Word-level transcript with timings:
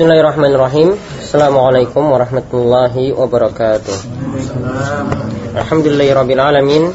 Bismillahirrahmanirrahim. 0.00 0.96
Assalamualaikum 0.96 2.00
warahmatullahi 2.08 3.12
wabarakatuh. 3.12 3.96
Alhamdulillahirabbil 5.60 6.40
alamin. 6.40 6.88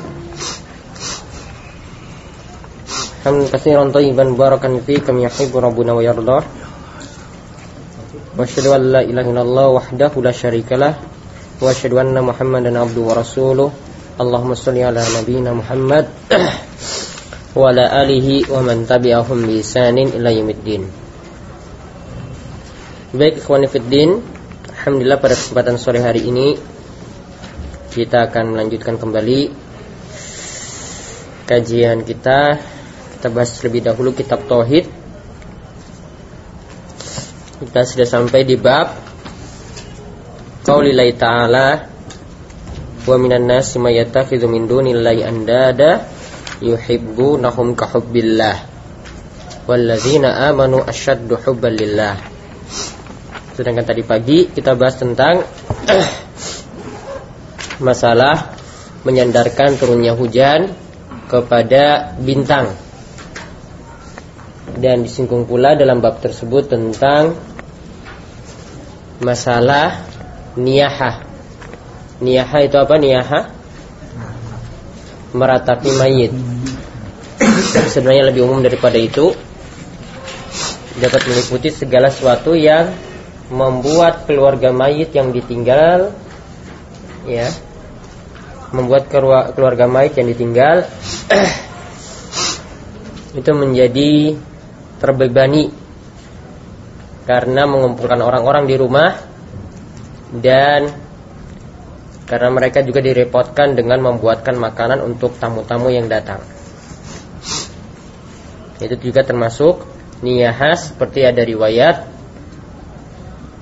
Hamdan 3.22 3.46
katsiran 3.54 3.94
tayyiban 3.94 4.34
barakan 4.34 4.82
fi 4.82 4.98
kam 4.98 5.22
yuhibbu 5.22 5.54
rabbuna 5.54 5.94
wa 5.94 6.02
yarda 6.02 6.50
Wa 8.34 8.42
asyhadu 8.42 8.74
an 8.74 8.82
la 8.90 9.02
ilaha 9.06 9.30
illallah 9.30 9.68
wahdahu 9.78 10.26
la 10.26 10.34
syarikalah 10.34 10.98
Wa 11.62 11.70
asyhadu 11.70 12.02
anna 12.02 12.26
Muhammadan 12.26 12.74
abduhu 12.74 13.14
wa 13.14 13.22
rasuluh. 13.22 13.70
Allahumma 14.18 14.58
shalli 14.58 14.82
ala 14.82 15.06
nabiyyina 15.06 15.54
Muhammad. 15.54 16.10
Wa 17.54 17.70
ala 17.70 18.02
alihi 18.02 18.50
wa 18.50 18.66
man 18.66 18.90
tabi'ahum 18.90 19.46
bi 19.46 19.62
ihsanin 19.62 20.10
ila 20.10 20.34
Baik 23.16 23.40
ikhwan 23.40 23.64
fiddin 23.72 24.20
Alhamdulillah 24.76 25.24
pada 25.24 25.40
kesempatan 25.40 25.80
sore 25.80 26.04
hari 26.04 26.28
ini 26.28 26.60
Kita 27.88 28.28
akan 28.28 28.52
melanjutkan 28.52 29.00
kembali 29.00 29.56
Kajian 31.48 32.04
kita. 32.04 32.60
Kita 33.16 33.28
bahas 33.32 33.56
lebih 33.64 33.88
dahulu 33.88 34.12
kitab 34.12 34.44
Tauhid. 34.52 34.92
Kita 37.64 37.88
sudah 37.88 38.04
sampai 38.04 38.44
di 38.44 38.60
bab 38.60 38.92
Qaulillahi 40.68 41.16
ta'ala 41.16 41.68
Wa 43.08 43.16
minan 43.16 43.48
nasi 43.48 43.80
mayatakhidhu 43.80 44.52
min 44.52 44.68
dunillahi 44.68 45.24
andada 45.24 46.04
Yuhibbunahum 46.60 47.80
kahubbillah 47.80 48.60
Walladzina 49.72 50.52
amanu 50.52 50.84
asyaddu 50.84 51.40
hubban 51.40 51.80
lillah 51.80 52.35
Sedangkan 53.56 53.88
tadi 53.88 54.04
pagi 54.04 54.52
kita 54.52 54.76
bahas 54.76 55.00
tentang 55.00 55.40
masalah 57.88 58.52
menyandarkan 59.08 59.80
turunnya 59.80 60.12
hujan 60.12 60.76
kepada 61.32 62.12
bintang. 62.20 62.76
Dan 64.76 65.08
disinggung 65.08 65.48
pula 65.48 65.80
dalam 65.80 66.04
bab 66.04 66.20
tersebut 66.20 66.68
tentang 66.68 67.40
masalah 69.24 70.04
niyaha. 70.60 71.24
Niyaha 72.20 72.58
itu 72.60 72.76
apa 72.76 73.00
niyaha? 73.00 73.40
Meratapi 75.32 75.90
mayit. 75.96 76.36
Sebenarnya 77.88 78.36
lebih 78.36 78.44
umum 78.44 78.60
daripada 78.60 79.00
itu. 79.00 79.32
Dapat 81.00 81.24
meliputi 81.28 81.72
segala 81.72 82.12
sesuatu 82.12 82.56
yang 82.56 83.05
membuat 83.50 84.26
keluarga 84.26 84.74
mayit 84.74 85.14
yang 85.14 85.30
ditinggal 85.30 86.14
ya 87.30 87.50
membuat 88.74 89.10
keluarga 89.54 89.86
mayit 89.86 90.18
yang 90.18 90.28
ditinggal 90.30 90.90
itu 93.40 93.52
menjadi 93.54 94.12
terbebani 94.98 95.70
karena 97.26 97.66
mengumpulkan 97.66 98.22
orang-orang 98.22 98.70
di 98.70 98.76
rumah 98.78 99.18
dan 100.34 100.90
karena 102.26 102.50
mereka 102.50 102.82
juga 102.82 103.06
direpotkan 103.06 103.78
dengan 103.78 104.02
membuatkan 104.02 104.58
makanan 104.58 105.06
untuk 105.06 105.38
tamu-tamu 105.38 105.94
yang 105.94 106.10
datang. 106.10 106.42
Itu 108.82 108.98
juga 108.98 109.22
termasuk 109.22 109.86
niyahas 110.26 110.94
seperti 110.94 111.22
ada 111.22 111.46
riwayat 111.46 112.15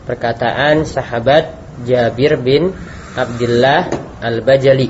perkataan 0.04 0.84
sahabat 0.84 1.56
Jabir 1.88 2.38
bin 2.40 2.76
Abdullah 3.16 3.88
Al-Bajali. 4.20 4.90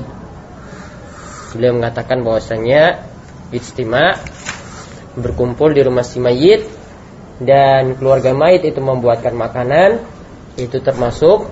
Beliau 1.54 1.78
mengatakan 1.78 2.26
bahwasanya 2.26 3.06
istima 3.54 4.18
berkumpul 5.14 5.70
di 5.70 5.86
rumah 5.86 6.02
si 6.02 6.18
mayit 6.18 6.66
dan 7.38 7.94
keluarga 7.94 8.34
mayit 8.34 8.66
itu 8.66 8.82
membuatkan 8.82 9.34
makanan 9.34 10.02
itu 10.58 10.82
termasuk 10.82 11.50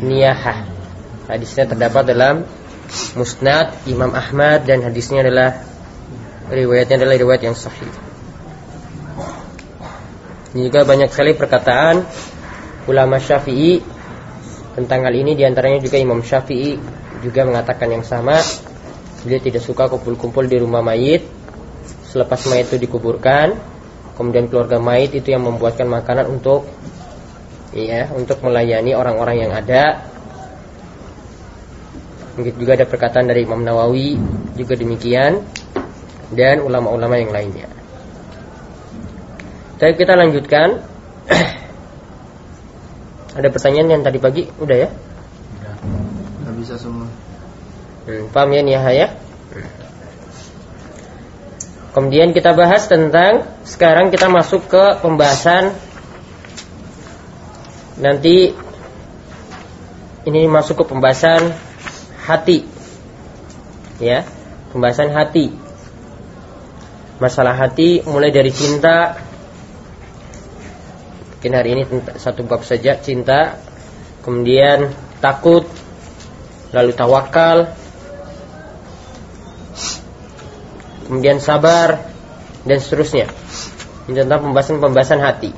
niyahah. 0.00 0.68
Hadisnya 1.28 1.68
terdapat 1.68 2.08
dalam 2.08 2.44
Musnad 3.16 3.72
Imam 3.88 4.12
Ahmad 4.12 4.68
dan 4.68 4.84
hadisnya 4.84 5.24
adalah 5.24 5.64
riwayatnya 6.52 7.00
adalah 7.00 7.16
riwayat 7.16 7.42
yang 7.44 7.56
sahih. 7.56 7.88
Ini 10.52 10.68
juga 10.68 10.84
banyak 10.84 11.08
sekali 11.08 11.32
perkataan 11.32 12.04
ulama 12.88 13.18
Syafi'i 13.18 13.82
tentang 14.72 15.04
hal 15.04 15.14
ini 15.14 15.36
di 15.36 15.44
antaranya 15.44 15.82
juga 15.82 16.00
Imam 16.00 16.24
Syafi'i 16.24 16.78
juga 17.22 17.46
mengatakan 17.46 17.88
yang 17.92 18.04
sama. 18.06 18.40
Dia 19.22 19.38
tidak 19.38 19.62
suka 19.62 19.86
kumpul-kumpul 19.86 20.50
di 20.50 20.58
rumah 20.58 20.82
mayit. 20.82 21.22
Selepas 22.10 22.44
mayit 22.50 22.68
itu 22.74 22.82
dikuburkan 22.88 23.72
kemudian 24.16 24.48
keluarga 24.48 24.76
mayit 24.76 25.16
itu 25.16 25.32
yang 25.32 25.44
membuatkan 25.44 25.88
makanan 25.88 26.28
untuk 26.28 26.68
ya 27.72 28.12
untuk 28.12 28.38
melayani 28.44 28.92
orang-orang 28.92 29.36
yang 29.48 29.52
ada. 29.52 30.04
Mungkin 32.32 32.56
juga 32.56 32.80
ada 32.80 32.88
perkataan 32.88 33.28
dari 33.28 33.44
Imam 33.44 33.60
Nawawi 33.60 34.16
juga 34.56 34.72
demikian 34.72 35.44
dan 36.32 36.64
ulama-ulama 36.64 37.20
yang 37.20 37.28
lainnya. 37.28 37.68
Tapi 39.76 39.92
kita 39.98 40.16
lanjutkan 40.16 40.80
Ada 43.32 43.48
pertanyaan 43.48 43.88
yang 43.98 44.02
tadi 44.04 44.18
pagi 44.20 44.44
udah 44.60 44.76
ya? 44.76 44.88
Udah. 44.92 46.52
Bisa 46.60 46.76
semua. 46.76 47.08
Hmm, 48.04 48.28
paham 48.34 48.50
ya 48.52 48.60
nih 48.60 48.76
ya? 48.98 49.08
Kemudian 51.92 52.32
kita 52.32 52.56
bahas 52.56 52.88
tentang 52.88 53.44
sekarang 53.68 54.08
kita 54.08 54.32
masuk 54.32 54.64
ke 54.64 54.84
pembahasan 55.04 55.76
nanti 58.00 58.56
ini 60.24 60.48
masuk 60.48 60.82
ke 60.82 60.84
pembahasan 60.88 61.52
hati. 62.24 62.64
Ya, 64.00 64.24
pembahasan 64.72 65.12
hati. 65.12 65.52
Masalah 67.20 67.54
hati 67.54 68.02
mulai 68.08 68.34
dari 68.34 68.50
cinta, 68.50 69.20
Mungkin 71.42 71.58
hari 71.58 71.74
ini 71.74 71.82
satu 72.22 72.46
bab 72.46 72.62
saja 72.62 72.94
cinta, 73.02 73.58
kemudian 74.22 74.94
takut, 75.18 75.66
lalu 76.70 76.94
tawakal, 76.94 77.66
kemudian 81.10 81.42
sabar 81.42 81.98
dan 82.62 82.78
seterusnya. 82.78 83.26
Ini 84.06 84.22
tentang 84.22 84.46
pembahasan-pembahasan 84.46 85.18
hati. 85.18 85.50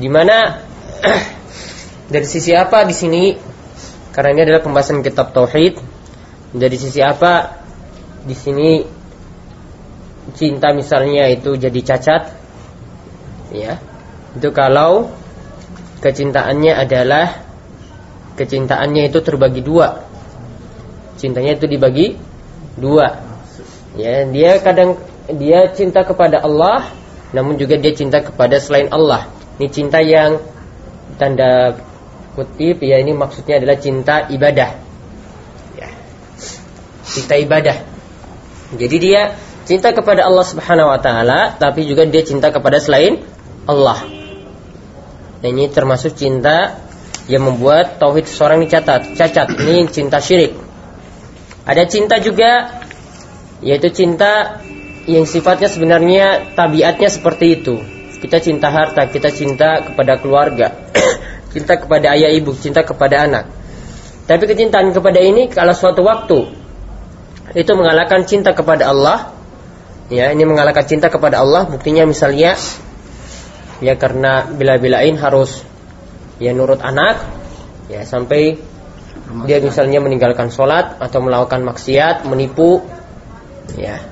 Di 0.00 0.08
mana 0.08 0.64
dari 2.16 2.24
sisi 2.24 2.56
apa 2.56 2.88
di 2.88 2.96
sini? 2.96 3.36
Karena 4.16 4.32
ini 4.32 4.48
adalah 4.48 4.64
pembahasan 4.64 5.04
kitab 5.04 5.36
tauhid. 5.36 5.76
Dari 6.56 6.76
sisi 6.80 7.04
apa 7.04 7.52
di 8.24 8.32
sini 8.32 8.80
cinta 10.32 10.72
misalnya 10.72 11.28
itu 11.28 11.52
jadi 11.60 11.80
cacat? 11.84 12.22
Ya, 13.52 13.89
itu 14.38 14.48
kalau 14.54 15.10
kecintaannya 16.00 16.72
adalah 16.74 17.42
kecintaannya 18.38 19.10
itu 19.10 19.18
terbagi 19.20 19.60
dua. 19.60 20.06
Cintanya 21.20 21.58
itu 21.58 21.66
dibagi 21.68 22.16
dua. 22.78 23.20
Ya, 23.98 24.24
dia 24.24 24.62
kadang 24.62 24.96
dia 25.28 25.68
cinta 25.74 26.06
kepada 26.06 26.40
Allah, 26.40 26.88
namun 27.34 27.58
juga 27.60 27.76
dia 27.76 27.92
cinta 27.92 28.24
kepada 28.24 28.56
selain 28.62 28.88
Allah. 28.88 29.28
Ini 29.60 29.68
cinta 29.68 30.00
yang 30.00 30.40
tanda 31.20 31.76
kutip 32.32 32.80
ya 32.80 33.02
ini 33.02 33.12
maksudnya 33.12 33.60
adalah 33.60 33.76
cinta 33.76 34.30
ibadah. 34.30 34.70
Ya. 35.76 35.90
Cinta 37.04 37.34
ibadah. 37.36 37.76
Jadi 38.78 38.96
dia 39.02 39.34
cinta 39.66 39.90
kepada 39.90 40.24
Allah 40.24 40.46
Subhanahu 40.46 40.88
wa 40.88 41.00
taala, 41.02 41.58
tapi 41.58 41.84
juga 41.84 42.06
dia 42.06 42.22
cinta 42.22 42.48
kepada 42.54 42.78
selain 42.78 43.20
Allah. 43.66 44.19
Nah 45.40 45.48
ini 45.48 45.72
termasuk 45.72 46.12
cinta 46.16 46.76
yang 47.30 47.48
membuat 47.48 47.96
tauhid 47.96 48.28
seseorang 48.28 48.60
dicatat, 48.64 49.16
cacat. 49.16 49.56
Ini 49.56 49.88
cinta 49.88 50.20
syirik. 50.20 50.52
Ada 51.64 51.88
cinta 51.88 52.20
juga 52.20 52.82
yaitu 53.60 53.92
cinta 53.92 54.60
yang 55.04 55.24
sifatnya 55.24 55.68
sebenarnya 55.68 56.56
tabiatnya 56.56 57.08
seperti 57.08 57.60
itu. 57.60 57.80
Kita 58.20 58.36
cinta 58.36 58.68
harta, 58.68 59.08
kita 59.08 59.32
cinta 59.32 59.80
kepada 59.80 60.20
keluarga, 60.20 60.76
cinta 61.56 61.80
kepada 61.80 62.12
ayah 62.12 62.28
ibu, 62.36 62.52
cinta 62.52 62.84
kepada 62.84 63.24
anak. 63.24 63.44
Tapi 64.28 64.44
kecintaan 64.44 64.92
kepada 64.92 65.18
ini 65.24 65.48
kalau 65.48 65.72
suatu 65.72 66.04
waktu 66.04 66.52
itu 67.56 67.72
mengalahkan 67.72 68.28
cinta 68.28 68.52
kepada 68.52 68.92
Allah, 68.92 69.32
ya 70.12 70.28
ini 70.36 70.44
mengalahkan 70.44 70.84
cinta 70.84 71.08
kepada 71.08 71.40
Allah. 71.40 71.64
Buktinya 71.64 72.04
misalnya 72.04 72.60
ya 73.80 73.96
karena 73.96 74.44
bila-bilain 74.48 75.16
harus 75.16 75.64
ya 76.40 76.52
nurut 76.52 76.80
anak 76.80 77.20
ya 77.88 78.04
sampai 78.06 78.60
dia 79.46 79.62
misalnya 79.62 80.02
meninggalkan 80.02 80.50
sholat 80.50 80.98
atau 80.98 81.22
melakukan 81.22 81.62
maksiat, 81.62 82.26
menipu, 82.26 82.82
ya, 83.78 84.02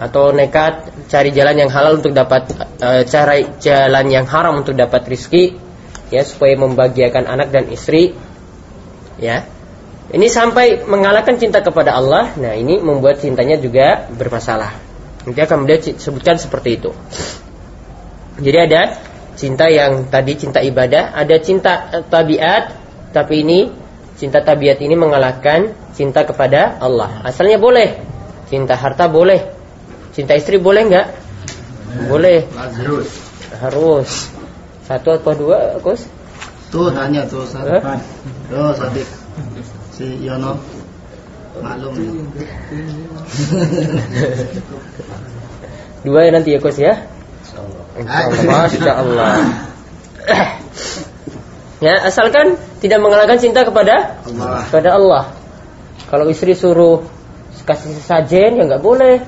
atau 0.00 0.32
nekat 0.32 0.88
cari 1.12 1.30
jalan 1.36 1.56
yang 1.60 1.70
halal 1.72 2.00
untuk 2.00 2.16
dapat 2.16 2.48
e, 2.80 3.04
cara 3.04 3.36
jalan 3.60 4.06
yang 4.08 4.24
haram 4.24 4.64
untuk 4.64 4.72
dapat 4.72 5.04
rizki, 5.08 5.60
ya 6.08 6.24
supaya 6.24 6.56
membahagiakan 6.56 7.28
anak 7.28 7.52
dan 7.52 7.68
istri, 7.68 8.16
ya. 9.20 9.44
Ini 10.10 10.26
sampai 10.26 10.90
mengalahkan 10.90 11.38
cinta 11.38 11.62
kepada 11.62 11.94
Allah. 11.94 12.34
Nah, 12.34 12.58
ini 12.58 12.82
membuat 12.82 13.22
cintanya 13.22 13.54
juga 13.62 14.10
bermasalah. 14.10 14.74
Nanti 15.22 15.38
akan 15.38 15.62
beliau 15.62 15.78
sebutkan 15.78 16.34
seperti 16.34 16.82
itu. 16.82 16.90
Jadi 18.40 18.58
ada 18.58 18.82
cinta 19.36 19.68
yang 19.68 20.08
tadi 20.08 20.32
cinta 20.40 20.64
ibadah, 20.64 21.12
ada 21.12 21.36
cinta 21.40 22.02
tabiat, 22.08 22.72
tapi 23.12 23.44
ini 23.44 23.68
cinta 24.16 24.40
tabiat 24.40 24.80
ini 24.80 24.96
mengalahkan 24.96 25.76
cinta 25.92 26.24
kepada 26.24 26.80
Allah. 26.80 27.20
Asalnya 27.24 27.60
boleh, 27.60 28.00
cinta 28.48 28.76
harta 28.76 29.12
boleh, 29.12 29.44
cinta 30.16 30.32
istri 30.36 30.56
boleh 30.56 30.82
nggak? 30.88 31.06
Boleh. 32.08 32.48
Harus. 32.56 33.08
Harus. 33.60 34.10
Satu 34.88 35.14
atau 35.14 35.32
dua, 35.36 35.78
Gus? 35.84 36.08
Tuh 36.70 36.90
tanya 36.94 37.26
tuh 37.26 37.42
satu. 37.44 37.76
Tuh 38.46 38.70
Sadik. 38.78 39.08
Si 39.90 40.06
Yono. 40.22 40.54
Maklum. 41.60 41.92
Dua 46.06 46.20
ya 46.24 46.30
nanti 46.30 46.54
ya 46.54 46.58
Gus 46.62 46.78
ya. 46.78 46.94
Masya 48.04 48.92
Allah. 48.92 49.32
ya, 51.84 51.94
asalkan 52.06 52.56
tidak 52.80 52.98
mengalahkan 53.00 53.36
cinta 53.36 53.64
kepada 53.64 54.20
Allah. 54.24 54.60
kepada 54.68 54.90
Allah. 54.96 55.24
Kalau 56.10 56.26
istri 56.26 56.58
suruh 56.58 57.06
kasih 57.60 57.94
sesajen 58.02 58.58
ya 58.58 58.66
nggak 58.66 58.82
boleh 58.82 59.22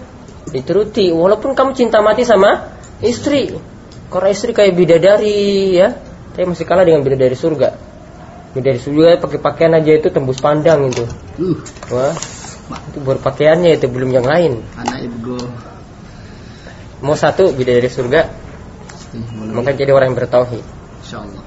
dituruti 0.51 1.15
walaupun 1.15 1.55
kamu 1.55 1.79
cinta 1.79 2.03
mati 2.03 2.27
sama 2.27 2.75
istri. 2.99 3.55
Karena 4.13 4.29
istri 4.29 4.53
kayak 4.53 4.77
bidadari 4.77 5.73
ya, 5.79 5.97
tapi 6.37 6.45
masih 6.45 6.69
kalah 6.69 6.85
dengan 6.85 7.01
bidadari 7.01 7.33
surga. 7.33 7.73
Bidadari 8.53 8.81
surga 8.83 9.17
pakai 9.25 9.41
pakaian 9.41 9.73
aja 9.73 9.93
itu 9.97 10.13
tembus 10.13 10.37
pandang 10.37 10.93
itu. 10.93 11.09
Uh, 11.41 11.57
Wah, 11.89 12.13
itu 12.93 12.99
berpakaiannya 13.01 13.81
itu 13.81 13.89
belum 13.89 14.13
yang 14.13 14.27
lain. 14.29 14.61
anak 14.77 15.09
ibu 15.09 15.41
Mau 17.03 17.17
satu 17.17 17.51
bidadari 17.57 17.89
surga, 17.89 18.31
maka 19.53 19.77
jadi 19.77 19.93
orang 19.93 20.13
yang 20.13 20.19
bertauhid. 20.19 20.65
Insyaallah. 21.05 21.43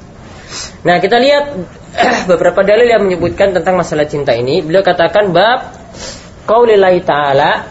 Nah, 0.85 0.95
kita 1.01 1.17
lihat 1.17 1.45
beberapa 2.31 2.62
dalil 2.62 2.85
yang 2.85 3.01
menyebutkan 3.03 3.57
tentang 3.57 3.75
masalah 3.75 4.06
cinta 4.06 4.38
ini. 4.38 4.62
Beliau 4.62 4.85
katakan 4.85 5.33
bab 5.33 5.73
qaulillahi 6.45 7.01
ta'ala 7.01 7.65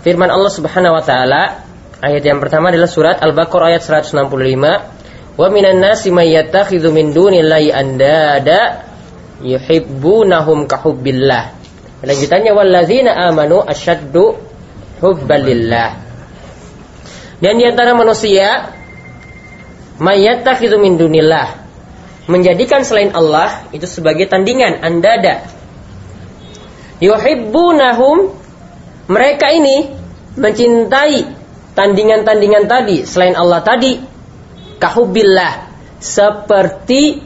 firman 0.00 0.32
Allah 0.32 0.52
Subhanahu 0.52 0.96
wa 0.96 1.04
taala 1.04 1.64
ayat 2.00 2.24
yang 2.24 2.40
pertama 2.40 2.72
adalah 2.72 2.88
surat 2.88 3.20
Al-Baqarah 3.20 3.76
ayat 3.76 3.84
165. 3.84 5.34
Wa 5.34 5.50
minan 5.50 5.82
nasi 5.82 6.14
may 6.14 6.30
yattakhidhu 6.32 6.94
min 6.94 7.10
dunillahi 7.10 7.74
andada 7.74 8.86
yuhibbunahum 9.42 10.70
kahubbillah. 10.70 11.52
Lanjutannya 12.04 12.52
walladzina 12.54 13.16
amanu 13.28 13.64
asyaddu 13.64 14.36
hubbalillah. 15.02 16.04
Dan 17.42 17.58
di 17.58 17.64
antara 17.66 17.92
manusia 17.98 18.72
mayyattakhidhu 19.98 20.80
min 20.80 20.98
dunillah 20.98 21.64
menjadikan 22.26 22.82
selain 22.82 23.12
Allah 23.12 23.68
itu 23.70 23.84
sebagai 23.84 24.24
tandingan 24.26 24.80
andada. 24.80 25.44
Yuhibbunahum 27.02 28.32
mereka 29.12 29.52
ini 29.52 29.92
mencintai 30.34 31.28
tandingan-tandingan 31.76 32.64
tadi 32.64 33.04
selain 33.04 33.36
Allah 33.36 33.60
tadi 33.60 34.00
kahubillah 34.80 35.68
seperti 36.00 37.20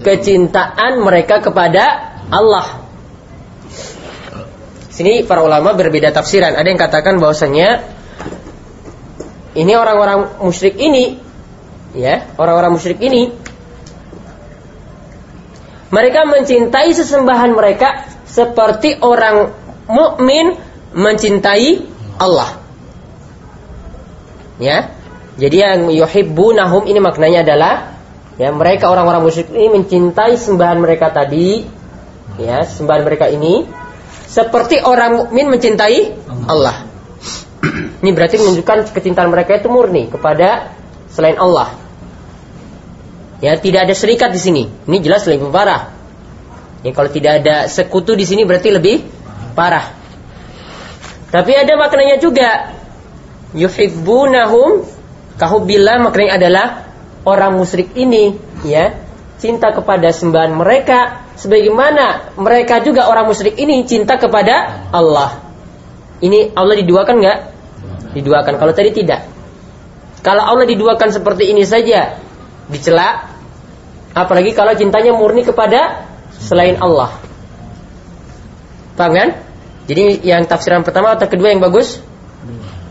kecintaan 0.00 1.02
mereka 1.02 1.42
kepada 1.42 2.14
Allah. 2.30 2.84
Sini 4.94 5.26
para 5.26 5.42
ulama 5.42 5.74
berbeda 5.74 6.14
tafsiran. 6.14 6.54
Ada 6.54 6.68
yang 6.70 6.78
katakan 6.78 7.18
bahwasanya 7.18 7.82
ini 9.58 9.72
orang-orang 9.74 10.38
musyrik 10.38 10.78
ini 10.78 11.18
ya, 11.94 12.28
orang-orang 12.36 12.74
musyrik 12.74 12.98
ini 13.00 13.30
mereka 15.94 16.26
mencintai 16.26 16.90
sesembahan 16.90 17.54
mereka 17.54 18.10
seperti 18.26 18.98
orang 18.98 19.54
mukmin 19.86 20.58
mencintai 20.90 21.86
Allah. 22.18 22.58
Ya. 24.58 24.90
Jadi 25.34 25.56
yang 25.58 25.90
yuhibbunahum 25.90 26.86
ini 26.86 27.02
maknanya 27.02 27.42
adalah 27.42 27.74
ya 28.38 28.54
mereka 28.54 28.90
orang-orang 28.90 29.22
musyrik 29.22 29.50
ini 29.50 29.82
mencintai 29.82 30.38
sembahan 30.38 30.78
mereka 30.78 31.10
tadi 31.10 31.66
ya, 32.38 32.62
sembahan 32.62 33.02
mereka 33.02 33.26
ini 33.30 33.66
seperti 34.26 34.82
orang 34.82 35.26
mukmin 35.26 35.46
mencintai 35.50 35.98
Allah. 36.50 36.86
Ini 38.02 38.10
berarti 38.10 38.36
menunjukkan 38.42 38.90
kecintaan 38.90 39.30
mereka 39.30 39.62
itu 39.62 39.70
murni 39.70 40.10
kepada 40.10 40.74
selain 41.10 41.38
Allah. 41.38 41.83
Ya, 43.44 43.60
tidak 43.60 43.84
ada 43.84 43.92
serikat 43.92 44.32
di 44.32 44.40
sini. 44.40 44.64
Ini 44.88 45.04
jelas 45.04 45.28
lebih 45.28 45.52
parah. 45.52 45.92
Ya, 46.80 46.96
kalau 46.96 47.12
tidak 47.12 47.44
ada 47.44 47.68
sekutu 47.68 48.16
di 48.16 48.24
sini 48.24 48.48
berarti 48.48 48.72
lebih 48.72 49.04
parah. 49.52 49.92
Tapi 51.28 51.52
ada 51.52 51.76
maknanya 51.76 52.16
juga. 52.16 52.72
Yuhibbunahum 53.52 54.88
kahubbillah 55.36 56.00
maknanya 56.00 56.32
adalah 56.40 56.66
orang 57.28 57.54
musyrik 57.54 57.92
ini 57.94 58.34
ya 58.66 58.98
cinta 59.38 59.70
kepada 59.70 60.10
sembahan 60.10 60.50
mereka 60.56 61.22
sebagaimana 61.38 62.34
mereka 62.34 62.82
juga 62.82 63.06
orang 63.06 63.28
musyrik 63.28 63.54
ini 63.60 63.84
cinta 63.84 64.16
kepada 64.16 64.88
Allah. 64.88 65.38
Ini 66.18 66.56
Allah 66.56 66.80
diduakan 66.80 67.14
nggak? 67.20 67.38
Diduakan. 68.16 68.54
Kalau 68.56 68.72
tadi 68.72 68.90
tidak. 68.94 69.28
Kalau 70.24 70.40
Allah 70.40 70.64
diduakan 70.64 71.12
seperti 71.12 71.52
ini 71.52 71.68
saja 71.68 72.16
dicela, 72.72 73.33
apalagi 74.14 74.54
kalau 74.54 74.72
cintanya 74.78 75.12
murni 75.12 75.42
kepada 75.42 76.06
selain 76.38 76.78
Allah. 76.78 77.18
Paham 78.94 79.12
kan? 79.12 79.28
Jadi 79.84 80.22
yang 80.24 80.46
tafsiran 80.46 80.86
pertama 80.86 81.12
atau 81.12 81.26
kedua 81.28 81.50
yang 81.50 81.60
bagus? 81.60 82.00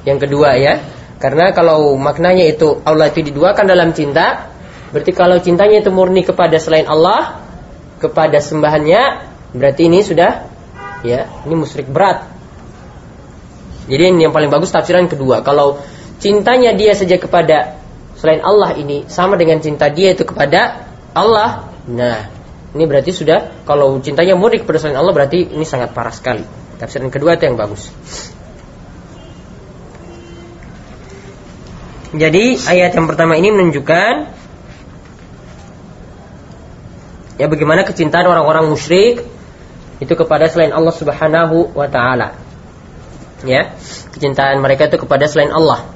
Yang 0.03 0.27
kedua 0.29 0.59
ya. 0.59 0.83
Karena 1.17 1.55
kalau 1.55 1.95
maknanya 1.95 2.43
itu 2.43 2.83
Allah 2.83 3.07
itu 3.07 3.23
diduakan 3.23 3.63
dalam 3.63 3.95
cinta, 3.95 4.51
berarti 4.91 5.15
kalau 5.15 5.39
cintanya 5.39 5.79
itu 5.79 5.89
murni 5.89 6.27
kepada 6.27 6.59
selain 6.59 6.83
Allah, 6.83 7.39
kepada 8.03 8.43
sembahannya, 8.43 9.01
berarti 9.55 9.87
ini 9.87 10.03
sudah 10.03 10.43
ya, 11.07 11.31
ini 11.47 11.55
musyrik 11.55 11.87
berat. 11.87 12.27
Jadi 13.87 14.19
yang 14.19 14.35
paling 14.35 14.51
bagus 14.51 14.75
tafsiran 14.75 15.07
kedua. 15.07 15.39
Kalau 15.43 15.79
cintanya 16.19 16.75
dia 16.75 16.91
saja 16.91 17.15
kepada 17.15 17.79
selain 18.19 18.43
Allah 18.43 18.75
ini 18.75 19.07
sama 19.07 19.35
dengan 19.35 19.59
cinta 19.59 19.91
dia 19.91 20.15
itu 20.15 20.23
kepada 20.27 20.92
Allah. 21.13 21.69
Nah, 21.87 22.29
ini 22.73 22.83
berarti 22.89 23.13
sudah 23.13 23.63
kalau 23.69 24.01
cintanya 24.01 24.33
murni 24.33 24.65
kepada 24.65 24.81
selain 24.81 24.97
Allah 24.97 25.13
berarti 25.13 25.45
ini 25.45 25.61
sangat 25.61 25.93
parah 25.93 26.13
sekali. 26.13 26.41
Tafsiran 26.81 27.13
kedua 27.13 27.37
itu 27.37 27.45
yang 27.45 27.55
bagus. 27.55 27.93
Jadi 32.13 32.57
ayat 32.65 32.93
yang 32.93 33.09
pertama 33.09 33.37
ini 33.37 33.49
menunjukkan 33.49 34.13
ya 37.41 37.45
bagaimana 37.49 37.81
kecintaan 37.85 38.29
orang-orang 38.29 38.69
musyrik 38.69 39.25
itu 40.01 40.13
kepada 40.13 40.49
selain 40.49 40.73
Allah 40.73 40.93
Subhanahu 40.93 41.73
wa 41.77 41.89
taala. 41.89 42.37
Ya, 43.45 43.75
kecintaan 44.13 44.61
mereka 44.65 44.89
itu 44.89 44.97
kepada 44.97 45.29
selain 45.29 45.53
Allah. 45.53 45.92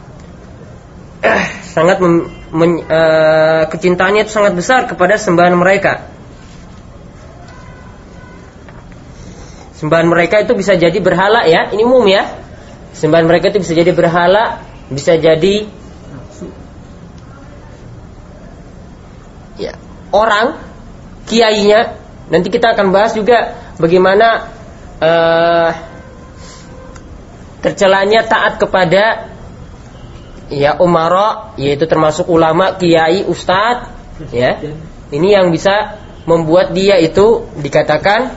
sangat 1.75 1.97
mem, 2.01 2.29
men, 2.53 2.71
uh, 2.85 3.63
kecintaannya 3.69 4.25
itu 4.25 4.33
sangat 4.33 4.53
besar 4.53 4.85
kepada 4.85 5.17
sembahan 5.17 5.55
mereka. 5.57 6.05
Sembahan 9.77 10.09
mereka 10.09 10.41
itu 10.41 10.57
bisa 10.57 10.73
jadi 10.73 10.97
berhala 10.97 11.45
ya, 11.45 11.69
ini 11.69 11.85
umum 11.85 12.01
ya. 12.09 12.25
Sembahan 12.97 13.29
mereka 13.29 13.53
itu 13.53 13.61
bisa 13.61 13.77
jadi 13.77 13.93
berhala, 13.93 14.65
bisa 14.89 15.13
jadi 15.21 15.69
ya, 19.61 19.77
orang 20.09 20.57
kiainya. 21.29 21.93
Nanti 22.33 22.49
kita 22.49 22.73
akan 22.73 22.89
bahas 22.89 23.13
juga 23.13 23.53
bagaimana 23.77 24.49
uh, 24.97 25.69
tercelanya 27.61 28.25
taat 28.25 28.57
kepada 28.57 29.29
ya 30.49 30.79
umara 30.79 31.53
yaitu 31.59 31.85
termasuk 31.87 32.27
ulama, 32.27 32.75
kiai, 32.75 33.23
ustadz 33.27 34.31
ya. 34.31 34.59
Ini 35.07 35.39
yang 35.39 35.55
bisa 35.55 36.03
membuat 36.27 36.75
dia 36.75 36.99
itu 36.99 37.47
dikatakan 37.55 38.35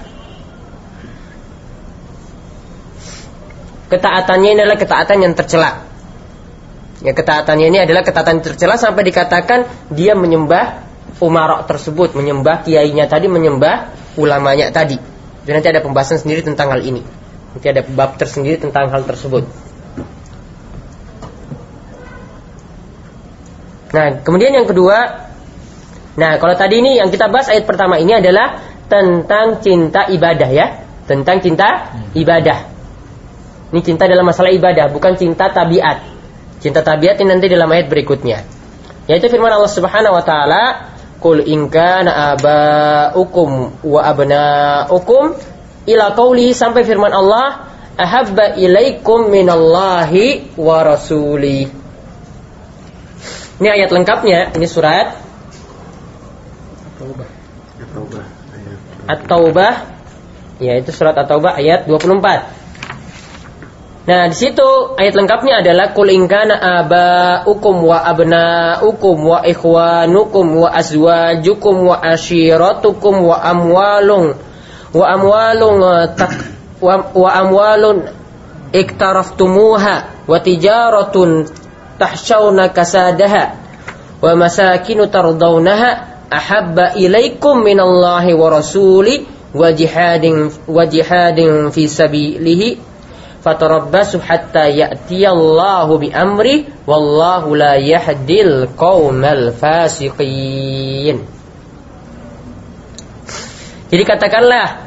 ketaatannya 3.90 4.50
ini 4.54 4.60
adalah 4.62 4.78
ketaatan 4.78 5.18
yang 5.18 5.34
tercela. 5.34 5.82
Ya 7.00 7.16
ketaatannya 7.16 7.66
ini 7.74 7.78
adalah 7.82 8.06
ketaatan 8.06 8.38
yang 8.38 8.46
tercela 8.54 8.78
sampai 8.78 9.02
dikatakan 9.08 9.66
dia 9.90 10.14
menyembah 10.14 10.86
umarok 11.18 11.66
tersebut, 11.66 12.14
menyembah 12.14 12.62
kiainya 12.62 13.10
tadi, 13.10 13.26
menyembah 13.26 13.90
ulamanya 14.14 14.70
tadi. 14.70 15.00
Dan 15.42 15.58
nanti 15.58 15.68
ada 15.72 15.82
pembahasan 15.82 16.22
sendiri 16.22 16.46
tentang 16.46 16.70
hal 16.70 16.84
ini. 16.84 17.02
Nanti 17.50 17.66
ada 17.66 17.82
bab 17.82 18.14
tersendiri 18.20 18.62
tentang 18.62 18.92
hal 18.94 19.02
tersebut. 19.02 19.69
Nah, 23.90 24.22
kemudian 24.22 24.54
yang 24.54 24.66
kedua, 24.70 25.26
nah 26.14 26.38
kalau 26.38 26.54
tadi 26.54 26.78
ini 26.78 27.02
yang 27.02 27.10
kita 27.10 27.26
bahas 27.26 27.50
ayat 27.50 27.66
pertama 27.66 27.98
ini 27.98 28.14
adalah 28.14 28.62
tentang 28.86 29.58
cinta 29.58 30.06
ibadah 30.06 30.50
ya, 30.50 30.66
tentang 31.10 31.42
cinta 31.42 31.94
ibadah. 32.14 32.70
Ini 33.70 33.80
cinta 33.86 34.10
dalam 34.10 34.26
masalah 34.26 34.50
ibadah, 34.50 34.90
bukan 34.90 35.14
cinta 35.14 35.50
tabiat. 35.50 36.02
Cinta 36.58 36.82
tabiat 36.82 37.18
ini 37.22 37.28
nanti 37.34 37.46
dalam 37.46 37.70
ayat 37.70 37.86
berikutnya. 37.86 38.42
Yaitu 39.06 39.30
firman 39.30 39.50
Allah 39.50 39.70
Subhanahu 39.70 40.18
wa 40.18 40.24
taala, 40.26 40.62
"Qul 41.22 41.46
in 41.46 41.70
kana 41.70 42.34
aba'ukum 42.34 43.82
wa 43.86 44.00
abna'ukum 44.06 45.24
ila 45.86 46.04
qauli 46.14 46.54
sampai 46.54 46.82
firman 46.86 47.14
Allah, 47.14 47.70
"Ahabba 47.94 48.58
ilaikum 48.58 49.30
minallahi 49.30 50.54
wa 50.58 50.82
rasuli." 50.82 51.89
Ini 53.60 53.68
ayat 53.68 53.92
lengkapnya, 53.92 54.56
ini 54.56 54.64
surat 54.64 55.20
At-Taubah. 59.04 59.74
Ya, 60.60 60.80
itu 60.80 60.92
surat 60.92 61.12
At-Taubah 61.16 61.60
ayat 61.60 61.84
24. 61.84 62.60
Nah, 64.10 64.26
di 64.26 64.36
situ 64.36 64.96
ayat 64.96 65.12
lengkapnya 65.12 65.60
adalah 65.60 65.92
kul 65.92 66.08
ingkana 66.08 66.56
abaukum 66.56 67.84
wa 67.84 68.00
abnaukum 68.00 69.16
wa 69.28 69.38
ikhwanukum 69.44 70.66
wa 70.66 70.68
azwajukum 70.72 71.84
wa 71.84 72.00
ashiratukum 72.00 73.28
wa 73.28 73.36
amwalun 73.44 74.34
wa 74.90 75.04
amwalun 75.04 75.84
tak 76.16 76.32
wa, 76.80 77.12
wa 77.12 77.30
amwalun 77.44 78.08
iktaraftumuha 78.72 80.26
wa 80.26 80.36
tijaratun 80.42 81.46
tahshawna 82.00 82.72
kasadaha 82.72 83.52
wa 84.24 84.32
masakinu 84.32 85.12
tardawnaha 85.12 86.24
ahabba 86.32 86.96
ilaikum 86.96 87.60
minallahi 87.60 88.32
wa 88.32 88.48
rasuli 88.48 89.28
wa 89.52 89.68
jihadin 89.68 90.48
wa 90.64 90.88
jihadin 90.88 91.68
fi 91.68 91.84
sabilihi. 91.84 92.88
Fatarabbasu 93.40 94.20
hatta 94.20 94.68
ya'tiyallahu 94.68 95.96
bi 95.96 96.12
amri 96.12 96.68
wallahu 96.84 97.56
la 97.56 97.80
yahdil 97.80 98.68
qaumal 98.76 99.48
fasiqin. 99.56 101.24
Jadi 103.90 104.02
katakanlah 104.04 104.84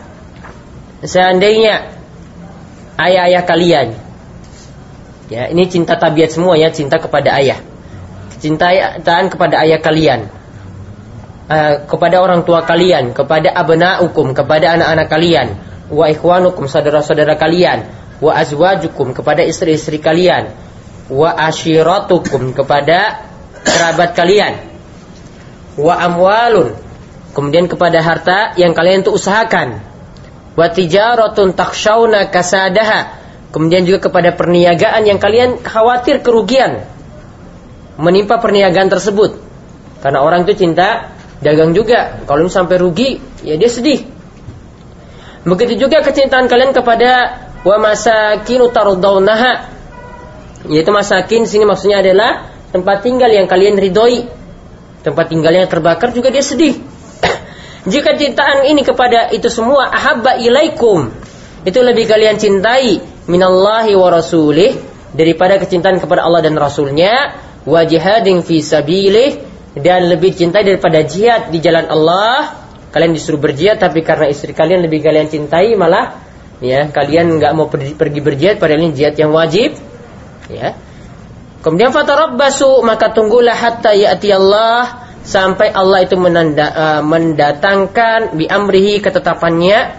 seandainya 1.01 1.97
ayah-ayah 3.01 3.43
kalian 3.43 3.87
Ya, 5.31 5.47
ini 5.47 5.71
cinta 5.71 5.95
tabiat 5.95 6.35
semua 6.35 6.59
ya, 6.59 6.67
cinta 6.73 6.99
kepada 6.99 7.39
ayah. 7.39 7.63
Cintaan 8.43 9.31
kepada 9.31 9.63
ayah 9.63 9.79
kalian. 9.79 10.27
Uh, 11.47 11.83
kepada 11.87 12.23
orang 12.23 12.43
tua 12.47 12.63
kalian, 12.63 13.11
kepada 13.15 13.51
abnaukum, 13.51 14.31
kepada 14.35 14.79
anak-anak 14.79 15.07
kalian, 15.11 15.47
wa 15.91 16.07
ikhwanukum, 16.07 16.67
saudara-saudara 16.67 17.35
kalian, 17.35 17.87
wa 18.23 18.31
azwajukum, 18.35 19.11
kepada 19.11 19.43
istri-istri 19.43 19.99
kalian, 19.99 20.55
wa 21.11 21.35
ashiratukum, 21.35 22.55
kepada 22.55 23.27
kerabat 23.63 24.15
kalian, 24.15 24.59
wa 25.75 25.99
amwalun, 25.99 26.75
kemudian 27.35 27.67
kepada 27.67 27.99
harta 27.99 28.55
yang 28.55 28.71
kalian 28.71 29.03
itu 29.03 29.11
usahakan, 29.11 29.83
wa 30.55 30.67
tijaratun 30.71 31.55
takshawna 31.55 32.31
kasadaha, 32.31 33.22
Kemudian 33.53 33.85
juga 33.85 34.09
kepada 34.09 34.33
perniagaan 34.33 35.05
yang 35.05 35.21
kalian 35.21 35.61
khawatir 35.61 36.25
kerugian 36.25 36.89
menimpa 38.01 38.41
perniagaan 38.41 38.89
tersebut. 38.89 39.37
Karena 40.01 40.25
orang 40.25 40.49
itu 40.49 40.57
cinta 40.57 41.13
dagang 41.45 41.77
juga. 41.77 42.25
Kalau 42.25 42.49
sampai 42.49 42.81
rugi, 42.81 43.21
ya 43.45 43.53
dia 43.53 43.69
sedih. 43.69 44.09
Begitu 45.45 45.85
juga 45.85 46.01
kecintaan 46.01 46.49
kalian 46.49 46.73
kepada 46.73 47.37
wa 47.61 47.77
masakinu 47.77 48.73
tardaunaha 48.73 49.69
yaitu 50.67 50.95
masakin 50.95 51.43
sini 51.43 51.67
maksudnya 51.67 51.99
adalah 51.99 52.47
tempat 52.71 53.05
tinggal 53.05 53.29
yang 53.29 53.45
kalian 53.45 53.77
ridhoi. 53.77 54.25
Tempat 55.05 55.29
tinggal 55.29 55.53
yang 55.53 55.69
terbakar 55.69 56.09
juga 56.09 56.33
dia 56.33 56.41
sedih. 56.41 56.79
Jika 57.91 58.17
cintaan 58.17 58.65
ini 58.65 58.81
kepada 58.81 59.29
itu 59.29 59.45
semua 59.51 59.93
ahabba 59.93 60.41
ilaikum 60.41 61.13
itu 61.67 61.79
lebih 61.83 62.09
kalian 62.09 62.39
cintai 62.39 63.12
minallahi 63.27 63.95
wa 63.95 64.09
rasulih 64.11 64.75
daripada 65.13 65.61
kecintaan 65.61 66.01
kepada 66.01 66.25
Allah 66.25 66.41
dan 66.43 66.57
Rasulnya 66.57 67.37
wa 67.63 67.81
jihadin 67.85 68.43
fi 68.43 68.59
sabilih 68.59 69.39
dan 69.77 70.09
lebih 70.09 70.35
cintai 70.35 70.65
daripada 70.65 71.01
jihad 71.05 71.49
di 71.53 71.61
jalan 71.63 71.87
Allah. 71.87 72.61
Kalian 72.93 73.17
disuruh 73.17 73.41
berjihad 73.41 73.81
tapi 73.81 74.05
karena 74.05 74.29
istri 74.29 74.53
kalian 74.53 74.85
lebih 74.85 75.01
kalian 75.01 75.25
cintai 75.25 75.73
malah 75.73 76.21
ya 76.61 76.85
kalian 76.93 77.41
nggak 77.41 77.51
mau 77.57 77.65
pergi, 77.65 77.97
pergi 77.97 78.21
berjihad 78.21 78.61
padahal 78.61 78.85
ini 78.85 78.93
jihad 78.93 79.17
yang 79.17 79.33
wajib 79.33 79.73
ya. 80.51 80.77
Kemudian 81.63 81.95
fatarabbasu 81.95 82.83
maka 82.83 83.15
tunggulah 83.15 83.55
hatta 83.55 83.95
ya'ti 83.95 84.29
Allah 84.35 85.07
sampai 85.23 85.71
Allah 85.71 86.03
itu 86.03 86.19
menanda, 86.19 86.67
uh, 86.75 87.01
mendatangkan 87.01 88.35
bi 88.35 88.45
amrihi 88.51 88.99
ketetapannya 88.99 89.95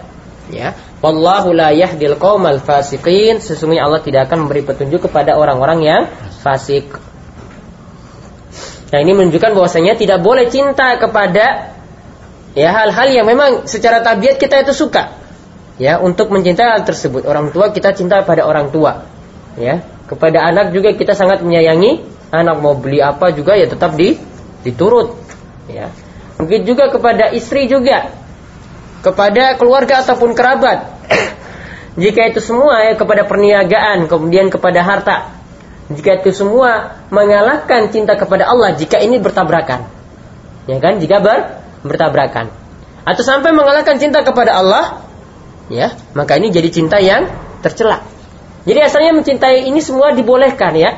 ya 0.53 0.77
Wallahu 1.05 1.53
la 1.53 1.69
yahdil 1.69 2.17
qaumal 2.17 2.57
fasiqin. 2.57 3.37
Sesungguhnya 3.37 3.85
Allah 3.85 4.01
tidak 4.01 4.25
akan 4.25 4.49
memberi 4.49 4.65
petunjuk 4.65 5.05
kepada 5.05 5.37
orang-orang 5.37 5.85
yang 5.85 6.01
fasik. 6.41 6.97
Nah, 8.89 8.99
ini 9.05 9.13
menunjukkan 9.13 9.53
bahwasanya 9.53 10.01
tidak 10.01 10.25
boleh 10.25 10.49
cinta 10.49 10.97
kepada 10.97 11.77
ya 12.57 12.69
hal-hal 12.73 13.07
yang 13.13 13.29
memang 13.29 13.69
secara 13.69 14.01
tabiat 14.01 14.41
kita 14.41 14.65
itu 14.65 14.73
suka. 14.73 15.13
Ya, 15.77 16.01
untuk 16.01 16.33
mencintai 16.33 16.73
hal 16.73 16.81
tersebut. 16.89 17.29
Orang 17.29 17.53
tua 17.53 17.69
kita 17.69 17.93
cinta 17.93 18.25
pada 18.25 18.41
orang 18.41 18.73
tua. 18.73 19.05
Ya, 19.61 19.85
kepada 20.09 20.41
anak 20.41 20.73
juga 20.73 20.89
kita 20.97 21.13
sangat 21.13 21.45
menyayangi. 21.45 22.17
Anak 22.33 22.65
mau 22.65 22.73
beli 22.73 22.97
apa 23.05 23.29
juga 23.29 23.53
ya 23.53 23.69
tetap 23.69 23.93
di 23.93 24.17
diturut. 24.65 25.13
Ya. 25.69 25.93
Mungkin 26.41 26.65
juga 26.65 26.89
kepada 26.89 27.29
istri 27.29 27.69
juga. 27.69 28.09
Kepada 29.05 29.53
keluarga 29.61 30.01
ataupun 30.01 30.33
kerabat 30.33 30.94
jika 31.95 32.27
itu 32.27 32.43
semua 32.43 32.83
ya 32.83 32.93
kepada 32.99 33.23
perniagaan, 33.23 34.11
kemudian 34.11 34.51
kepada 34.51 34.83
harta. 34.83 35.31
Jika 35.87 36.19
itu 36.19 36.35
semua 36.35 36.99
mengalahkan 37.07 37.87
cinta 37.93 38.19
kepada 38.19 38.49
Allah 38.49 38.75
jika 38.75 38.99
ini 38.99 39.21
bertabrakan. 39.21 39.87
Ya 40.67 40.77
kan? 40.81 40.99
Jika 40.99 41.21
ber, 41.23 41.61
bertabrakan. 41.87 42.51
Atau 43.05 43.21
sampai 43.21 43.53
mengalahkan 43.53 44.01
cinta 44.01 44.25
kepada 44.25 44.57
Allah, 44.57 45.05
ya, 45.69 45.93
maka 46.17 46.35
ini 46.41 46.49
jadi 46.49 46.67
cinta 46.73 46.97
yang 46.97 47.29
tercela. 47.61 48.01
Jadi 48.65 48.79
asalnya 48.81 49.13
mencintai 49.13 49.69
ini 49.69 49.77
semua 49.77 50.11
dibolehkan 50.11 50.73
ya. 50.73 50.97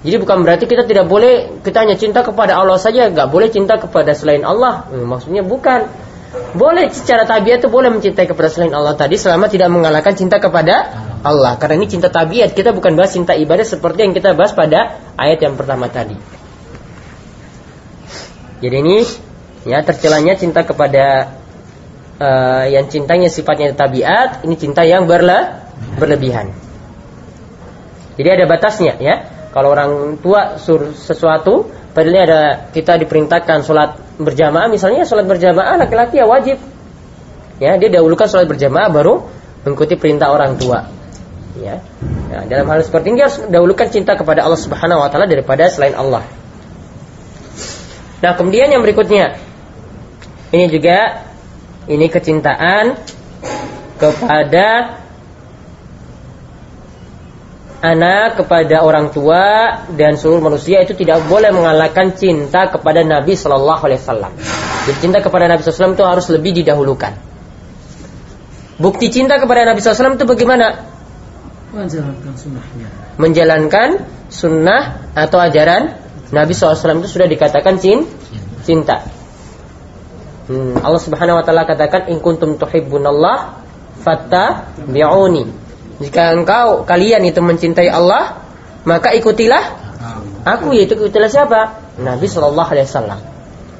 Jadi 0.00 0.16
bukan 0.16 0.46
berarti 0.46 0.64
kita 0.64 0.86
tidak 0.86 1.10
boleh 1.10 1.60
kita 1.60 1.84
hanya 1.84 1.98
cinta 1.98 2.24
kepada 2.24 2.56
Allah 2.56 2.80
saja, 2.80 3.10
nggak 3.10 3.28
boleh 3.28 3.50
cinta 3.52 3.76
kepada 3.76 4.14
selain 4.16 4.46
Allah. 4.46 4.88
Hmm, 4.88 5.04
maksudnya 5.04 5.44
bukan. 5.44 5.90
Boleh 6.30 6.86
secara 6.94 7.26
tabiat 7.26 7.58
itu 7.58 7.66
boleh 7.66 7.90
mencintai 7.90 8.30
kepada 8.30 8.46
selain 8.46 8.70
Allah 8.70 8.94
tadi 8.94 9.18
selama 9.18 9.50
tidak 9.50 9.66
mengalahkan 9.66 10.14
cinta 10.14 10.38
kepada 10.38 10.86
Allah. 11.26 11.58
Karena 11.58 11.82
ini 11.82 11.90
cinta 11.90 12.06
tabiat, 12.06 12.54
kita 12.54 12.70
bukan 12.70 12.94
bahas 12.94 13.10
cinta 13.10 13.34
ibadah 13.34 13.66
seperti 13.66 14.06
yang 14.06 14.14
kita 14.14 14.38
bahas 14.38 14.54
pada 14.54 14.94
ayat 15.18 15.42
yang 15.42 15.58
pertama 15.58 15.90
tadi. 15.90 16.14
Jadi 18.62 18.76
ini 18.78 19.02
ya 19.66 19.82
tercelanya 19.82 20.38
cinta 20.38 20.62
kepada 20.62 21.34
uh, 22.22 22.64
yang 22.70 22.86
cintanya 22.86 23.26
sifatnya 23.26 23.74
tabiat, 23.74 24.46
ini 24.46 24.54
cinta 24.54 24.86
yang 24.86 25.10
berle 25.10 25.50
berlebihan. 25.98 26.54
Jadi 28.14 28.28
ada 28.30 28.44
batasnya 28.46 28.94
ya. 29.02 29.14
Kalau 29.50 29.74
orang 29.74 30.22
tua 30.22 30.62
sur 30.62 30.94
sesuatu, 30.94 31.66
padahal 31.90 32.22
ada 32.22 32.42
kita 32.70 32.94
diperintahkan 33.02 33.66
sholat 33.66 34.09
berjamaah 34.20 34.68
misalnya 34.68 35.08
sholat 35.08 35.24
berjamaah 35.24 35.80
laki-laki 35.80 36.20
ya 36.20 36.28
wajib. 36.28 36.60
Ya 37.60 37.76
dia 37.80 37.88
dahulukan 37.88 38.28
sholat 38.28 38.46
berjamaah 38.46 38.92
baru 38.92 39.24
mengikuti 39.64 39.96
perintah 39.96 40.32
orang 40.32 40.60
tua. 40.60 40.88
Ya. 41.58 41.82
Nah, 42.30 42.46
dalam 42.46 42.68
hal 42.70 42.86
seperti 42.86 43.10
ini 43.10 43.26
harus 43.26 43.42
dahulukan 43.50 43.90
cinta 43.90 44.14
kepada 44.14 44.46
Allah 44.46 44.60
Subhanahu 44.60 45.02
Wa 45.02 45.10
Taala 45.10 45.26
daripada 45.26 45.66
selain 45.66 45.98
Allah. 45.98 46.22
Nah 48.20 48.32
kemudian 48.36 48.68
yang 48.68 48.84
berikutnya. 48.84 49.40
Ini 50.50 50.66
juga 50.66 51.24
ini 51.86 52.10
kecintaan 52.10 52.98
kepada 53.96 54.99
anak 57.80 58.44
kepada 58.44 58.84
orang 58.84 59.08
tua 59.08 59.80
dan 59.96 60.20
seluruh 60.20 60.44
manusia 60.44 60.84
itu 60.84 60.92
tidak 60.92 61.24
boleh 61.26 61.48
mengalahkan 61.48 62.12
cinta 62.12 62.68
kepada 62.68 63.00
Nabi 63.00 63.32
Shallallahu 63.32 63.82
Alaihi 63.88 64.00
Wasallam. 64.04 64.32
Jadi 64.88 64.98
cinta 65.00 65.18
kepada 65.20 65.44
Nabi 65.48 65.60
SAW 65.60 65.92
itu 65.92 66.04
harus 66.04 66.26
lebih 66.32 66.56
didahulukan. 66.56 67.12
Bukti 68.80 69.12
cinta 69.12 69.36
kepada 69.36 69.68
Nabi 69.68 69.84
SAW 69.84 70.16
itu 70.16 70.24
bagaimana? 70.24 70.88
Menjalankan 71.76 72.32
sunnahnya. 72.32 72.88
Menjalankan 73.20 73.88
sunnah 74.32 74.82
atau 75.12 75.36
ajaran 75.36 76.00
Nabi 76.32 76.52
SAW 76.56 77.04
itu 77.04 77.08
sudah 77.12 77.28
dikatakan 77.28 77.76
cinta. 78.64 79.04
Hmm, 80.50 80.80
Allah 80.82 80.98
Subhanahu 80.98 81.38
Wa 81.38 81.44
Taala 81.44 81.62
katakan, 81.68 82.10
"In 82.10 82.18
kuntum 82.18 82.58
tuhibbunallah, 82.58 83.62
fattabi'uni." 84.02 85.69
Jika 86.00 86.32
engkau 86.32 86.88
kalian 86.88 87.20
itu 87.28 87.44
mencintai 87.44 87.92
Allah, 87.92 88.40
maka 88.88 89.12
ikutilah 89.12 89.64
aku 90.48 90.72
yaitu 90.72 90.96
ikutilah 90.96 91.28
siapa? 91.28 91.76
Nabi 92.00 92.24
Shallallahu 92.24 92.70
Alaihi 92.72 92.88
Wasallam. 92.88 93.20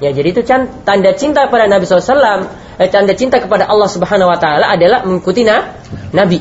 Ya, 0.00 0.16
jadi 0.16 0.32
itu 0.32 0.40
tanda 0.84 1.12
cinta 1.12 1.52
pada 1.52 1.68
Nabi 1.68 1.84
SAW, 1.84 2.48
eh, 2.80 2.88
tanda 2.88 3.12
cinta 3.12 3.36
kepada 3.36 3.68
Allah 3.68 3.84
Subhanahu 3.84 4.32
Wa 4.32 4.40
Taala 4.40 4.72
adalah 4.72 5.04
mengikuti 5.04 5.44
na, 5.44 5.76
Nabi. 6.16 6.40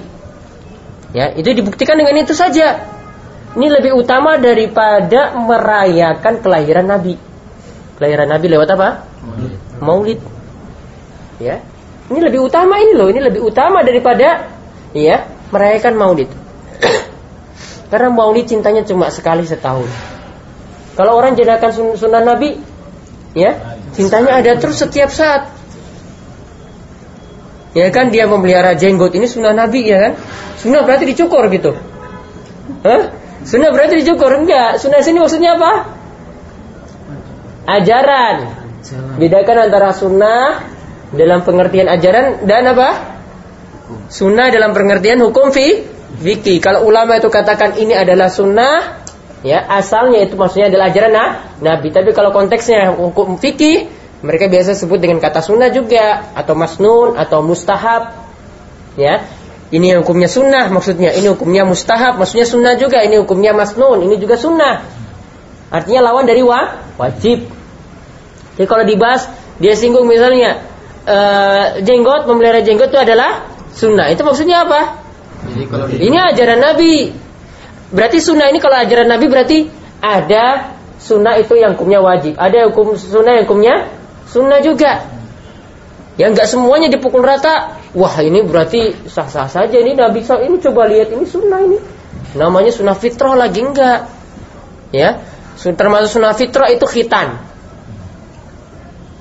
Ya, 1.12 1.36
itu 1.36 1.52
dibuktikan 1.52 2.00
dengan 2.00 2.16
itu 2.16 2.32
saja. 2.32 2.88
Ini 3.60 3.68
lebih 3.68 4.00
utama 4.00 4.40
daripada 4.40 5.36
merayakan 5.36 6.40
kelahiran 6.40 6.88
Nabi. 6.88 7.20
Kelahiran 8.00 8.32
Nabi 8.32 8.48
lewat 8.48 8.70
apa? 8.80 9.04
Maulid. 9.84 10.24
Ya, 11.44 11.60
ini 12.08 12.20
lebih 12.24 12.48
utama 12.48 12.80
ini 12.80 12.96
loh. 12.96 13.12
Ini 13.12 13.20
lebih 13.28 13.44
utama 13.44 13.84
daripada 13.84 14.48
ya 14.96 15.28
merayakan 15.50 15.94
maulid. 15.98 16.30
Karena 17.90 18.10
maulid 18.14 18.46
cintanya 18.46 18.86
cuma 18.86 19.10
sekali 19.10 19.46
setahun. 19.46 19.90
Kalau 20.94 21.18
orang 21.18 21.34
jadikan 21.34 21.72
sunnah 21.74 22.22
Nabi, 22.22 22.60
ya 23.34 23.58
cintanya 23.96 24.38
ada 24.38 24.60
terus 24.62 24.78
setiap 24.78 25.10
saat. 25.10 25.50
Ya 27.78 27.90
kan 27.94 28.10
dia 28.10 28.26
memelihara 28.26 28.74
jenggot 28.74 29.14
ini 29.14 29.30
sunnah 29.30 29.54
Nabi 29.54 29.86
ya 29.86 29.98
kan? 30.10 30.14
Sunnah 30.58 30.86
berarti 30.86 31.06
dicukur 31.10 31.50
gitu. 31.54 31.78
Hah? 32.86 33.14
Sunnah 33.46 33.72
berarti 33.72 34.02
dicukur 34.04 34.34
enggak? 34.36 34.78
Sunnah 34.82 35.02
sini 35.02 35.22
maksudnya 35.22 35.58
apa? 35.58 35.72
Ajaran. 37.70 38.38
Bedakan 39.22 39.70
antara 39.70 39.94
sunnah 39.94 40.66
dalam 41.14 41.46
pengertian 41.46 41.90
ajaran 41.90 42.46
dan 42.46 42.70
apa? 42.70 43.09
Sunnah 44.10 44.54
dalam 44.54 44.72
pengertian 44.78 45.22
hukum 45.22 45.50
fi 45.50 45.86
fikih. 46.22 46.62
Kalau 46.62 46.86
ulama 46.86 47.18
itu 47.18 47.30
katakan 47.30 47.78
ini 47.78 47.94
adalah 47.94 48.30
sunnah, 48.30 49.02
ya 49.42 49.62
asalnya 49.66 50.26
itu 50.26 50.36
maksudnya 50.36 50.70
adalah 50.70 50.90
ajaran 50.92 51.12
nah, 51.14 51.30
Nabi. 51.62 51.90
Tapi 51.90 52.14
kalau 52.14 52.30
konteksnya 52.30 52.94
hukum 52.94 53.38
fikih, 53.38 53.90
mereka 54.22 54.52
biasa 54.52 54.76
sebut 54.76 55.00
dengan 55.00 55.24
kata 55.24 55.40
sunnah 55.40 55.72
juga 55.72 56.34
atau 56.36 56.54
masnun 56.54 57.16
atau 57.16 57.40
mustahab. 57.42 58.14
Ya, 59.00 59.24
ini 59.70 59.96
hukumnya 59.96 60.28
sunnah 60.28 60.68
maksudnya, 60.74 61.14
ini 61.14 61.30
hukumnya 61.30 61.64
mustahab 61.64 62.18
maksudnya 62.18 62.50
sunnah 62.50 62.74
juga, 62.76 63.06
ini 63.06 63.22
hukumnya 63.22 63.54
masnun, 63.54 64.02
ini 64.02 64.18
juga 64.18 64.36
sunnah. 64.36 64.82
Artinya 65.70 66.10
lawan 66.10 66.26
dari 66.26 66.42
wa, 66.42 66.82
wajib. 66.98 67.46
Jadi 68.58 68.68
kalau 68.68 68.84
dibahas 68.84 69.30
dia 69.62 69.78
singgung 69.78 70.10
misalnya 70.10 70.66
uh, 71.06 71.80
jenggot 71.86 72.26
memelihara 72.26 72.66
jenggot 72.66 72.90
itu 72.90 73.00
adalah 73.00 73.46
sunnah. 73.74 74.10
Itu 74.14 74.26
maksudnya 74.26 74.66
apa? 74.68 75.02
Jadi 75.50 75.64
kalau 75.70 75.86
ini 75.90 76.18
ajaran 76.18 76.60
Nabi. 76.60 76.94
Berarti 77.90 78.18
sunnah 78.22 78.54
ini 78.54 78.62
kalau 78.62 78.78
ajaran 78.78 79.10
Nabi 79.10 79.26
berarti 79.26 79.58
ada 80.00 80.76
sunnah 81.02 81.40
itu 81.42 81.58
yang 81.58 81.74
hukumnya 81.74 82.04
wajib. 82.04 82.38
Ada 82.38 82.70
hukum 82.70 82.94
sunnah 83.00 83.40
yang 83.40 83.46
hukumnya 83.50 83.90
sunnah 84.30 84.62
juga. 84.62 85.10
Ya 86.20 86.28
nggak 86.30 86.46
semuanya 86.46 86.92
dipukul 86.92 87.24
rata. 87.24 87.80
Wah 87.96 88.14
ini 88.22 88.46
berarti 88.46 89.10
sah-sah 89.10 89.50
saja 89.50 89.78
ini 89.80 89.98
Nabi 89.98 90.22
ini 90.22 90.56
coba 90.62 90.86
lihat 90.86 91.10
ini 91.16 91.26
sunnah 91.26 91.64
ini. 91.64 91.80
Namanya 92.38 92.70
sunnah 92.70 92.94
fitrah 92.94 93.34
lagi 93.34 93.66
enggak. 93.66 94.06
Ya, 94.94 95.22
termasuk 95.58 96.20
sunnah 96.20 96.34
fitrah 96.38 96.70
itu 96.70 96.86
khitan. 96.86 97.42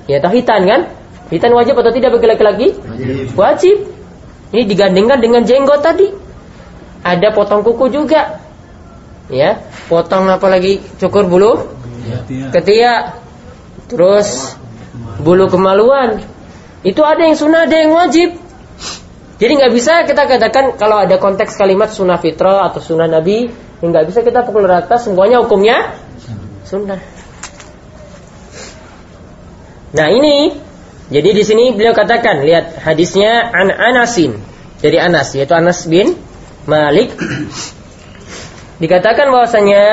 Ya, 0.09 0.17
tahu 0.17 0.41
khitan 0.41 0.65
kan? 0.65 0.81
Khitan 1.29 1.53
wajib 1.53 1.77
atau 1.77 1.93
tidak 1.93 2.17
bagi 2.17 2.27
laki-laki? 2.29 2.67
Wajib. 2.73 3.37
wajib. 3.37 3.77
Ini 4.49 4.65
digandingkan 4.65 5.19
dengan 5.21 5.45
jenggot 5.45 5.85
tadi. 5.85 6.09
Ada 7.05 7.31
potong 7.31 7.61
kuku 7.61 7.93
juga. 7.93 8.41
Ya, 9.29 9.61
potong 9.85 10.25
apa 10.25 10.49
lagi? 10.49 10.81
Cukur 10.97 11.29
bulu 11.29 11.69
ketiak. 12.49 13.21
Terus 13.89 14.57
bulu 15.21 15.49
kemaluan. 15.49 16.21
Itu 16.81 17.05
ada 17.05 17.25
yang 17.27 17.37
sunnah, 17.37 17.69
ada 17.69 17.77
yang 17.77 17.93
wajib. 17.93 18.39
Jadi 19.39 19.51
nggak 19.55 19.71
bisa 19.71 20.03
kita 20.03 20.27
katakan 20.27 20.75
kalau 20.75 20.99
ada 20.99 21.15
konteks 21.15 21.55
kalimat 21.55 21.87
sunnah 21.95 22.19
fitrah 22.19 22.67
atau 22.67 22.83
sunnah 22.83 23.07
nabi, 23.07 23.47
nggak 23.79 24.03
bisa 24.11 24.19
kita 24.19 24.43
pukul 24.43 24.67
rata 24.67 24.99
semuanya 24.99 25.39
hukumnya 25.39 25.95
sunnah. 26.67 26.99
Nah 29.95 30.07
ini 30.11 30.53
jadi 31.09 31.29
di 31.33 31.41
sini 31.41 31.73
beliau 31.73 31.97
katakan, 31.97 32.45
lihat 32.45 32.85
hadisnya 32.85 33.49
an 33.49 33.73
Anasin 33.73 34.37
dari 34.77 35.01
Anas, 35.01 35.33
yaitu 35.33 35.57
Anas 35.57 35.89
bin 35.89 36.13
Malik. 36.69 37.17
Dikatakan 38.79 39.33
bahwasanya 39.33 39.83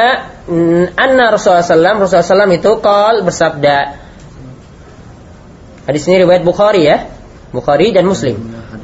anna 0.94 1.24
Rasulullah 1.32 1.64
SAW, 1.64 2.04
Rasulullah 2.06 2.46
SAW 2.46 2.54
itu 2.54 2.70
kal 2.84 3.24
bersabda. 3.24 3.78
Hadis 5.88 6.04
ini 6.06 6.22
riwayat 6.22 6.44
Bukhari 6.44 6.86
ya, 6.86 7.08
Bukhari 7.50 7.90
dan 7.96 8.04
Muslim. 8.06 8.36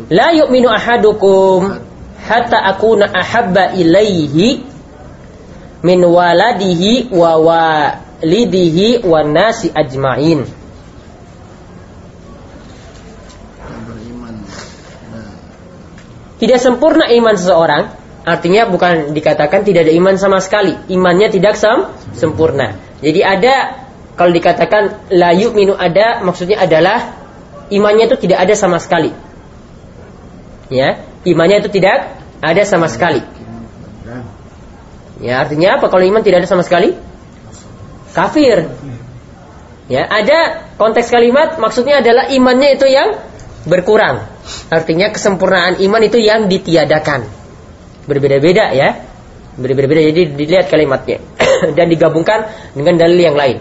La 0.09 0.33
yu'minu 0.33 0.73
ahadukum 0.73 1.85
hatta 2.25 2.65
akuna 2.65 3.13
ahabba 3.13 3.77
ilaihi 3.77 4.65
min 5.85 6.01
waladihi 6.01 7.13
wa 7.13 7.37
walidihi 7.39 9.05
wa 9.05 9.21
nasi 9.23 9.69
ajma'in. 9.69 10.62
Tidak 16.43 16.59
sempurna 16.59 17.07
iman 17.07 17.39
seseorang, 17.39 17.95
artinya 18.27 18.67
bukan 18.67 19.15
dikatakan 19.15 19.63
tidak 19.63 19.87
ada 19.87 19.95
iman 19.95 20.19
sama 20.19 20.43
sekali. 20.43 20.75
Imannya 20.91 21.31
tidak 21.31 21.55
sem 21.55 21.87
sempurna. 22.19 22.75
Jadi 22.99 23.23
ada 23.23 23.79
kalau 24.19 24.35
dikatakan 24.35 25.07
layu 25.15 25.55
minu 25.55 25.79
ada 25.79 26.19
maksudnya 26.27 26.59
adalah 26.59 27.15
imannya 27.71 28.11
itu 28.11 28.27
tidak 28.27 28.43
ada 28.43 28.55
sama 28.59 28.83
sekali. 28.83 29.15
Ya, 30.67 30.99
imannya 31.23 31.63
itu 31.63 31.71
tidak 31.79 32.11
ada 32.43 32.63
sama 32.67 32.91
sekali. 32.91 33.23
Ya, 35.23 35.47
artinya 35.47 35.79
apa 35.79 35.87
kalau 35.87 36.03
iman 36.03 36.27
tidak 36.27 36.43
ada 36.43 36.51
sama 36.51 36.67
sekali? 36.67 36.99
Kafir. 38.11 38.67
Ya, 39.87 40.11
ada 40.11 40.67
konteks 40.75 41.07
kalimat 41.07 41.63
maksudnya 41.63 42.03
adalah 42.03 42.27
imannya 42.35 42.75
itu 42.75 42.91
yang 42.91 43.15
berkurang. 43.63 44.32
Artinya 44.71 45.15
kesempurnaan 45.15 45.79
iman 45.79 46.03
itu 46.03 46.19
yang 46.19 46.51
ditiadakan. 46.51 47.27
Berbeda-beda 48.11 48.75
ya. 48.75 49.07
Berbeda-beda 49.53 50.01
jadi 50.01 50.33
dilihat 50.33 50.73
kalimatnya 50.73 51.21
dan 51.77 51.87
digabungkan 51.93 52.49
dengan 52.73 52.97
dalil 52.97 53.21
yang 53.21 53.37
lain. 53.37 53.61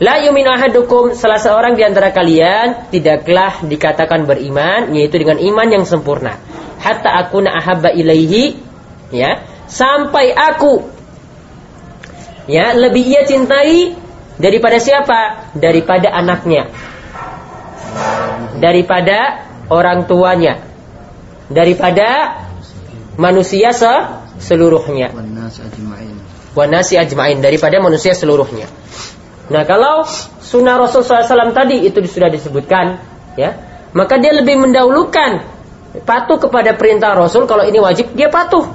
La 0.00 0.20
yuminu 0.24 0.48
ahadukum 0.48 1.12
salah 1.12 1.36
seorang 1.36 1.76
di 1.76 1.84
antara 1.84 2.08
kalian 2.12 2.88
tidaklah 2.88 3.60
dikatakan 3.64 4.24
beriman 4.24 4.96
yaitu 4.96 5.20
dengan 5.20 5.36
iman 5.40 5.68
yang 5.68 5.84
sempurna. 5.84 6.40
Hatta 6.80 7.20
aku 7.20 7.44
ahabba 7.44 7.92
ilaihi 7.92 8.56
ya, 9.12 9.44
sampai 9.68 10.32
aku 10.32 10.88
ya 12.48 12.72
lebih 12.72 13.04
ia 13.04 13.28
cintai 13.28 13.92
daripada 14.40 14.80
siapa? 14.80 15.52
Daripada 15.52 16.08
anaknya. 16.16 16.72
Daripada 18.56 19.49
orang 19.70 20.04
tuanya 20.10 20.60
daripada 21.48 22.42
manusia 23.16 23.70
se 23.70 23.90
seluruhnya. 24.42 25.14
Wanasi 26.50 26.98
ajmain 26.98 27.38
daripada 27.38 27.78
manusia 27.78 28.10
seluruhnya. 28.12 28.66
Nah 29.50 29.62
kalau 29.66 30.06
sunnah 30.42 30.78
Rasul 30.78 31.06
SAW 31.06 31.54
tadi 31.54 31.86
itu 31.86 31.98
sudah 32.06 32.30
disebutkan, 32.30 32.98
ya, 33.38 33.54
maka 33.94 34.18
dia 34.18 34.34
lebih 34.34 34.58
mendahulukan 34.58 35.46
patuh 36.06 36.38
kepada 36.38 36.74
perintah 36.78 37.14
Rasul 37.18 37.50
kalau 37.50 37.66
ini 37.66 37.82
wajib 37.82 38.14
dia 38.14 38.30
patuh 38.30 38.66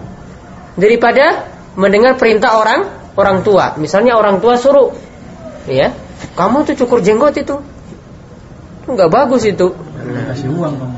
daripada 0.75 1.47
mendengar 1.79 2.19
perintah 2.19 2.60
orang 2.60 2.88
orang 3.15 3.43
tua. 3.43 3.79
Misalnya 3.79 4.19
orang 4.19 4.43
tua 4.43 4.60
suruh, 4.60 4.91
ya, 5.67 5.95
kamu 6.36 6.67
tuh 6.67 6.75
cukur 6.84 6.99
jenggot 6.99 7.36
itu, 7.39 7.60
nggak 8.88 9.10
bagus 9.12 9.47
itu. 9.47 9.71
Kasih 10.13 10.50
uang 10.54 10.74
kamu. 10.78 10.98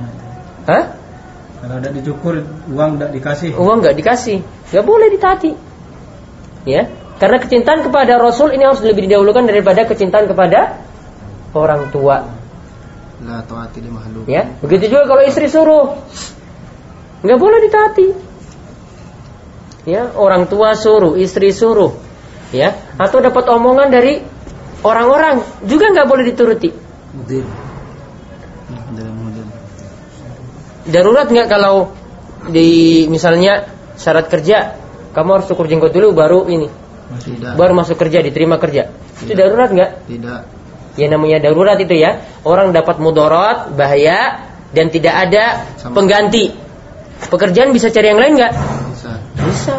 Hah? 0.67 0.83
Kalau 1.57 1.75
ada 1.81 1.89
dicukur 1.89 2.45
uang 2.69 2.91
tidak 2.97 3.11
dikasih. 3.17 3.49
Uang 3.57 3.81
nggak 3.81 3.95
dikasih, 3.97 4.37
nggak 4.45 4.85
boleh 4.85 5.07
ditaati. 5.09 5.51
Ya, 6.67 6.91
karena 7.17 7.41
kecintaan 7.41 7.81
kepada 7.81 8.21
Rasul 8.21 8.53
ini 8.53 8.67
harus 8.67 8.83
lebih 8.85 9.09
didahulukan 9.09 9.47
daripada 9.47 9.87
kecintaan 9.89 10.29
kepada 10.29 10.77
orang 11.57 11.89
tua. 11.89 12.29
La 13.25 13.41
taati 13.41 13.81
li 13.81 13.89
makhluk. 13.89 14.29
Ya, 14.29 14.45
begitu 14.61 14.93
juga 14.93 15.09
kalau 15.09 15.23
istri 15.25 15.49
suruh, 15.49 15.97
nggak 17.25 17.39
boleh 17.41 17.59
ditaati. 17.65 18.07
Ya, 19.87 20.11
orang 20.13 20.45
tua 20.51 20.75
suruh, 20.75 21.15
istri 21.17 21.49
suruh, 21.55 21.95
ya, 22.53 22.75
atau 22.99 23.23
dapat 23.23 23.47
omongan 23.49 23.89
dari 23.89 24.19
orang-orang 24.83 25.41
juga 25.65 25.89
nggak 25.89 26.07
boleh 26.07 26.23
dituruti. 26.27 26.69
Mudir. 27.17 27.66
Darurat 30.87 31.27
nggak 31.27 31.47
kalau 31.51 31.91
di 32.47 33.05
misalnya 33.11 33.67
syarat 33.97 34.29
kerja 34.31 34.77
kamu 35.11 35.29
harus 35.41 35.47
cukur 35.49 35.65
jenggot 35.65 35.91
dulu 35.91 36.13
baru 36.13 36.45
ini 36.47 36.69
Tidak. 37.07 37.57
baru 37.57 37.73
masuk 37.73 37.97
kerja 37.97 38.21
diterima 38.21 38.61
kerja 38.61 38.93
itu 39.23 39.33
Tidak. 39.33 39.39
darurat 39.39 39.69
nggak 39.73 39.91
Tidak. 40.05 40.41
ya 41.01 41.07
namanya 41.09 41.41
darurat 41.41 41.75
itu 41.81 41.97
ya 41.97 42.21
orang 42.45 42.71
dapat 42.71 43.01
mudorot 43.01 43.73
bahaya 43.73 44.45
dan 44.71 44.93
tidak 44.93 45.15
ada 45.27 45.65
Sama. 45.81 45.97
pengganti 45.97 46.53
pekerjaan 47.27 47.73
bisa 47.73 47.89
cari 47.89 48.13
yang 48.13 48.21
lain 48.21 48.33
nggak 48.37 48.53
Bisa. 48.93 49.11
bisa 49.49 49.75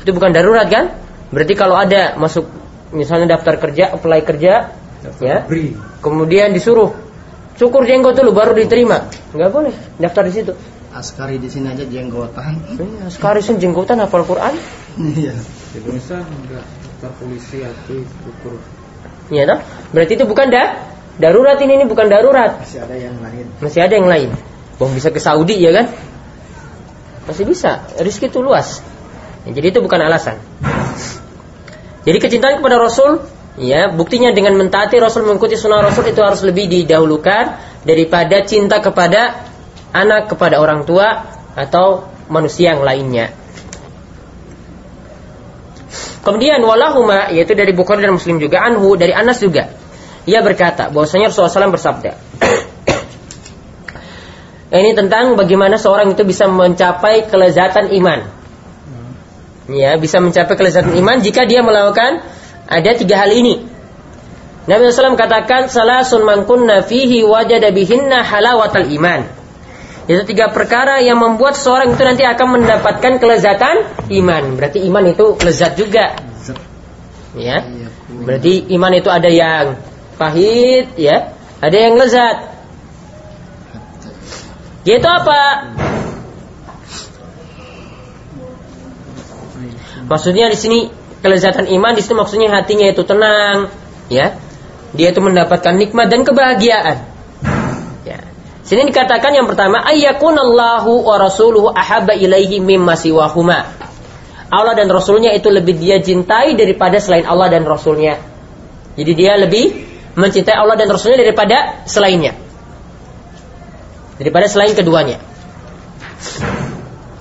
itu 0.00 0.10
bukan 0.16 0.32
darurat 0.32 0.66
kan 0.72 0.96
berarti 1.28 1.54
kalau 1.58 1.76
ada 1.76 2.16
masuk 2.16 2.48
misalnya 2.96 3.36
daftar 3.36 3.60
kerja 3.60 3.92
apply 3.92 4.24
kerja 4.24 4.72
ya 5.20 5.44
Beri. 5.44 5.76
kemudian 6.00 6.56
disuruh 6.56 6.96
cukur 7.58 7.82
jenggot 7.86 8.14
dulu 8.18 8.30
baru 8.34 8.52
diterima 8.54 9.06
nggak 9.34 9.50
boleh 9.50 9.74
daftar 10.00 10.24
di 10.26 10.34
situ 10.34 10.54
Askari 10.94 11.42
di 11.42 11.50
sini 11.50 11.74
aja 11.74 11.82
jenggotan. 11.82 12.54
Eh, 12.78 13.10
sekarang 13.10 13.42
sih 13.42 13.58
jenggotan 13.58 13.98
hafal 13.98 14.22
Quran 14.22 14.54
Iya. 14.94 15.34
Di 15.74 15.82
Indonesia 15.82 16.22
enggak 16.22 16.62
daftar 16.62 17.10
polisi 17.18 17.66
atau 17.66 17.98
ukur 18.30 18.62
Iya 19.26 19.42
toh? 19.50 19.58
Berarti 19.90 20.12
itu 20.14 20.22
bukan 20.22 20.54
da 20.54 20.94
darurat 21.18 21.58
ini 21.58 21.82
ini 21.82 21.84
bukan 21.90 22.06
darurat. 22.06 22.62
masih 22.62 22.78
ada 22.86 22.94
yang 22.94 23.18
lain. 23.18 23.46
Masih 23.58 23.80
ada 23.82 23.94
yang 23.98 24.06
lain. 24.06 24.30
Bang 24.78 24.90
bisa 24.94 25.10
ke 25.10 25.18
Saudi 25.18 25.58
ya 25.58 25.74
kan? 25.74 25.90
Masih 27.26 27.42
bisa. 27.42 27.82
Rizki 27.98 28.30
itu 28.30 28.38
luas. 28.38 28.78
Ya, 29.48 29.50
jadi 29.50 29.74
itu 29.74 29.80
bukan 29.82 29.98
alasan. 29.98 30.38
Jadi 32.04 32.18
kecintaan 32.20 32.60
kepada 32.60 32.76
Rasul, 32.76 33.24
ya 33.54 33.86
buktinya 33.90 34.34
dengan 34.34 34.58
mentaati 34.58 34.98
Rasul 34.98 35.26
mengikuti 35.26 35.54
sunnah 35.54 35.82
Rasul 35.82 36.10
itu 36.10 36.22
harus 36.22 36.42
lebih 36.42 36.66
didahulukan 36.66 37.58
daripada 37.86 38.42
cinta 38.42 38.82
kepada 38.82 39.46
anak 39.94 40.34
kepada 40.34 40.58
orang 40.58 40.82
tua 40.82 41.22
atau 41.54 42.10
manusia 42.26 42.74
yang 42.74 42.82
lainnya. 42.82 43.30
Kemudian 46.24 46.64
walahuma 46.64 47.28
yaitu 47.30 47.52
dari 47.52 47.76
Bukhari 47.76 48.02
dan 48.02 48.16
Muslim 48.16 48.40
juga 48.40 48.64
anhu 48.64 48.96
dari 48.96 49.12
Anas 49.12 49.44
juga. 49.44 49.68
Ia 50.24 50.40
berkata 50.40 50.88
bahwasanya 50.88 51.28
Rasulullah 51.28 51.52
SAW 51.52 51.76
bersabda. 51.76 52.12
Ini 54.74 54.96
tentang 54.96 55.36
bagaimana 55.36 55.76
seorang 55.76 56.16
itu 56.16 56.24
bisa 56.24 56.48
mencapai 56.48 57.28
kelezatan 57.28 57.92
iman. 57.92 58.24
Ya, 59.68 60.00
bisa 60.00 60.18
mencapai 60.18 60.56
kelezatan 60.56 60.96
iman 60.96 61.20
jika 61.20 61.44
dia 61.44 61.60
melakukan 61.60 62.24
ada 62.68 62.90
tiga 62.96 63.24
hal 63.24 63.30
ini. 63.32 63.64
Nabi 64.64 64.88
SAW 64.88 65.20
katakan 65.20 65.68
salasun 65.68 66.24
man 66.24 66.48
kunna 66.48 66.80
fihi 66.80 67.20
wajada 67.20 67.68
bihinna 67.68 68.24
halawatal 68.24 68.88
iman. 68.88 69.28
Itu 70.04 70.24
tiga 70.28 70.52
perkara 70.52 71.00
yang 71.00 71.20
membuat 71.20 71.56
seorang 71.56 71.96
itu 71.96 72.02
nanti 72.04 72.24
akan 72.24 72.60
mendapatkan 72.60 73.20
kelezatan 73.20 73.88
iman. 74.12 74.56
Berarti 74.56 74.84
iman 74.88 75.04
itu 75.08 75.36
lezat 75.40 75.76
juga. 75.80 76.16
Ya. 77.36 77.64
Berarti 78.08 78.68
iman 78.76 78.92
itu 78.92 79.08
ada 79.08 79.28
yang 79.28 79.80
pahit, 80.20 80.96
ya, 80.96 81.32
ada 81.60 81.76
yang 81.76 81.96
lezat. 81.96 82.36
Yaitu 84.84 85.08
apa? 85.08 85.40
Maksudnya 90.04 90.52
di 90.52 90.58
sini 90.60 90.80
kelezatan 91.24 91.64
iman 91.72 91.96
di 91.96 92.04
situ 92.04 92.12
maksudnya 92.12 92.52
hatinya 92.52 92.84
itu 92.84 93.00
tenang, 93.00 93.72
ya. 94.12 94.36
Dia 94.92 95.10
itu 95.10 95.24
mendapatkan 95.24 95.74
nikmat 95.74 96.12
dan 96.12 96.22
kebahagiaan. 96.22 97.02
Ya. 98.04 98.20
Sini 98.62 98.86
dikatakan 98.92 99.32
yang 99.32 99.48
pertama 99.48 99.80
ayyakunallahu 99.82 101.02
wa 101.02 101.16
rasuluhu 101.16 101.72
ahabba 101.72 102.12
ilaihi 102.12 102.60
mimma 102.60 102.94
siwahuma. 102.94 103.64
Allah 104.54 104.74
dan 104.78 104.86
Rasulnya 104.86 105.34
itu 105.34 105.50
lebih 105.50 105.80
dia 105.80 105.98
cintai 105.98 106.54
daripada 106.54 107.02
selain 107.02 107.26
Allah 107.26 107.50
dan 107.50 107.66
Rasulnya. 107.66 108.22
Jadi 108.94 109.12
dia 109.18 109.34
lebih 109.34 109.74
mencintai 110.14 110.54
Allah 110.54 110.78
dan 110.78 110.86
Rasulnya 110.92 111.26
daripada 111.26 111.82
selainnya. 111.90 112.38
Daripada 114.14 114.46
selain 114.46 114.78
keduanya. 114.78 115.18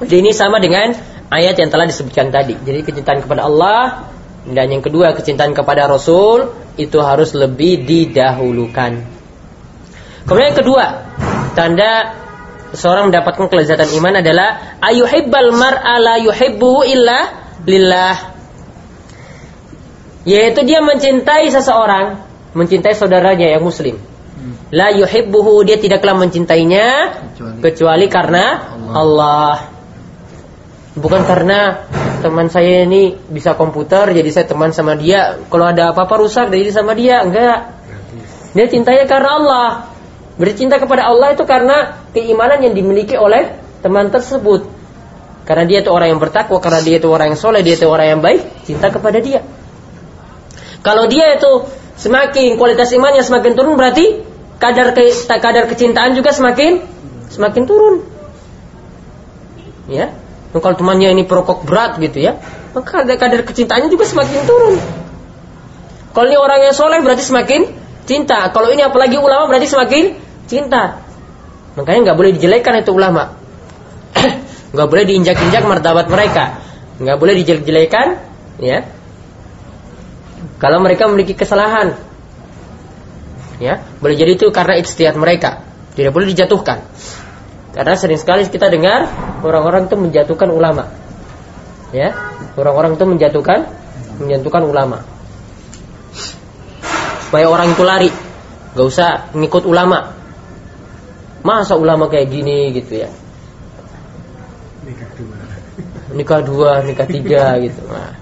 Jadi 0.04 0.16
ini 0.20 0.30
sama 0.30 0.62
dengan 0.62 0.94
ayat 1.30 1.56
yang 1.60 1.70
telah 1.72 1.86
disebutkan 1.88 2.32
tadi. 2.34 2.58
Jadi 2.60 2.80
kecintaan 2.84 3.24
kepada 3.24 3.48
Allah 3.48 4.10
dan 4.44 4.68
yang 4.68 4.84
kedua 4.84 5.16
kecintaan 5.16 5.56
kepada 5.56 5.88
Rasul 5.88 6.52
itu 6.76 7.00
harus 7.00 7.32
lebih 7.38 7.86
didahulukan. 7.88 8.92
Kemudian 10.28 10.56
yang 10.56 10.60
kedua, 10.60 10.86
tanda 11.56 12.16
seorang 12.74 13.12
mendapatkan 13.12 13.48
kelezatan 13.52 13.92
iman 14.02 14.20
adalah 14.24 14.80
ayuhibbal 14.82 15.52
mar'a 15.54 16.00
la 16.00 16.16
yuhibbu 16.20 16.84
illa 16.88 17.20
lillah. 17.68 18.16
Yaitu 20.24 20.64
dia 20.64 20.80
mencintai 20.80 21.52
seseorang, 21.52 22.24
mencintai 22.56 22.96
saudaranya 22.96 23.52
yang 23.52 23.64
muslim. 23.64 24.00
La 24.74 24.90
yuhibbuhu 24.90 25.62
dia 25.68 25.78
tidaklah 25.78 26.18
mencintainya 26.18 27.14
Kecuali- 27.36 27.62
kecuali 27.62 28.06
karena 28.10 28.46
Allah. 28.90 29.73
Bukan 30.94 31.26
karena 31.26 31.90
teman 32.22 32.54
saya 32.54 32.86
ini 32.86 33.18
bisa 33.18 33.58
komputer 33.58 34.14
jadi 34.14 34.30
saya 34.30 34.46
teman 34.46 34.70
sama 34.70 34.94
dia. 34.94 35.42
Kalau 35.50 35.66
ada 35.66 35.90
apa-apa 35.90 36.22
rusak 36.22 36.54
jadi 36.54 36.70
sama 36.70 36.94
dia, 36.94 37.26
enggak. 37.26 37.74
Dia 38.54 38.66
cintanya 38.70 39.10
karena 39.10 39.30
Allah. 39.42 39.68
Bercinta 40.34 40.82
kepada 40.82 41.06
Allah 41.10 41.34
itu 41.34 41.46
karena 41.46 42.02
keimanan 42.14 42.62
yang 42.62 42.74
dimiliki 42.74 43.18
oleh 43.18 43.54
teman 43.82 44.10
tersebut. 44.10 44.66
Karena 45.44 45.68
dia 45.68 45.84
itu 45.84 45.92
orang 45.92 46.16
yang 46.16 46.22
bertakwa, 46.24 46.58
karena 46.64 46.80
dia 46.82 46.98
itu 46.98 47.10
orang 47.12 47.36
yang 47.36 47.40
soleh, 47.42 47.62
dia 47.62 47.76
itu 47.76 47.86
orang 47.86 48.18
yang 48.18 48.22
baik, 48.24 48.64
cinta 48.64 48.88
kepada 48.90 49.20
dia. 49.20 49.44
Kalau 50.82 51.06
dia 51.12 51.36
itu 51.36 51.68
semakin 52.00 52.56
kualitas 52.56 52.90
imannya 52.96 53.22
semakin 53.22 53.54
turun 53.54 53.76
berarti 53.78 54.24
kadar 54.58 54.96
ke, 54.96 55.04
kadar 55.28 55.68
kecintaan 55.68 56.16
juga 56.16 56.32
semakin 56.32 56.82
semakin 57.30 57.64
turun. 57.68 57.96
Ya. 59.92 60.16
Dan 60.54 60.60
Kalau 60.62 60.76
temannya 60.78 61.10
ini 61.18 61.26
perokok 61.26 61.66
berat 61.66 61.98
gitu 61.98 62.22
ya, 62.22 62.38
maka 62.78 63.02
kadar, 63.02 63.18
kadar 63.18 63.42
kecintaannya 63.42 63.90
juga 63.90 64.06
semakin 64.06 64.40
turun. 64.46 64.78
Kalau 66.14 66.28
ini 66.30 66.38
orang 66.38 66.62
yang 66.62 66.78
soleh 66.78 67.02
berarti 67.02 67.26
semakin 67.26 67.74
cinta. 68.06 68.54
Kalau 68.54 68.70
ini 68.70 68.86
apalagi 68.86 69.18
ulama 69.18 69.50
berarti 69.50 69.66
semakin 69.66 70.14
cinta. 70.46 71.02
Makanya 71.74 72.14
nggak 72.14 72.18
boleh 72.22 72.32
dijelekan 72.38 72.86
itu 72.86 72.94
ulama. 72.94 73.34
nggak 74.78 74.88
boleh 74.88 75.04
diinjak-injak 75.10 75.66
martabat 75.66 76.06
mereka. 76.08 76.62
nggak 76.94 77.18
boleh 77.18 77.34
dijelek-jelekan, 77.42 78.22
ya. 78.62 78.86
Kalau 80.62 80.78
mereka 80.78 81.10
memiliki 81.10 81.34
kesalahan, 81.34 81.98
ya, 83.58 83.82
boleh 83.98 84.14
jadi 84.14 84.38
itu 84.38 84.54
karena 84.54 84.78
ijtihad 84.78 85.18
mereka. 85.18 85.66
Tidak 85.98 86.14
boleh 86.14 86.30
dijatuhkan. 86.30 86.86
Karena 87.74 87.98
sering 87.98 88.22
sekali 88.22 88.46
kita 88.46 88.70
dengar 88.70 89.10
orang-orang 89.42 89.90
itu 89.90 89.98
menjatuhkan 89.98 90.54
ulama. 90.54 90.94
Ya, 91.90 92.14
orang-orang 92.54 92.98
itu 92.98 93.06
menjatuhkan 93.10 93.70
menjatuhkan 94.22 94.64
ulama. 94.66 95.02
Supaya 97.30 97.50
orang 97.50 97.74
itu 97.74 97.82
lari, 97.82 98.10
gak 98.78 98.86
usah 98.86 99.10
ngikut 99.34 99.66
ulama. 99.66 100.14
Masa 101.42 101.74
ulama 101.76 102.08
kayak 102.08 102.30
gini 102.30 102.72
gitu 102.78 103.04
ya? 103.04 103.10
Nikah 104.86 105.10
dua. 105.18 105.38
Nikah 106.14 106.42
dua, 106.46 106.72
nikah 106.86 107.08
tiga 107.10 107.58
gitu. 107.58 107.82
Nah, 107.90 108.14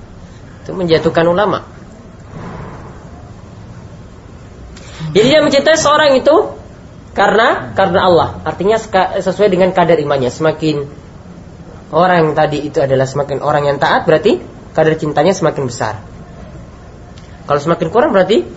itu 0.64 0.72
menjatuhkan 0.72 1.28
ulama. 1.28 1.68
Jadi 5.12 5.28
dia 5.28 5.44
mencintai 5.44 5.76
seorang 5.76 6.16
itu 6.16 6.61
karena 7.12 7.76
karena 7.76 8.00
Allah. 8.08 8.30
Artinya 8.48 8.80
sesuai 9.20 9.52
dengan 9.52 9.76
kadar 9.76 10.00
imannya. 10.00 10.32
Semakin 10.32 10.88
orang 11.92 12.32
tadi 12.32 12.64
itu 12.64 12.80
adalah 12.80 13.04
semakin 13.04 13.44
orang 13.44 13.68
yang 13.68 13.78
taat 13.78 14.08
berarti 14.08 14.40
kadar 14.72 14.96
cintanya 14.96 15.36
semakin 15.36 15.64
besar. 15.68 16.00
Kalau 17.44 17.60
semakin 17.60 17.88
kurang 17.92 18.12
berarti 18.16 18.48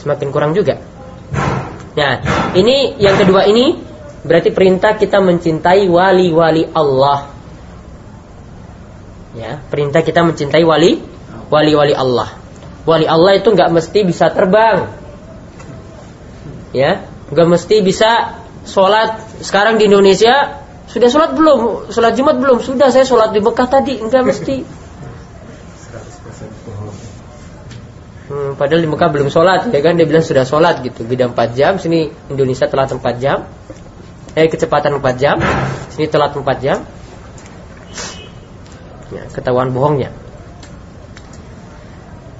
semakin 0.00 0.28
kurang 0.32 0.56
juga. 0.56 0.80
Nah, 1.98 2.12
ini 2.56 2.96
yang 2.96 3.18
kedua 3.18 3.44
ini 3.44 3.76
berarti 4.24 4.54
perintah 4.54 4.96
kita 4.96 5.20
mencintai 5.20 5.84
wali-wali 5.90 6.64
Allah. 6.72 7.28
Ya, 9.36 9.60
perintah 9.68 10.00
kita 10.00 10.24
mencintai 10.24 10.64
wali 10.64 11.04
wali-wali 11.52 11.92
Allah. 11.92 12.32
Wali 12.88 13.04
Allah 13.04 13.36
itu 13.36 13.52
nggak 13.52 13.68
mesti 13.68 14.00
bisa 14.06 14.32
terbang. 14.32 14.88
Ya, 16.72 17.04
nggak 17.32 17.46
mesti 17.48 17.76
bisa 17.84 18.40
sholat. 18.64 19.40
Sekarang 19.44 19.80
di 19.80 19.88
Indonesia 19.88 20.64
sudah 20.88 21.08
sholat 21.12 21.36
belum? 21.36 21.92
Sholat 21.92 22.12
Jumat 22.16 22.40
belum? 22.40 22.64
Sudah 22.64 22.88
saya 22.88 23.04
sholat 23.04 23.36
di 23.36 23.40
Mekah 23.44 23.68
tadi. 23.68 24.00
Nggak 24.00 24.24
mesti. 24.24 24.56
Hmm, 28.28 28.60
padahal 28.60 28.84
di 28.84 28.90
Mekah 28.92 29.08
belum 29.08 29.28
sholat, 29.32 29.72
ya 29.72 29.80
kan? 29.80 29.96
Dia 29.96 30.04
bilang 30.04 30.20
sudah 30.20 30.44
sholat 30.44 30.84
gitu. 30.84 31.00
Beda 31.08 31.32
4 31.32 31.56
jam, 31.56 31.80
sini 31.80 32.12
Indonesia 32.28 32.68
telat 32.68 32.92
4 32.92 33.00
jam. 33.16 33.48
Eh, 34.36 34.52
kecepatan 34.52 35.00
4 35.00 35.16
jam, 35.16 35.40
sini 35.96 36.12
telat 36.12 36.36
4 36.36 36.44
jam. 36.60 36.84
Ya, 39.08 39.24
ketahuan 39.32 39.72
bohongnya. 39.72 40.12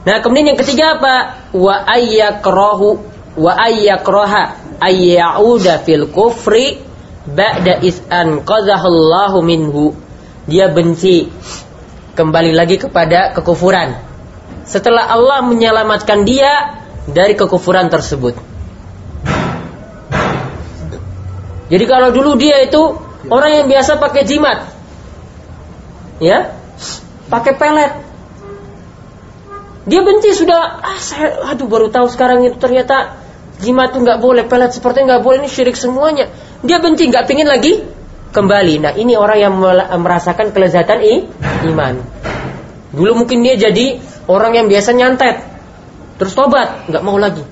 Nah, 0.05 0.21
kemudian 0.21 0.53
yang 0.53 0.61
ketiga 0.61 1.01
apa? 1.01 1.41
Wa 1.57 1.89
ayyakrahu 1.89 3.01
wa 3.41 3.53
ayyakraha 3.57 4.68
ayyauda 4.79 5.83
fil 5.83 6.11
kufri 6.11 6.83
ba'da 7.27 7.83
is 7.85 8.01
anqadhahu 8.09 9.43
minhu. 9.45 9.95
Dia 10.49 10.73
benci 10.73 11.29
kembali 12.17 12.57
lagi 12.57 12.81
kepada 12.81 13.37
kekufuran 13.37 14.09
setelah 14.69 15.09
Allah 15.09 15.45
menyelamatkan 15.45 16.29
dia 16.29 16.81
dari 17.09 17.33
kekufuran 17.33 17.89
tersebut. 17.89 18.37
Jadi 21.69 21.85
kalau 21.85 22.13
dulu 22.13 22.37
dia 22.41 22.65
itu 22.65 22.81
orang 23.29 23.65
yang 23.65 23.67
biasa 23.69 24.01
pakai 24.01 24.25
jimat, 24.25 24.73
ya, 26.21 26.57
pakai 27.29 27.53
pelet. 27.57 27.93
Dia 29.89 30.05
benci 30.05 30.37
sudah, 30.37 30.85
ah 30.85 31.01
saya, 31.01 31.49
aduh 31.49 31.65
baru 31.65 31.89
tahu 31.89 32.13
sekarang 32.13 32.45
itu 32.45 32.61
ternyata 32.61 33.17
jimat 33.59 33.95
itu 33.95 33.99
nggak 34.03 34.21
boleh, 34.23 34.45
pelet 34.47 34.71
seperti 34.75 35.03
nggak 35.07 35.23
boleh 35.23 35.43
ini 35.45 35.51
syirik 35.51 35.75
semuanya. 35.75 36.31
Dia 36.63 36.79
benci, 36.79 37.07
nggak 37.11 37.25
pingin 37.27 37.47
lagi 37.47 37.83
kembali. 38.31 38.75
Nah 38.83 38.93
ini 38.95 39.15
orang 39.15 39.39
yang 39.39 39.55
merasakan 40.03 40.55
kelezatan 40.55 40.99
i, 41.03 41.15
iman. 41.71 41.99
Dulu 42.95 43.25
mungkin 43.25 43.45
dia 43.45 43.59
jadi 43.59 44.01
orang 44.31 44.57
yang 44.57 44.67
biasa 44.67 44.97
nyantet, 44.97 45.45
terus 46.17 46.33
tobat, 46.33 46.89
nggak 46.89 47.03
mau 47.05 47.21
lagi. 47.21 47.45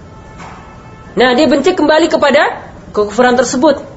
Nah 1.16 1.32
dia 1.32 1.48
benci 1.48 1.72
kembali 1.72 2.06
kepada 2.12 2.66
kekufuran 2.92 3.36
tersebut. 3.36 3.96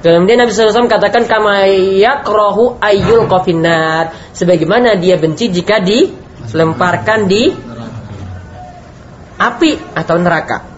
Dalam 0.00 0.24
dia 0.24 0.40
Nabi 0.40 0.48
SAW 0.48 0.88
katakan 0.88 1.28
kama 1.28 1.68
yakrohu 2.00 2.80
ayyul 2.80 3.28
kofinar. 3.28 4.16
Sebagaimana 4.32 4.96
dia 4.96 5.20
benci 5.20 5.52
jika 5.52 5.76
dilemparkan 5.84 7.28
di 7.28 7.52
api 9.36 9.70
atau 9.92 10.16
neraka. 10.16 10.69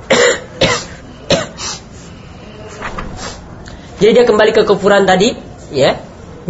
Jadi 4.02 4.10
dia 4.18 4.26
kembali 4.26 4.50
ke 4.50 4.66
kekufuran 4.66 5.06
tadi, 5.06 5.38
ya. 5.70 5.94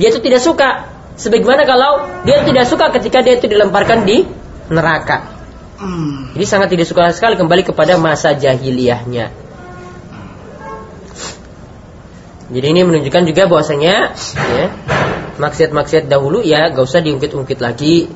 Dia 0.00 0.08
itu 0.08 0.24
tidak 0.24 0.40
suka 0.40 0.92
Sebagaimana 1.12 1.68
kalau 1.68 2.08
dia 2.24 2.40
tidak 2.40 2.64
suka 2.64 2.88
ketika 2.96 3.20
dia 3.20 3.36
itu 3.36 3.44
dilemparkan 3.48 4.08
di 4.08 4.24
neraka. 4.72 5.28
Jadi 6.32 6.44
sangat 6.46 6.72
tidak 6.72 6.86
suka 6.88 7.10
sekali 7.12 7.36
kembali 7.36 7.62
kepada 7.66 7.98
masa 8.00 8.32
jahiliyahnya. 8.32 9.34
Jadi 12.52 12.66
ini 12.68 12.80
menunjukkan 12.84 13.24
juga 13.28 13.48
bahwasanya 13.48 14.12
ya, 14.36 14.66
maksiat-maksiat 15.40 16.04
dahulu 16.08 16.44
ya 16.44 16.68
gak 16.68 16.84
usah 16.84 17.00
diungkit-ungkit 17.04 17.58
lagi. 17.60 18.08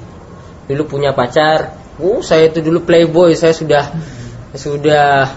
Dulu 0.66 0.99
punya 0.99 1.14
pacar, 1.14 1.77
oh 2.01 2.20
saya 2.25 2.51
itu 2.51 2.59
dulu 2.59 2.83
playboy, 2.83 3.38
saya 3.38 3.55
sudah 3.55 3.92
sudah 4.57 5.31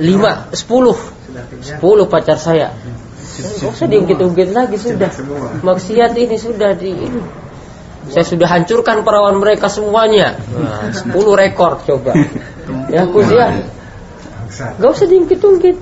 lima, 0.00 0.50
sepuluh, 0.50 0.96
sepuluh 1.60 2.06
pacar 2.08 2.40
saya. 2.40 2.72
Gak 3.38 3.70
usah 3.70 3.86
diungkit-ungkit 3.86 4.50
lagi 4.50 4.76
sudah. 4.80 5.10
Maksiat 5.62 6.12
ini 6.18 6.36
sudah 6.36 6.74
di 6.74 6.90
ini. 6.90 7.20
Saya 8.08 8.24
sudah 8.24 8.48
hancurkan 8.48 9.04
perawan 9.04 9.36
mereka 9.36 9.68
semuanya. 9.68 10.40
Nah, 10.56 10.88
10 10.90 11.12
rekor 11.36 11.84
coba. 11.84 12.16
Ya 12.88 13.04
aku 13.04 13.20
ya. 13.28 13.62
Gak 14.80 14.90
usah 14.90 15.06
diungkit-ungkit. 15.06 15.76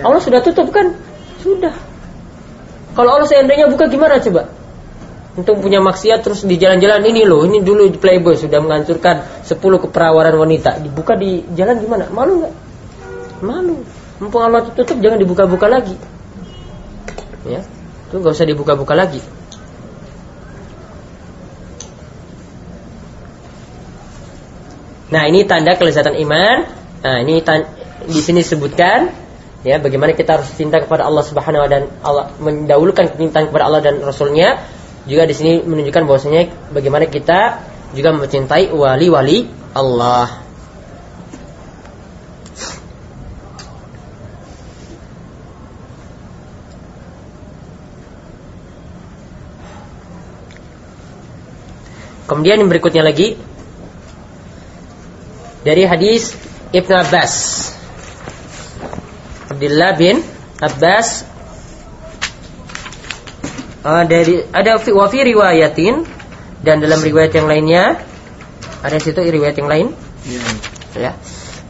Allah 0.00 0.20
sudah 0.22 0.40
tutup 0.40 0.70
kan? 0.70 0.94
Sudah. 1.42 1.74
Kalau 2.96 3.10
Allah 3.18 3.28
seandainya 3.28 3.68
buka 3.68 3.90
gimana 3.90 4.22
coba? 4.22 4.48
Untuk 5.38 5.62
punya 5.62 5.78
maksiat 5.78 6.26
terus 6.26 6.42
di 6.42 6.58
jalan-jalan 6.58 6.98
ini 7.06 7.22
loh, 7.22 7.46
ini 7.46 7.62
dulu 7.62 7.86
di 7.86 7.94
Playboy 7.94 8.34
sudah 8.34 8.58
menghancurkan 8.58 9.46
10 9.46 9.54
keperawanan 9.58 10.34
wanita. 10.34 10.82
Dibuka 10.82 11.14
di 11.14 11.46
jalan 11.54 11.78
gimana? 11.78 12.10
Malu 12.10 12.42
nggak? 12.42 12.54
Malu. 13.46 13.76
Mumpung 14.18 14.42
Allah 14.42 14.66
tutup 14.66 14.98
jangan 14.98 15.18
dibuka-buka 15.18 15.70
lagi. 15.70 15.94
Ya 17.46 17.62
itu 18.08 18.16
nggak 18.16 18.32
usah 18.32 18.48
dibuka-buka 18.48 18.96
lagi. 18.96 19.20
Nah 25.12 25.22
ini 25.28 25.44
tanda 25.44 25.76
kelezatan 25.76 26.16
iman. 26.24 26.56
Nah 27.04 27.16
ini 27.20 27.44
di 28.08 28.20
sini 28.24 28.40
disebutkan 28.40 29.12
ya 29.60 29.76
bagaimana 29.76 30.16
kita 30.16 30.40
harus 30.40 30.48
cinta 30.56 30.80
kepada 30.80 31.04
Allah 31.04 31.24
Subhanahu 31.24 31.64
wa 31.64 31.68
dan 31.68 31.82
Allah 32.00 32.32
mendahulukan 32.40 33.12
kecintaan 33.12 33.52
kepada 33.52 33.68
Allah 33.68 33.84
dan 33.84 34.00
Rasulnya. 34.00 34.56
Juga 35.04 35.24
di 35.28 35.32
sini 35.36 35.52
menunjukkan 35.64 36.04
bahwasanya 36.04 36.72
bagaimana 36.72 37.08
kita 37.08 37.60
juga 37.96 38.12
mencintai 38.12 38.72
wali-wali 38.72 39.48
Allah 39.72 40.47
Kemudian 52.28 52.60
yang 52.60 52.68
berikutnya 52.68 53.00
lagi. 53.00 53.40
Dari 55.64 55.88
hadis 55.88 56.36
Ibn 56.76 56.92
Abbas. 57.08 57.32
Abdullah 59.48 59.96
bin 59.96 60.20
Abbas. 60.60 61.24
Uh, 63.80 64.04
dari 64.04 64.44
ada 64.52 64.76
wafi 64.76 65.24
riwayatin. 65.24 66.04
Dan 66.60 66.84
dalam 66.84 67.00
riwayat 67.00 67.32
yang 67.32 67.48
lainnya. 67.48 67.96
Ada 68.84 69.00
situ 69.00 69.24
riwayat 69.24 69.56
yang 69.56 69.72
lain? 69.72 69.86
Ya. 70.92 71.16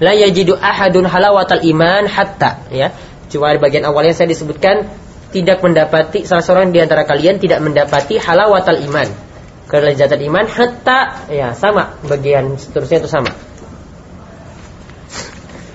La 0.02 0.12
yajidu 0.18 0.58
ahadun 0.58 1.06
halawatal 1.06 1.62
iman 1.62 2.10
hatta. 2.10 2.66
Ya. 2.74 2.90
Cuma 3.30 3.54
di 3.54 3.62
bagian 3.62 3.86
awalnya 3.86 4.10
saya 4.10 4.26
disebutkan 4.26 4.90
tidak 5.30 5.62
mendapati 5.62 6.26
salah 6.26 6.42
seorang 6.42 6.74
di 6.74 6.82
antara 6.82 7.04
kalian 7.04 7.36
tidak 7.36 7.60
mendapati 7.60 8.16
halawatal 8.16 8.80
iman 8.88 9.27
kelezatan 9.68 10.20
iman 10.32 10.48
hatta 10.48 11.28
ya 11.28 11.52
sama 11.52 12.00
bagian 12.08 12.56
seterusnya 12.56 13.04
itu 13.04 13.10
sama. 13.10 13.32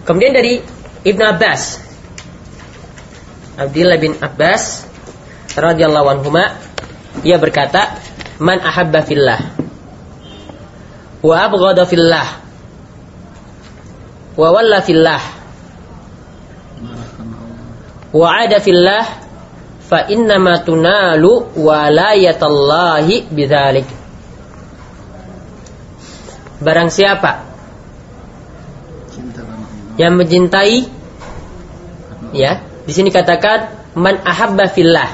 Kemudian 0.04 0.36
dari 0.36 0.60
Ibn 1.08 1.22
Abbas 1.38 1.84
Abdullah 3.54 4.02
bin 4.02 4.18
Abbas 4.18 4.90
radhiyallahu 5.54 6.08
anhu 6.10 6.34
ia 7.22 7.38
berkata 7.38 8.02
man 8.42 8.58
ahabba 8.58 9.06
fillah 9.06 9.54
wa 11.22 11.36
abghada 11.38 11.86
fillah 11.86 12.42
wa 14.34 14.48
walla 14.50 14.82
fillah 14.82 15.22
wa 18.10 18.28
ada 18.34 18.58
fillah 18.58 19.23
fa 19.94 20.10
innama 20.10 20.66
tunalu 20.66 21.54
walayatallahi 21.54 23.30
bidzalik 23.30 23.86
Barang 26.64 26.90
siapa 26.90 27.44
yang 30.00 30.18
mencintai 30.18 30.90
ya, 32.34 32.66
di 32.88 32.94
sini 32.96 33.14
katakan 33.14 33.70
man 33.94 34.18
ahabba 34.26 34.72
fillah. 34.72 35.12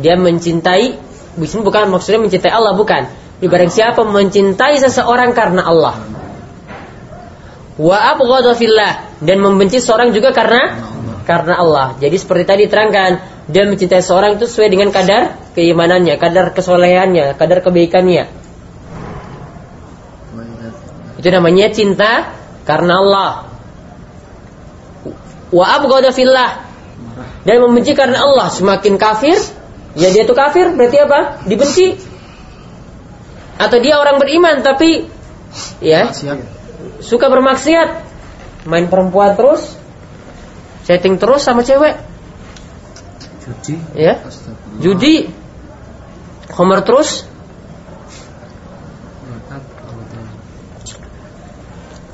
Dia 0.00 0.16
mencintai 0.16 0.86
di 1.34 1.46
sini 1.50 1.60
bukan 1.66 1.90
maksudnya 1.90 2.22
mencintai 2.24 2.48
Allah 2.48 2.72
bukan. 2.78 3.10
Di 3.42 3.50
barang 3.50 3.74
siapa 3.74 4.06
mencintai 4.06 4.78
seseorang 4.80 5.34
karena 5.34 5.66
Allah. 5.66 5.98
Wa 7.74 8.16
abghadha 8.16 8.54
fillah 8.54 9.18
dan 9.18 9.42
membenci 9.42 9.82
seorang 9.82 10.14
juga 10.14 10.30
karena 10.30 10.89
karena 11.30 11.62
Allah. 11.62 11.86
Jadi 12.02 12.18
seperti 12.18 12.42
tadi 12.42 12.64
terangkan 12.66 13.22
dia 13.46 13.62
mencintai 13.62 14.02
seorang 14.02 14.34
itu 14.34 14.50
sesuai 14.50 14.66
dengan 14.66 14.90
kadar 14.90 15.38
keimanannya, 15.54 16.18
kadar 16.18 16.50
kesolehannya, 16.50 17.38
kadar 17.38 17.62
kebaikannya. 17.62 18.26
Itu 21.22 21.28
namanya 21.30 21.70
cinta 21.70 22.34
karena 22.66 22.98
Allah. 22.98 23.30
wa 25.50 25.66
abghada 25.66 26.10
fillah. 26.10 26.66
Dan 27.46 27.62
membenci 27.62 27.94
karena 27.94 28.26
Allah. 28.26 28.50
Semakin 28.50 28.98
kafir 28.98 29.38
ya 29.94 30.10
dia 30.10 30.26
itu 30.26 30.34
kafir 30.34 30.74
berarti 30.74 30.98
apa? 30.98 31.46
Dibenci. 31.46 31.94
Atau 33.58 33.78
dia 33.78 34.02
orang 34.02 34.18
beriman 34.18 34.66
tapi 34.66 35.06
ya 35.78 36.10
suka 36.98 37.30
bermaksiat. 37.30 38.10
Main 38.66 38.92
perempuan 38.92 39.34
terus 39.40 39.79
chatting 40.90 41.22
terus 41.22 41.46
sama 41.46 41.62
cewek? 41.62 41.94
Cuci. 43.46 43.78
ya? 43.94 44.18
Judi. 44.82 45.30
Homer 46.50 46.82
terus? 46.82 47.30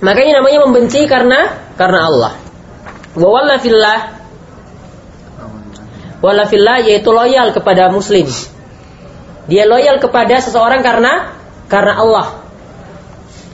Makanya 0.04 0.44
namanya 0.44 0.68
membenci 0.68 1.08
karena 1.08 1.56
karena 1.80 2.00
Allah. 2.04 2.32
Wa 3.16 3.28
walla 3.32 3.56
fillah 3.56 4.12
walla 6.20 6.44
fillah 6.44 6.84
yaitu 6.84 7.08
loyal 7.16 7.56
kepada 7.56 7.88
muslim. 7.88 8.28
Dia 9.48 9.64
loyal 9.64 9.96
kepada 10.04 10.36
seseorang 10.36 10.84
karena 10.84 11.32
karena 11.72 11.96
Allah. 11.96 12.44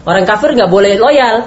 Orang 0.03 0.27
kafir 0.27 0.59
nggak 0.59 0.67
boleh 0.67 0.99
loyal. 0.99 1.47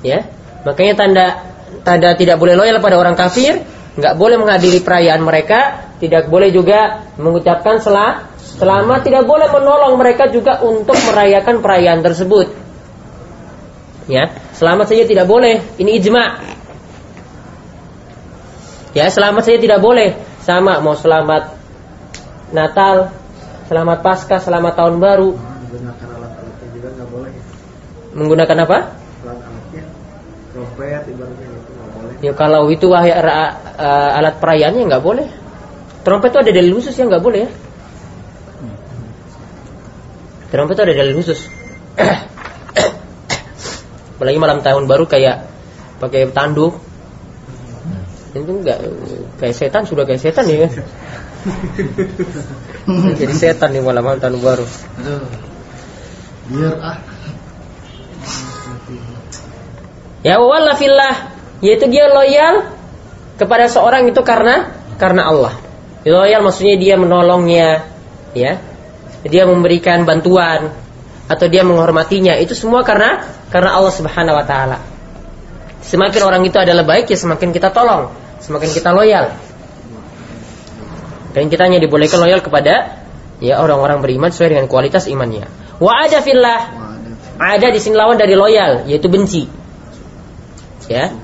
Ya? 0.00 0.32
Makanya 0.64 0.96
tanda 0.96 1.51
tanda 1.80 2.12
tidak 2.12 2.36
boleh 2.36 2.54
loyal 2.54 2.78
pada 2.84 3.00
orang 3.00 3.16
kafir 3.16 3.64
nggak 3.92 4.14
boleh 4.16 4.40
menghadiri 4.40 4.80
perayaan 4.80 5.20
mereka 5.20 5.92
tidak 6.00 6.32
boleh 6.32 6.48
juga 6.48 7.04
mengucapkan 7.20 7.78
selah 7.78 8.32
selamat 8.58 9.04
tidak 9.04 9.24
boleh 9.28 9.52
menolong 9.52 9.94
mereka 10.00 10.32
juga 10.32 10.64
untuk 10.64 10.96
merayakan 10.96 11.60
perayaan 11.60 12.00
tersebut. 12.00 12.50
Ya 14.10 14.34
selamat 14.56 14.90
saja 14.90 15.04
tidak 15.06 15.30
boleh 15.30 15.62
ini 15.78 16.00
ijma. 16.00 16.42
Ya 18.96 19.06
selamat 19.12 19.46
saja 19.46 19.58
tidak 19.62 19.78
boleh 19.78 20.16
sama 20.42 20.82
mau 20.82 20.98
selamat 20.98 21.54
Natal 22.50 23.14
selamat 23.70 23.98
Paskah 24.02 24.40
selamat 24.40 24.72
tahun 24.74 24.96
baru. 24.98 25.30
Menggunakan 25.38 26.08
alat-alatnya 26.18 26.68
juga 26.74 26.88
nggak 26.96 27.08
boleh. 27.12 27.32
Menggunakan 28.16 28.56
apa? 28.66 28.78
Alat-alatnya 29.22 29.82
trompet 30.52 31.04
ibaratnya 31.08 31.51
ya 32.22 32.32
kalau 32.38 32.70
itu 32.70 32.86
wah- 32.86 33.02
ra- 33.02 33.58
eh, 33.76 34.18
alat 34.22 34.38
perayaannya 34.38 34.86
nggak 34.86 35.02
boleh. 35.02 35.26
Trompet 36.06 36.34
itu 36.34 36.38
ada 36.38 36.50
dalil 36.54 36.72
khusus 36.78 36.94
yang 36.98 37.10
nggak 37.10 37.22
boleh 37.22 37.46
ya? 37.46 37.50
Trompet 40.54 40.74
itu 40.78 40.82
ada 40.86 40.94
dalil 40.94 41.14
khusus. 41.18 41.50
Apalagi 44.16 44.38
malam 44.38 44.62
tahun 44.62 44.86
baru 44.86 45.10
kayak 45.10 45.50
pakai 45.98 46.30
tanduk. 46.30 46.78
Itu 48.32 48.48
enggak 48.48 48.78
kayak 49.42 49.54
setan 49.58 49.82
sudah 49.84 50.06
kayak 50.06 50.22
setan 50.22 50.46
ya. 50.46 50.66
Kan 50.66 50.70
jadi 53.20 53.34
setan 53.34 53.74
nih 53.74 53.82
malam 53.82 54.06
tahun 54.22 54.38
baru. 54.38 54.66
Biar 56.52 56.74
ah. 56.78 56.98
ya 60.22 60.38
walla 60.38 60.78
fillah 60.78 61.31
yaitu 61.62 61.86
dia 61.86 62.10
loyal 62.10 62.74
kepada 63.38 63.70
seorang 63.70 64.10
itu 64.10 64.20
karena 64.26 64.74
karena 64.98 65.30
Allah. 65.30 65.54
Loyal 66.02 66.42
maksudnya 66.42 66.76
dia 66.76 66.94
menolongnya 66.98 67.86
ya. 68.34 68.58
Dia 69.22 69.46
memberikan 69.46 70.02
bantuan 70.02 70.74
atau 71.30 71.46
dia 71.46 71.62
menghormatinya. 71.62 72.34
Itu 72.42 72.58
semua 72.58 72.82
karena 72.82 73.22
karena 73.54 73.78
Allah 73.78 73.94
Subhanahu 73.94 74.34
wa 74.34 74.42
taala. 74.42 74.82
Semakin 75.86 76.22
orang 76.26 76.42
itu 76.42 76.58
adalah 76.58 76.82
baik 76.82 77.06
ya 77.06 77.18
semakin 77.18 77.54
kita 77.54 77.70
tolong 77.70 78.10
semakin 78.42 78.70
kita 78.74 78.90
loyal. 78.90 79.30
Dan 81.32 81.48
kita 81.48 81.70
hanya 81.70 81.78
dibolehkan 81.78 82.18
loyal 82.18 82.42
kepada 82.42 83.06
ya 83.38 83.62
orang-orang 83.62 84.02
beriman 84.02 84.34
sesuai 84.34 84.58
dengan 84.58 84.66
kualitas 84.66 85.06
imannya. 85.06 85.46
Wa 85.78 86.10
ada 86.10 86.18
fillah. 86.18 86.82
Ada 87.38 87.74
di 87.74 87.78
sini 87.78 87.94
lawan 87.94 88.18
dari 88.18 88.34
loyal 88.34 88.90
yaitu 88.90 89.06
benci. 89.06 89.46
Ya 90.90 91.14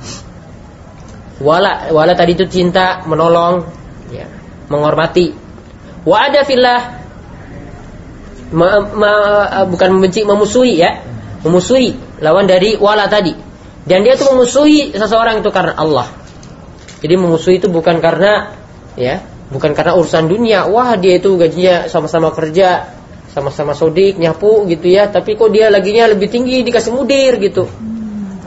wala 1.39 1.95
wala 1.95 2.13
tadi 2.19 2.35
itu 2.35 2.47
cinta 2.51 3.07
menolong 3.07 3.63
ya 4.11 4.27
menghormati. 4.69 5.35
Wa 6.03 6.31
ada 6.31 6.43
fillah 6.43 6.81
ma- 8.55 8.83
ma- 8.93 9.65
bukan 9.69 9.89
membenci 9.99 10.27
memusuhi 10.27 10.75
ya. 10.83 10.99
Memusuhi 11.47 11.95
lawan 12.19 12.51
dari 12.51 12.75
wala 12.75 13.07
tadi. 13.07 13.35
Dan 13.89 14.05
dia 14.05 14.19
itu 14.19 14.27
memusuhi 14.29 14.93
seseorang 14.93 15.41
itu 15.41 15.49
karena 15.55 15.79
Allah. 15.79 16.11
Jadi 16.99 17.15
memusuhi 17.15 17.63
itu 17.63 17.71
bukan 17.71 18.03
karena 18.03 18.53
ya 18.99 19.23
bukan 19.55 19.73
karena 19.73 19.95
urusan 19.95 20.27
dunia. 20.27 20.67
Wah 20.67 20.99
dia 20.99 21.23
itu 21.23 21.39
gajinya 21.39 21.87
sama-sama 21.87 22.35
kerja 22.35 22.91
sama-sama 23.31 23.73
sodik 23.79 24.19
nyapu 24.19 24.67
gitu 24.67 24.91
ya. 24.91 25.07
Tapi 25.07 25.39
kok 25.39 25.55
dia 25.55 25.71
laginya 25.71 26.11
lebih 26.11 26.27
tinggi 26.27 26.67
dikasih 26.67 26.91
mudir 26.91 27.39
gitu. 27.39 27.71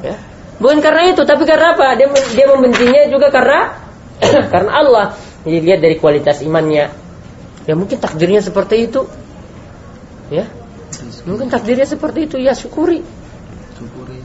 Ya 0.04 0.31
bukan 0.62 0.80
karena 0.80 1.12
itu 1.12 1.26
tapi 1.26 1.44
karena 1.50 1.74
apa? 1.74 1.98
Dia 1.98 2.08
dia 2.14 2.46
membencinya 2.48 3.10
juga 3.10 3.34
karena 3.34 3.76
karena 4.54 4.72
Allah. 4.72 5.08
Jadi 5.42 5.58
lihat 5.58 5.80
dari 5.82 5.98
kualitas 5.98 6.46
imannya. 6.46 6.94
Ya 7.66 7.74
mungkin 7.74 7.98
takdirnya 7.98 8.46
seperti 8.46 8.86
itu. 8.86 9.10
Ya? 10.30 10.46
Mungkin 11.26 11.50
takdirnya 11.50 11.90
seperti 11.90 12.30
itu. 12.30 12.38
Ya 12.38 12.54
syukuri. 12.54 13.02
Syukuri. 13.76 14.18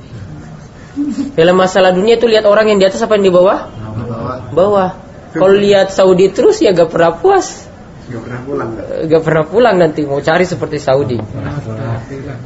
dalam 1.37 1.61
masalah 1.61 1.92
dunia 1.92 2.16
itu 2.16 2.25
lihat 2.25 2.49
orang 2.49 2.72
yang 2.72 2.81
di 2.81 2.87
atas 2.88 3.05
apa 3.05 3.20
yang 3.20 3.29
di 3.29 3.33
bawah? 3.33 3.68
Bawah. 3.68 4.37
bawah. 4.53 4.90
Kalau 5.37 5.53
lihat 5.53 5.92
Saudi 5.92 6.33
terus 6.33 6.64
ya 6.64 6.72
gak 6.72 6.88
pernah 6.88 7.12
puas. 7.16 7.68
Nggak 8.07 8.22
pernah 8.22 8.40
pulang 8.46 8.68
gak 9.05 9.22
pernah 9.25 9.44
pulang 9.44 9.77
nanti. 9.77 10.01
Mau 10.09 10.25
cari 10.25 10.49
seperti 10.49 10.81
Saudi 10.81 11.20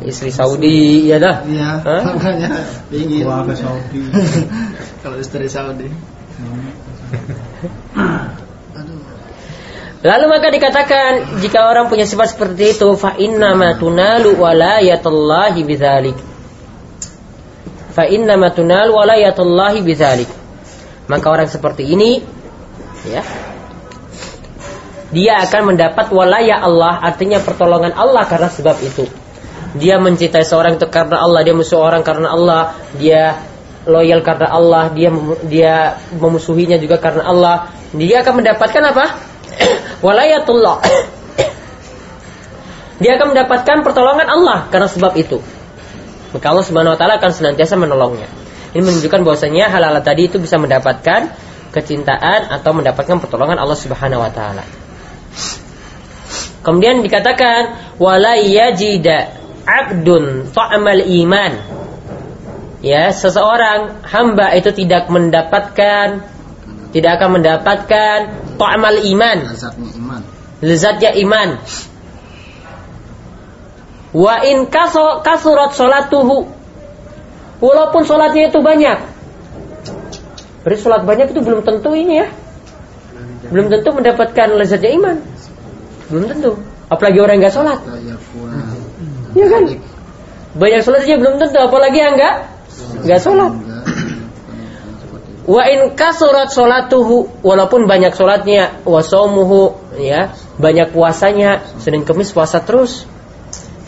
istri 0.08 0.32
Saudi 0.32 1.08
ya 1.08 1.20
dah 1.20 1.44
Iya. 1.44 1.84
Makanya 1.84 2.50
pingin. 2.88 3.28
Wah 3.28 3.44
ke 3.44 3.54
Saudi. 3.56 4.02
Kalau 5.04 5.16
istri 5.20 5.46
Saudi. 5.48 5.88
Aduh. 8.76 8.98
Lalu 10.00 10.24
maka 10.32 10.48
dikatakan 10.48 11.44
jika 11.44 11.68
orang 11.68 11.92
punya 11.92 12.08
sifat 12.08 12.32
seperti 12.32 12.72
itu 12.72 12.88
fa 12.96 13.20
inna 13.20 13.52
ma 13.52 13.76
tunalu 13.76 14.32
walayatullahi 14.32 15.60
bidzalik. 15.60 16.16
Fa 17.92 18.08
inna 18.08 18.40
ma 18.40 18.48
tunalu 18.48 18.96
walayatullahi 18.96 19.84
bidzalik. 19.84 20.30
Maka 21.04 21.26
orang 21.28 21.52
seperti 21.52 21.84
ini 21.84 22.24
ya 23.04 23.20
dia 25.10 25.42
akan 25.42 25.74
mendapat 25.74 26.14
walaya 26.14 26.62
Allah 26.62 27.02
artinya 27.02 27.42
pertolongan 27.42 27.92
Allah 27.92 28.24
karena 28.24 28.46
sebab 28.46 28.78
itu. 28.80 29.10
Dia 29.78 30.02
mencintai 30.02 30.42
seorang 30.42 30.78
itu 30.80 30.87
karena 30.90 31.22
Allah, 31.22 31.46
dia 31.46 31.54
musuh 31.54 31.78
orang 31.78 32.02
karena 32.02 32.35
Allah, 32.35 32.74
dia 32.98 33.38
loyal 33.87 34.20
karena 34.26 34.50
Allah, 34.50 34.90
dia 34.90 35.11
dia 35.46 35.74
memusuhinya 36.14 36.76
juga 36.83 36.98
karena 36.98 37.26
Allah. 37.26 37.56
Dia 37.94 38.26
akan 38.26 38.42
mendapatkan 38.42 38.83
apa? 38.83 39.04
Walayatullah. 40.06 40.76
dia 43.02 43.14
akan 43.14 43.26
mendapatkan 43.33 43.76
pertolongan 43.87 44.26
Allah 44.26 44.66
karena 44.74 44.90
sebab 44.90 45.14
itu. 45.14 45.38
Maka 46.30 46.46
Allah 46.50 46.64
Subhanahu 46.66 46.94
wa 46.94 46.98
taala 46.98 47.18
akan 47.18 47.30
senantiasa 47.30 47.74
menolongnya. 47.78 48.30
Ini 48.70 48.83
menunjukkan 48.87 49.26
bahwasanya 49.26 49.66
hal-hal 49.66 49.98
tadi 50.02 50.30
itu 50.30 50.38
bisa 50.38 50.54
mendapatkan 50.59 51.30
kecintaan 51.74 52.50
atau 52.50 52.70
mendapatkan 52.74 53.18
pertolongan 53.18 53.59
Allah 53.59 53.78
Subhanahu 53.78 54.22
wa 54.22 54.30
taala. 54.30 54.62
Kemudian 56.61 57.00
dikatakan 57.00 57.96
wala 57.96 58.37
yajida 58.37 59.39
abdun 59.70 60.50
ta'mal 60.50 61.06
iman. 61.06 61.52
Ya, 62.80 63.12
seseorang 63.12 64.02
hamba 64.08 64.56
itu 64.56 64.72
tidak 64.72 65.06
mendapatkan 65.12 66.24
tidak 66.90 67.22
akan 67.22 67.38
mendapatkan 67.38 68.18
ta'mal 68.58 68.98
iman, 69.14 69.38
Lezatnya 69.46 69.90
iman. 69.94 70.20
lezatnya 70.58 71.10
iman. 71.22 71.48
Wa 74.10 74.42
in 74.42 74.66
kasurat 75.22 75.70
salatuhu. 75.78 76.50
Walaupun 77.60 78.02
sholatnya 78.08 78.50
itu 78.50 78.58
banyak. 78.58 78.98
Berarti 80.64 80.80
sholat 80.80 81.04
banyak 81.06 81.30
itu 81.30 81.40
belum 81.44 81.60
tentu 81.62 81.94
ini 81.94 82.24
ya. 82.24 82.28
Belum 83.52 83.70
tentu 83.70 83.94
mendapatkan 83.94 84.48
lezatnya 84.58 84.90
iman. 84.98 85.16
Belum 86.10 86.24
tentu. 86.26 86.50
Apalagi 86.90 87.22
orang 87.22 87.38
yang 87.38 87.42
nggak 87.46 87.54
sholat. 87.54 87.78
Ya 89.35 89.47
kan? 89.47 89.62
Iya. 89.66 89.78
Banyak 90.51 90.81
sholat 90.83 91.07
aja 91.07 91.14
belum 91.14 91.35
tentu, 91.39 91.59
apalagi 91.62 91.99
yang 92.03 92.18
enggak 92.18 92.51
enggak 93.07 93.20
sholat. 93.22 93.53
Wa 95.51 95.62
in 95.66 95.95
kasurat 95.95 96.51
sholatuhu 96.51 97.43
walaupun 97.43 97.87
banyak 97.87 98.14
sholatnya, 98.14 98.83
wasomuhu 98.87 99.78
ya 99.99 100.35
banyak 100.59 100.91
puasanya, 100.91 101.62
Senin 101.78 102.03
Kemis 102.03 102.35
puasa 102.35 102.62
terus. 102.62 103.07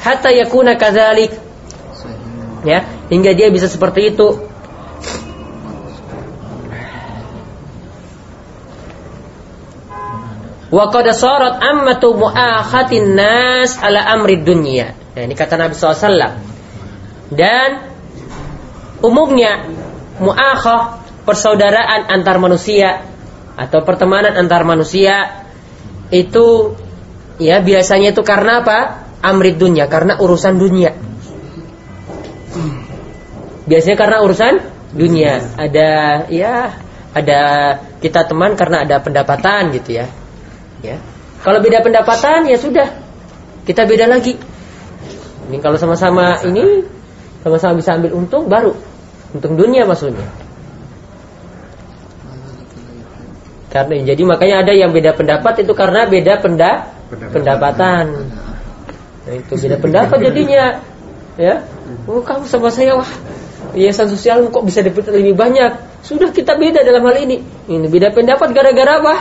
Hatta 0.02 0.30
yakuna 0.34 0.74
kadzalik. 0.78 1.34
Ya, 2.62 2.86
hingga 3.10 3.34
dia 3.34 3.50
bisa 3.50 3.66
seperti 3.66 4.14
itu. 4.14 4.46
Wa 10.72 10.88
qad 10.88 11.10
sarat 11.12 11.60
ammatu 11.60 12.16
mu'akhatin 12.16 13.18
nas 13.18 13.76
ala 13.82 14.08
amri 14.14 14.40
dunia. 14.40 15.01
Nah, 15.12 15.22
ini 15.22 15.34
kata 15.36 15.60
Nabi 15.60 15.76
SAW. 15.76 16.40
Dan 17.32 17.70
umumnya 19.00 19.68
mu'akhah 20.20 21.04
persaudaraan 21.24 22.08
antar 22.12 22.36
manusia 22.36 23.04
atau 23.56 23.84
pertemanan 23.84 24.36
antar 24.36 24.64
manusia 24.64 25.44
itu 26.12 26.76
ya 27.40 27.60
biasanya 27.60 28.12
itu 28.12 28.22
karena 28.24 28.60
apa? 28.64 28.78
Amri 29.22 29.54
dunya, 29.54 29.86
karena 29.86 30.18
urusan 30.18 30.58
dunia. 30.58 30.98
Biasanya 33.70 33.96
karena 33.96 34.18
urusan 34.26 34.54
dunia. 34.92 35.40
Ada 35.56 35.90
ya 36.26 36.74
ada 37.14 37.40
kita 38.02 38.26
teman 38.26 38.58
karena 38.58 38.82
ada 38.82 38.98
pendapatan 38.98 39.70
gitu 39.78 40.02
ya. 40.02 40.06
Ya. 40.82 40.98
Kalau 41.46 41.62
beda 41.62 41.80
pendapatan 41.86 42.50
ya 42.50 42.58
sudah. 42.58 42.90
Kita 43.62 43.86
beda 43.86 44.10
lagi. 44.10 44.34
Ini 45.52 45.60
kalau 45.60 45.76
sama-sama 45.76 46.40
ini 46.48 46.80
sama-sama 47.44 47.76
bisa 47.76 47.92
ambil 48.00 48.16
untung 48.16 48.48
baru 48.48 48.72
untung 49.36 49.60
dunia 49.60 49.84
maksudnya. 49.84 50.24
Karena 53.68 54.04
jadi 54.04 54.22
makanya 54.24 54.56
ada 54.64 54.72
yang 54.72 54.96
beda 54.96 55.12
pendapat 55.16 55.64
itu 55.64 55.72
karena 55.76 56.08
beda 56.08 56.40
penda, 56.44 56.92
pendapatan. 57.08 58.04
Nah, 59.28 59.34
itu 59.36 59.52
beda 59.60 59.76
pendapat 59.80 60.16
jadinya. 60.24 60.80
Ya. 61.40 61.64
Oh, 62.04 62.20
kamu 62.20 62.44
sama 62.44 62.68
saya 62.68 63.00
wah. 63.00 63.08
Yayasan 63.72 64.12
sosial 64.12 64.44
kok 64.52 64.64
bisa 64.68 64.84
dapat 64.84 65.08
lebih 65.16 65.32
banyak? 65.32 65.72
Sudah 66.04 66.28
kita 66.28 66.60
beda 66.60 66.84
dalam 66.84 67.00
hal 67.08 67.16
ini. 67.24 67.40
Ini 67.68 67.88
beda 67.88 68.12
pendapat 68.12 68.52
gara-gara 68.52 69.00
apa? 69.00 69.16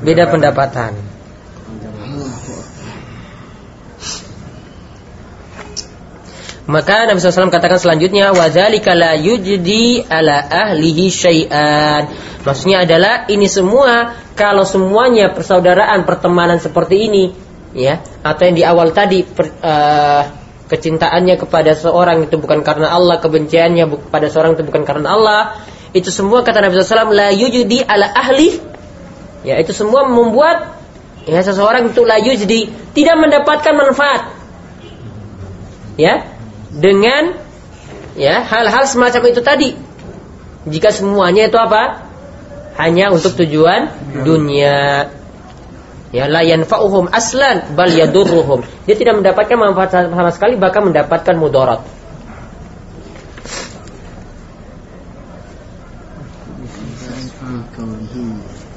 Beda 0.00 0.24
pendapatan. 0.24 1.11
Maka 6.72 7.04
Nabi 7.04 7.20
SAW 7.20 7.52
katakan 7.52 7.76
selanjutnya 7.76 8.32
wadzalika 8.32 8.96
la 8.96 9.12
yujdi 9.12 10.00
ala 10.08 10.40
ahlihi 10.48 11.12
syai'an. 11.12 12.08
Maksudnya 12.48 12.88
adalah 12.88 13.28
ini 13.28 13.44
semua 13.44 14.16
kalau 14.32 14.64
semuanya 14.64 15.36
persaudaraan 15.36 16.08
pertemanan 16.08 16.56
seperti 16.56 17.12
ini 17.12 17.24
ya 17.76 18.00
atau 18.24 18.42
yang 18.48 18.56
di 18.56 18.64
awal 18.64 18.96
tadi 18.96 19.20
per, 19.20 19.52
uh, 19.60 20.22
kecintaannya 20.72 21.36
kepada 21.36 21.76
seorang 21.76 22.24
itu 22.24 22.40
bukan 22.40 22.64
karena 22.64 22.88
Allah, 22.88 23.20
kebenciannya 23.20 24.08
kepada 24.08 24.32
seorang 24.32 24.56
itu 24.56 24.64
bukan 24.64 24.88
karena 24.88 25.12
Allah, 25.12 25.40
itu 25.92 26.08
semua 26.08 26.40
kata 26.40 26.64
Nabi 26.64 26.80
SAW 26.80 27.12
la 27.12 27.28
yujdi 27.36 27.84
ala 27.84 28.08
ahli 28.16 28.56
ya 29.44 29.60
itu 29.60 29.76
semua 29.76 30.08
membuat 30.08 30.80
ya 31.28 31.44
seseorang 31.44 31.92
itu 31.92 32.00
la 32.08 32.16
yujdi 32.16 32.72
tidak 32.96 33.16
mendapatkan 33.20 33.74
manfaat 33.76 34.32
ya 36.00 36.31
dengan 36.72 37.36
ya 38.16 38.40
hal-hal 38.40 38.88
semacam 38.88 39.22
itu 39.28 39.40
tadi. 39.44 39.70
Jika 40.64 40.94
semuanya 40.94 41.50
itu 41.50 41.58
apa? 41.60 42.08
Hanya 42.80 43.12
untuk 43.12 43.36
tujuan 43.36 43.92
dunia. 44.24 45.10
Ya 46.12 46.28
la 46.28 46.44
yanfa'uhum 46.44 47.08
aslan 47.08 47.72
bal 47.76 47.92
yadurruhum. 47.92 48.64
Dia 48.84 48.96
tidak 48.96 49.20
mendapatkan 49.20 49.56
manfaat 49.56 49.90
sama 49.92 50.32
sekali 50.32 50.56
bahkan 50.60 50.84
mendapatkan 50.84 51.36
mudarat. 51.36 51.84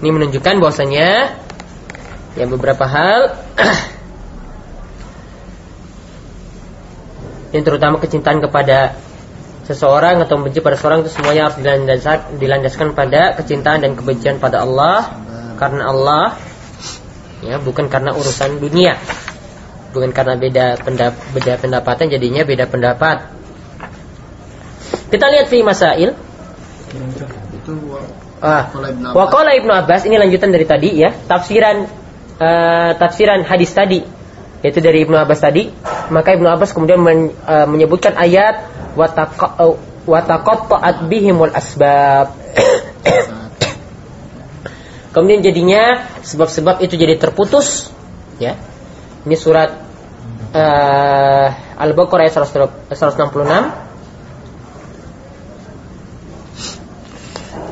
Ini 0.05 0.09
menunjukkan 0.11 0.55
bahwasanya 0.59 1.39
yang 2.35 2.51
beberapa 2.51 2.83
hal 2.83 3.35
yang 7.53 7.63
terutama 7.65 8.01
kecintaan 8.01 8.41
kepada 8.41 8.97
seseorang 9.65 10.21
atau 10.21 10.37
benci 10.37 10.61
pada 10.61 10.77
seseorang 10.77 11.01
itu 11.01 11.11
semuanya 11.13 11.49
harus 11.49 11.57
dilandaskan, 12.37 12.93
pada 12.93 13.33
kecintaan 13.37 13.81
dan 13.81 13.91
kebencian 13.97 14.37
pada 14.37 14.61
Allah. 14.61 15.25
Karena 15.55 15.89
Allah 15.89 16.25
ya 17.41 17.57
bukan 17.57 17.89
karena 17.89 18.13
urusan 18.13 18.61
dunia. 18.61 18.97
Bukan 19.95 20.11
karena 20.11 20.35
beda 20.35 20.75
pendap, 20.83 21.15
beda 21.31 21.53
pendapatan 21.57 22.11
jadinya 22.11 22.43
beda 22.43 22.67
pendapat. 22.67 23.31
Kita 25.09 25.25
lihat 25.31 25.47
fi 25.47 25.63
masail. 25.63 26.11
Ah 28.43 28.69
waqala 29.15 29.55
Ibnu 29.55 29.71
Abbas 29.71 30.05
ini 30.05 30.19
lanjutan 30.19 30.51
dari 30.51 30.67
tadi 30.67 30.99
ya. 30.99 31.15
Tafsiran 31.15 31.87
eh, 32.37 32.91
tafsiran 32.99 33.47
hadis 33.47 33.71
tadi 33.71 34.14
yaitu 34.65 34.81
dari 34.81 35.05
Ibnu 35.05 35.13
Abbas 35.13 35.45
tadi. 35.45 35.69
Maka 36.09 36.33
Ibnu 36.33 36.49
Abbas 36.49 36.73
kemudian 36.73 36.97
men, 36.97 37.29
uh, 37.45 37.69
menyebutkan 37.69 38.17
ayat 38.17 38.65
wataqatta'at 38.97 41.05
bihimul 41.05 41.53
asbab. 41.53 42.33
Kemudian 45.13 45.45
jadinya 45.45 46.01
sebab-sebab 46.27 46.83
itu 46.83 46.99
jadi 46.99 47.15
terputus 47.15 47.87
ya. 48.35 48.59
Ini 49.23 49.31
surat 49.39 49.71
uh, 50.51 51.47
Al-Baqarah 51.79 52.27
ayat 52.27 52.35
166 52.35 52.91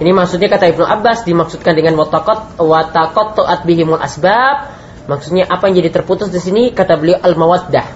Ini 0.04 0.12
maksudnya 0.12 0.52
kata 0.52 0.68
Ibnu 0.74 0.84
Abbas 0.84 1.24
dimaksudkan 1.24 1.80
dengan 1.80 1.96
wataqat 1.96 2.60
wataqatta'at 2.60 3.64
bihimul 3.64 4.04
asbab 4.04 4.83
Maksudnya 5.06 5.44
apa 5.48 5.68
yang 5.68 5.84
jadi 5.84 5.90
terputus 5.92 6.32
di 6.32 6.40
sini 6.40 6.72
kata 6.72 6.96
beliau 6.96 7.20
al-mawaddah. 7.20 7.88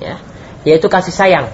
Ya, 0.00 0.20
yaitu 0.64 0.88
kasih 0.88 1.12
sayang. 1.12 1.52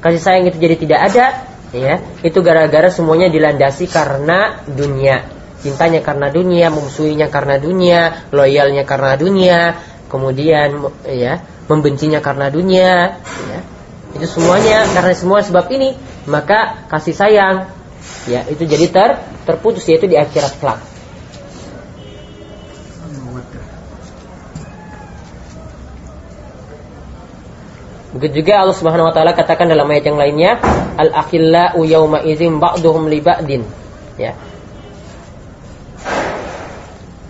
Kasih 0.00 0.20
sayang 0.20 0.48
itu 0.48 0.56
jadi 0.60 0.76
tidak 0.76 1.00
ada, 1.12 1.26
ya. 1.72 2.00
Itu 2.24 2.40
gara-gara 2.40 2.88
semuanya 2.92 3.28
dilandasi 3.32 3.88
karena 3.88 4.64
dunia. 4.68 5.28
Cintanya 5.60 6.00
karena 6.00 6.32
dunia, 6.32 6.72
memusuhinya 6.72 7.28
karena 7.28 7.60
dunia, 7.60 8.28
loyalnya 8.32 8.88
karena 8.88 9.16
dunia, 9.20 9.76
kemudian 10.08 10.88
ya, 11.04 11.44
membencinya 11.68 12.24
karena 12.24 12.48
dunia, 12.48 13.20
ya. 13.24 13.60
Itu 14.16 14.26
semuanya 14.40 14.88
karena 14.88 15.12
semua 15.12 15.44
sebab 15.44 15.68
ini, 15.72 15.96
maka 16.24 16.88
kasih 16.88 17.12
sayang 17.12 17.80
ya 18.28 18.44
itu 18.48 18.64
jadi 18.66 18.86
ter 18.90 19.10
terputus 19.48 19.86
yaitu 19.88 20.10
di 20.10 20.16
akhirat 20.18 20.60
kelak. 20.60 20.80
Begitu 28.10 28.42
juga 28.42 28.66
Allah 28.66 28.74
Subhanahu 28.74 29.06
wa 29.06 29.14
taala 29.14 29.38
katakan 29.38 29.70
dalam 29.70 29.86
ayat 29.86 30.10
yang 30.10 30.18
lainnya, 30.18 30.58
al-akhillau 30.98 31.78
yauma 31.86 32.18
idzin 32.26 32.58
ba'duhum 32.58 33.06
li 33.06 33.22
ba'din. 33.22 33.62
Ya. 34.18 34.34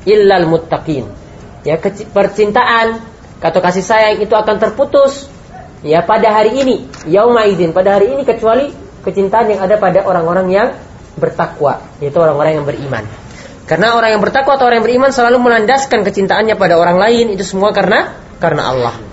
Illal 0.08 0.48
muttaqin. 0.48 1.04
Ya, 1.68 1.76
percintaan 2.16 3.04
atau 3.44 3.60
kasih 3.60 3.84
sayang 3.84 4.24
itu 4.24 4.32
akan 4.32 4.56
terputus 4.56 5.28
ya 5.84 6.00
pada 6.00 6.32
hari 6.32 6.56
ini, 6.64 6.88
yauma 7.12 7.44
idzin, 7.44 7.76
pada 7.76 8.00
hari 8.00 8.16
ini 8.16 8.24
kecuali 8.24 8.72
kecintaan 9.04 9.52
yang 9.52 9.60
ada 9.60 9.76
pada 9.76 10.00
orang-orang 10.08 10.48
yang 10.48 10.68
bertakwa, 11.20 11.84
yaitu 12.00 12.16
orang-orang 12.16 12.56
yang 12.56 12.64
beriman. 12.64 13.04
Karena 13.68 13.92
orang 13.92 14.16
yang 14.16 14.22
bertakwa 14.24 14.56
atau 14.56 14.66
orang 14.66 14.80
yang 14.80 14.88
beriman 14.88 15.12
selalu 15.12 15.36
melandaskan 15.44 16.00
kecintaannya 16.02 16.56
pada 16.56 16.80
orang 16.80 16.96
lain 16.96 17.36
itu 17.36 17.44
semua 17.44 17.76
karena 17.76 18.16
karena 18.40 18.72
Allah. 18.72 19.09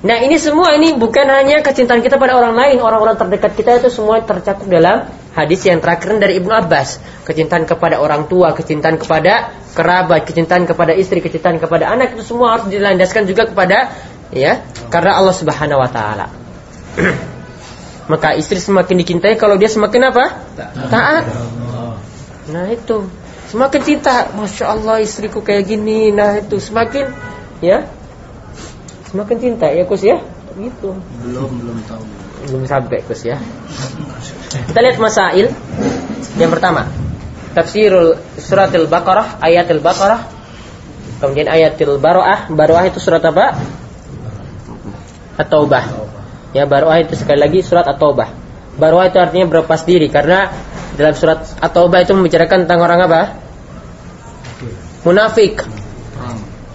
Nah 0.00 0.16
ini 0.24 0.40
semua 0.40 0.72
ini 0.72 0.96
bukan 0.96 1.28
hanya 1.28 1.60
kecintaan 1.60 2.00
kita 2.00 2.16
pada 2.16 2.32
orang 2.40 2.56
lain. 2.56 2.80
Orang-orang 2.80 3.20
terdekat 3.20 3.52
kita 3.52 3.84
itu 3.84 3.92
semua 3.92 4.24
tercakup 4.24 4.64
dalam 4.64 5.04
hadis 5.36 5.60
yang 5.68 5.84
terakhir 5.84 6.16
dari 6.16 6.40
Ibnu 6.40 6.48
Abbas. 6.48 7.04
Kecintaan 7.28 7.68
kepada 7.68 8.00
orang 8.00 8.24
tua, 8.24 8.56
kecintaan 8.56 8.96
kepada 8.96 9.52
kerabat, 9.76 10.24
kecintaan 10.24 10.64
kepada 10.64 10.96
istri, 10.96 11.20
kecintaan 11.20 11.62
kepada 11.62 11.86
anak 11.92 12.16
Itu 12.16 12.24
semua 12.34 12.58
harus 12.58 12.72
dilandaskan 12.72 13.28
juga 13.28 13.46
kepada 13.46 13.92
ya 14.34 14.64
Karena 14.88 15.20
Allah 15.20 15.36
subhanahu 15.36 15.84
wa 15.84 15.90
ta'ala. 15.92 16.26
Maka 18.12 18.34
istri 18.40 18.58
semakin 18.58 19.04
dicintai 19.04 19.36
kalau 19.36 19.60
dia 19.60 19.68
semakin 19.68 20.10
apa? 20.10 20.24
Taat. 20.88 21.24
Nah 22.48 22.66
itu. 22.72 23.04
Semakin 23.52 23.80
cinta 23.84 24.32
Masya 24.32 24.64
Allah 24.64 25.04
istriku 25.04 25.44
kayak 25.44 25.68
gini. 25.68 26.08
Nah 26.10 26.40
itu 26.40 26.56
semakin 26.56 27.12
ya 27.60 27.99
Semakin 29.10 29.36
cinta 29.42 29.66
ya 29.66 29.82
Kus 29.82 30.06
ya? 30.06 30.22
Gitu. 30.54 30.94
Belum, 31.26 31.50
belum 31.50 31.78
tahu. 31.90 32.04
Belum 32.46 32.62
sampai 32.62 33.02
Kus 33.02 33.26
ya? 33.26 33.42
Kita 34.50 34.78
lihat 34.78 35.02
masail 35.02 35.50
Yang 36.38 36.50
pertama. 36.54 36.86
Tafsirul 37.50 38.14
suratil 38.38 38.86
Baqarah 38.86 39.42
Ayatil 39.42 39.82
Baqarah. 39.82 40.30
Kemudian 41.18 41.50
ayatil 41.50 41.98
Baroah. 41.98 42.48
Baroah 42.48 42.86
itu 42.86 43.02
surat 43.02 43.20
apa? 43.20 43.52
At-Taubah. 45.36 45.84
Ya 46.56 46.64
Baroah 46.64 47.02
itu 47.02 47.18
sekali 47.18 47.42
lagi 47.42 47.60
surat 47.66 47.84
At-Taubah. 47.84 48.30
Baroah 48.80 49.12
itu 49.12 49.18
artinya 49.20 49.44
berlepas 49.50 49.84
diri 49.84 50.08
Karena 50.08 50.48
dalam 50.96 51.12
surat 51.12 51.44
At-Taubah 51.60 52.06
itu 52.06 52.16
membicarakan 52.16 52.64
tentang 52.64 52.80
orang 52.80 53.00
apa? 53.04 53.22
Munafik 55.04 55.79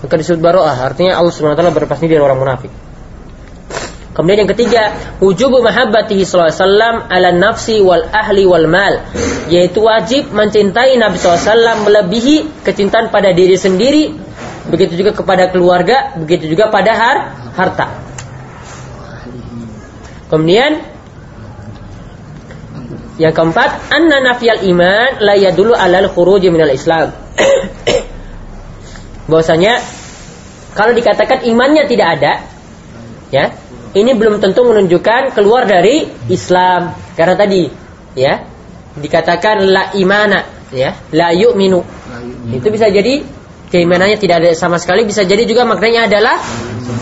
Maka 0.05 0.21
disebut 0.21 0.37
baroah, 0.37 0.77
artinya 0.85 1.17
Allah 1.17 1.33
Subhanahu 1.33 1.57
wa 1.57 1.59
taala 1.65 1.73
berlepas 1.73 1.97
diri 1.97 2.13
dari 2.13 2.21
orang 2.21 2.37
munafik. 2.37 2.69
Kemudian 4.15 4.47
yang 4.47 4.51
ketiga, 4.55 4.95
wujubu 5.19 5.59
mahabbatihi 5.59 6.23
sallallahu 6.23 6.47
alaihi 6.47 6.61
wasallam 6.63 6.95
ala 7.11 7.29
nafsi 7.35 7.75
wal 7.83 8.05
ahli 8.13 8.47
wal 8.47 8.69
mal, 8.69 9.03
yaitu 9.51 9.83
wajib 9.83 10.31
mencintai 10.31 10.95
Nabi 10.95 11.19
SAW 11.19 11.83
melebihi 11.83 12.63
kecintaan 12.63 13.11
pada 13.11 13.35
diri 13.35 13.59
sendiri, 13.59 14.15
begitu 14.71 14.95
juga 14.95 15.11
kepada 15.11 15.51
keluarga, 15.51 16.15
begitu 16.15 16.47
juga 16.47 16.71
pada 16.71 16.95
har 16.95 17.17
harta. 17.59 17.85
Kemudian 20.31 20.79
yang 23.19 23.35
keempat, 23.35 23.91
anna 23.91 24.23
nafiyal 24.23 24.63
iman 24.75 25.19
la 25.19 25.35
yadulu 25.35 25.75
alal 25.75 26.07
khuruj 26.07 26.47
minal 26.47 26.71
Islam. 26.71 27.11
Bahwasanya 29.31 29.79
kalau 30.75 30.91
dikatakan 30.91 31.47
imannya 31.47 31.87
tidak 31.87 32.07
ada, 32.19 32.33
ya, 33.31 33.55
ini 33.95 34.11
belum 34.11 34.43
tentu 34.43 34.67
menunjukkan 34.67 35.31
keluar 35.31 35.63
dari 35.63 36.03
Islam. 36.27 36.91
Karena 37.15 37.35
tadi, 37.39 37.71
ya, 38.19 38.43
dikatakan 38.99 39.63
la 39.71 39.95
imana, 39.95 40.43
ya, 40.75 40.99
la 41.15 41.31
yu'minu. 41.31 41.79
Itu 42.51 42.67
bisa 42.75 42.91
jadi 42.91 43.23
keimanannya 43.71 44.19
tidak 44.19 44.43
ada 44.43 44.51
sama 44.51 44.75
sekali, 44.75 45.07
bisa 45.07 45.23
jadi 45.23 45.47
juga 45.47 45.63
maknanya 45.63 46.11
adalah 46.11 46.35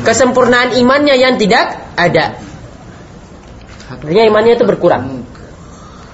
kesempurnaan 0.06 0.78
imannya 0.78 1.18
yang 1.18 1.42
tidak 1.42 1.98
ada. 1.98 2.38
Artinya 3.90 4.24
imannya 4.30 4.54
itu 4.54 4.66
berkurang. 4.70 5.26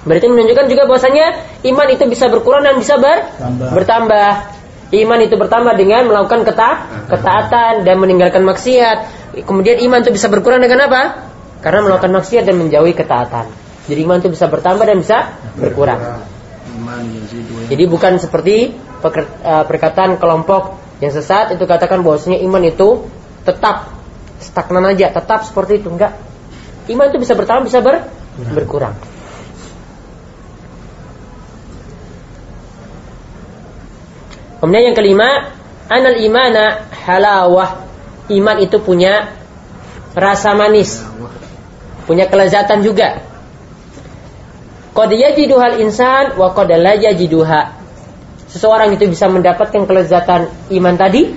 Berarti 0.00 0.26
menunjukkan 0.32 0.66
juga 0.72 0.88
bahwasanya 0.88 1.26
iman 1.68 1.88
itu 1.92 2.04
bisa 2.08 2.32
berkurang 2.32 2.64
dan 2.64 2.80
bisa 2.80 2.96
ber 2.96 3.36
bertambah. 3.76 4.59
Iman 4.90 5.22
itu 5.22 5.38
bertambah 5.38 5.78
dengan 5.78 6.10
melakukan 6.10 6.42
keta 6.42 6.70
ketaatan 7.06 7.86
dan 7.86 7.96
meninggalkan 8.02 8.42
maksiat. 8.42 9.06
Kemudian 9.46 9.78
iman 9.86 10.02
itu 10.02 10.10
bisa 10.10 10.26
berkurang 10.26 10.58
dengan 10.58 10.90
apa? 10.90 11.30
Karena 11.62 11.86
melakukan 11.86 12.10
maksiat 12.10 12.42
dan 12.42 12.58
menjauhi 12.58 12.90
ketaatan. 12.98 13.46
Jadi 13.86 14.00
iman 14.02 14.18
itu 14.18 14.34
bisa 14.34 14.50
bertambah 14.50 14.82
dan 14.82 14.98
bisa 14.98 15.38
berkurang. 15.54 16.26
Jadi 17.70 17.84
bukan 17.86 18.18
seperti 18.18 18.74
eh, 18.74 19.64
perkataan 19.66 20.18
kelompok 20.18 20.82
yang 20.98 21.14
sesat 21.14 21.54
itu 21.54 21.64
katakan 21.70 22.02
bahwasanya 22.02 22.42
iman 22.42 22.62
itu 22.66 23.06
tetap 23.46 23.94
stagnan 24.42 24.90
aja, 24.90 25.14
tetap 25.14 25.46
seperti 25.46 25.78
itu 25.78 25.88
enggak. 25.88 26.18
Iman 26.90 27.14
itu 27.14 27.22
bisa 27.22 27.38
bertambah, 27.38 27.70
bisa 27.70 27.78
ber, 27.78 28.10
berkurang. 28.50 28.98
Kemudian 34.60 34.92
yang 34.92 34.96
kelima, 34.96 35.56
anal 35.88 36.20
imana 36.20 36.84
halawah. 36.92 37.88
Iman 38.30 38.62
itu 38.62 38.78
punya 38.78 39.32
rasa 40.14 40.54
manis. 40.54 41.02
Punya 42.06 42.30
kelezatan 42.30 42.84
juga. 42.84 43.24
Qad 44.94 45.10
yajidu 45.10 45.56
hal 45.58 45.80
insan 45.80 46.36
wa 46.36 46.52
qad 46.52 46.70
la 46.76 46.94
yajiduha. 46.94 47.80
Seseorang 48.50 48.94
itu 48.94 49.06
bisa 49.06 49.30
mendapatkan 49.30 49.86
kelezatan 49.86 50.50
iman 50.74 50.94
tadi, 50.98 51.30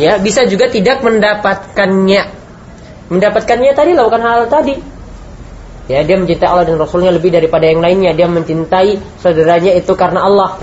ya, 0.00 0.16
bisa 0.16 0.48
juga 0.48 0.72
tidak 0.72 1.04
mendapatkannya. 1.04 2.22
Mendapatkannya 3.12 3.72
tadi 3.76 3.92
lakukan 3.92 4.24
hal, 4.24 4.44
-hal 4.44 4.48
tadi. 4.48 4.74
Ya, 5.84 6.00
dia 6.00 6.16
mencintai 6.16 6.48
Allah 6.48 6.64
dan 6.64 6.80
Rasulnya 6.80 7.12
lebih 7.12 7.28
daripada 7.28 7.68
yang 7.68 7.84
lainnya. 7.84 8.16
Dia 8.16 8.24
mencintai 8.24 9.20
saudaranya 9.20 9.76
itu 9.76 9.92
karena 9.92 10.24
Allah. 10.24 10.56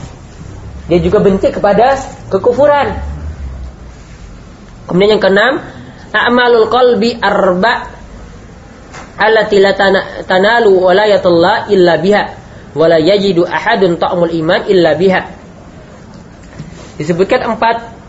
Dia 0.91 0.99
juga 0.99 1.23
benci 1.23 1.47
kepada 1.55 1.95
kekufuran. 2.27 2.91
Kemudian 4.91 5.15
yang 5.15 5.23
keenam, 5.23 5.63
a'malul 6.11 6.67
qalbi 6.67 7.15
arba 7.15 7.87
allati 9.15 9.63
la 9.63 9.71
tanalu 10.27 10.83
walayatullah 10.83 11.71
illa 11.71 11.95
biha 11.95 12.23
wa 12.75 12.91
la 12.91 12.99
yajidu 12.99 13.47
ahadun 13.47 13.95
ta'mul 13.95 14.35
iman 14.43 14.67
illa 14.67 14.91
biha. 14.99 15.31
Disebutkan 16.99 17.55
empat 17.55 18.03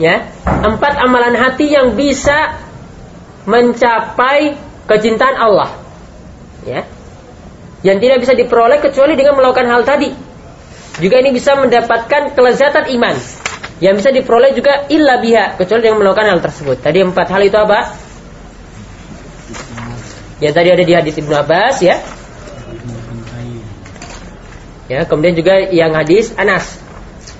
Ya, 0.00 0.32
empat 0.46 0.96
amalan 0.96 1.36
hati 1.36 1.76
yang 1.76 1.92
bisa 1.92 2.56
mencapai 3.44 4.56
kecintaan 4.88 5.36
Allah. 5.36 5.76
Ya, 6.64 6.88
yang 7.80 7.96
tidak 8.00 8.20
bisa 8.20 8.36
diperoleh 8.36 8.78
kecuali 8.80 9.16
dengan 9.16 9.36
melakukan 9.36 9.66
hal 9.68 9.82
tadi. 9.88 10.12
Juga 11.00 11.16
ini 11.22 11.32
bisa 11.32 11.56
mendapatkan 11.56 12.36
kelezatan 12.36 12.92
iman 13.00 13.16
yang 13.80 13.96
bisa 13.96 14.12
diperoleh 14.12 14.52
juga 14.52 14.84
illa 14.92 15.16
biha 15.16 15.56
kecuali 15.56 15.88
dengan 15.88 16.04
melakukan 16.04 16.28
hal 16.28 16.40
tersebut. 16.44 16.76
Tadi 16.84 17.00
empat 17.00 17.26
hal 17.32 17.40
itu 17.40 17.56
apa? 17.56 17.96
Yang 20.44 20.52
tadi 20.56 20.68
ada 20.68 20.84
di 20.84 20.92
hadis 20.92 21.14
Ibnu 21.16 21.32
Abbas 21.32 21.80
ya. 21.80 21.96
Ya, 24.90 25.06
kemudian 25.06 25.38
juga 25.38 25.70
yang 25.70 25.94
hadis 25.96 26.34
Anas 26.36 26.76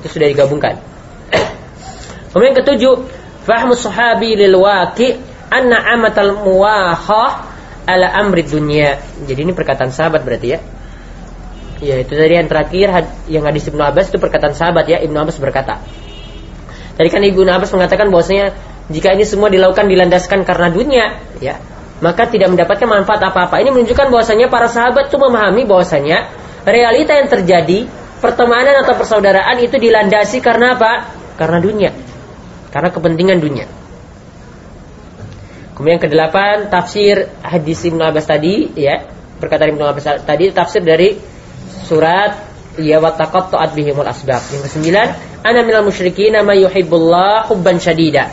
itu 0.01 0.17
sudah 0.17 0.31
digabungkan. 0.33 0.81
kemudian 2.33 2.57
ketujuh, 2.57 3.05
fahmu 3.45 3.77
sahabi 3.77 4.39
lil 4.39 4.57
waqi 4.57 5.19
anna 5.51 5.77
amatal 5.77 6.41
muwahah 6.41 7.50
ala 7.97 8.15
amri 8.15 8.47
dunia. 8.47 9.03
Jadi 9.27 9.41
ini 9.43 9.53
perkataan 9.55 9.91
sahabat 9.91 10.23
berarti 10.23 10.49
ya. 10.55 10.59
Ya 11.81 11.97
itu 11.97 12.13
tadi 12.13 12.37
yang 12.37 12.47
terakhir 12.47 12.87
yang 13.27 13.45
hadis 13.49 13.67
Ibnu 13.73 13.81
Abbas 13.81 14.13
itu 14.13 14.21
perkataan 14.21 14.53
sahabat 14.53 14.85
ya 14.87 15.01
Ibnu 15.01 15.17
Abbas 15.17 15.41
berkata. 15.41 15.81
Tadi 16.95 17.09
kan 17.09 17.25
Ibnu 17.25 17.49
Abbas 17.49 17.73
mengatakan 17.73 18.13
bahwasanya 18.13 18.53
jika 18.93 19.17
ini 19.17 19.25
semua 19.25 19.49
dilakukan 19.49 19.89
dilandaskan 19.89 20.45
karena 20.45 20.69
dunia, 20.69 21.17
ya 21.41 21.57
maka 22.05 22.29
tidak 22.29 22.53
mendapatkan 22.53 22.89
manfaat 22.89 23.21
apa-apa. 23.21 23.61
Ini 23.61 23.73
menunjukkan 23.73 24.09
bahwasanya 24.13 24.53
para 24.53 24.69
sahabat 24.69 25.13
itu 25.13 25.17
memahami 25.21 25.69
bahwasanya 25.69 26.29
realita 26.65 27.17
yang 27.17 27.29
terjadi 27.29 27.89
pertemanan 28.21 28.85
atau 28.85 28.97
persaudaraan 28.97 29.57
itu 29.61 29.77
dilandasi 29.81 30.45
karena 30.45 30.77
apa? 30.77 31.09
Karena 31.41 31.61
dunia, 31.61 31.93
karena 32.73 32.93
kepentingan 32.93 33.41
dunia. 33.41 33.80
Kemudian 35.81 35.97
yang 35.97 36.05
kedelapan 36.05 36.69
tafsir 36.69 37.33
hadis 37.41 37.81
Ibnu 37.89 38.05
Abbas 38.05 38.29
tadi 38.29 38.69
ya 38.77 39.01
perkataan 39.41 39.73
Ibnu 39.73 39.81
Abbas 39.89 40.29
tadi 40.29 40.53
tafsir 40.53 40.85
dari 40.85 41.17
surat 41.89 42.37
ya 42.77 43.01
wa 43.01 43.17
taqatta'at 43.17 43.73
bihimul 43.73 44.05
asbab. 44.05 44.45
Yang 44.53 44.69
kesembilan 44.69 45.09
ana 45.41 45.65
minal 45.65 45.89
musyrikin 45.89 46.37
ma 46.45 46.53
yuhibbullah 46.53 47.49
hubban 47.49 47.81
syadida. 47.81 48.29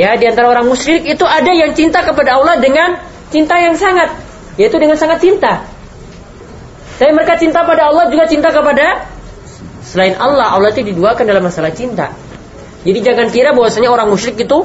Ya 0.00 0.16
di 0.16 0.32
antara 0.32 0.48
orang 0.48 0.64
musyrik 0.64 1.04
itu 1.04 1.28
ada 1.28 1.52
yang 1.52 1.76
cinta 1.76 2.00
kepada 2.00 2.40
Allah 2.40 2.56
dengan 2.56 2.96
cinta 3.28 3.60
yang 3.60 3.76
sangat 3.76 4.08
yaitu 4.56 4.80
dengan 4.80 4.96
sangat 4.96 5.20
cinta. 5.20 5.68
Saya 6.96 7.12
mereka 7.12 7.36
cinta 7.36 7.68
pada 7.68 7.92
Allah 7.92 8.08
juga 8.08 8.24
cinta 8.32 8.48
kepada 8.48 9.04
selain 9.84 10.16
Allah. 10.16 10.56
Allah 10.56 10.72
itu 10.72 10.88
diduakan 10.88 11.28
dalam 11.28 11.44
masalah 11.44 11.68
cinta. 11.68 12.16
Jadi 12.80 13.04
jangan 13.04 13.28
kira 13.28 13.52
bahwasanya 13.52 13.92
orang 13.92 14.08
musyrik 14.08 14.40
itu 14.40 14.64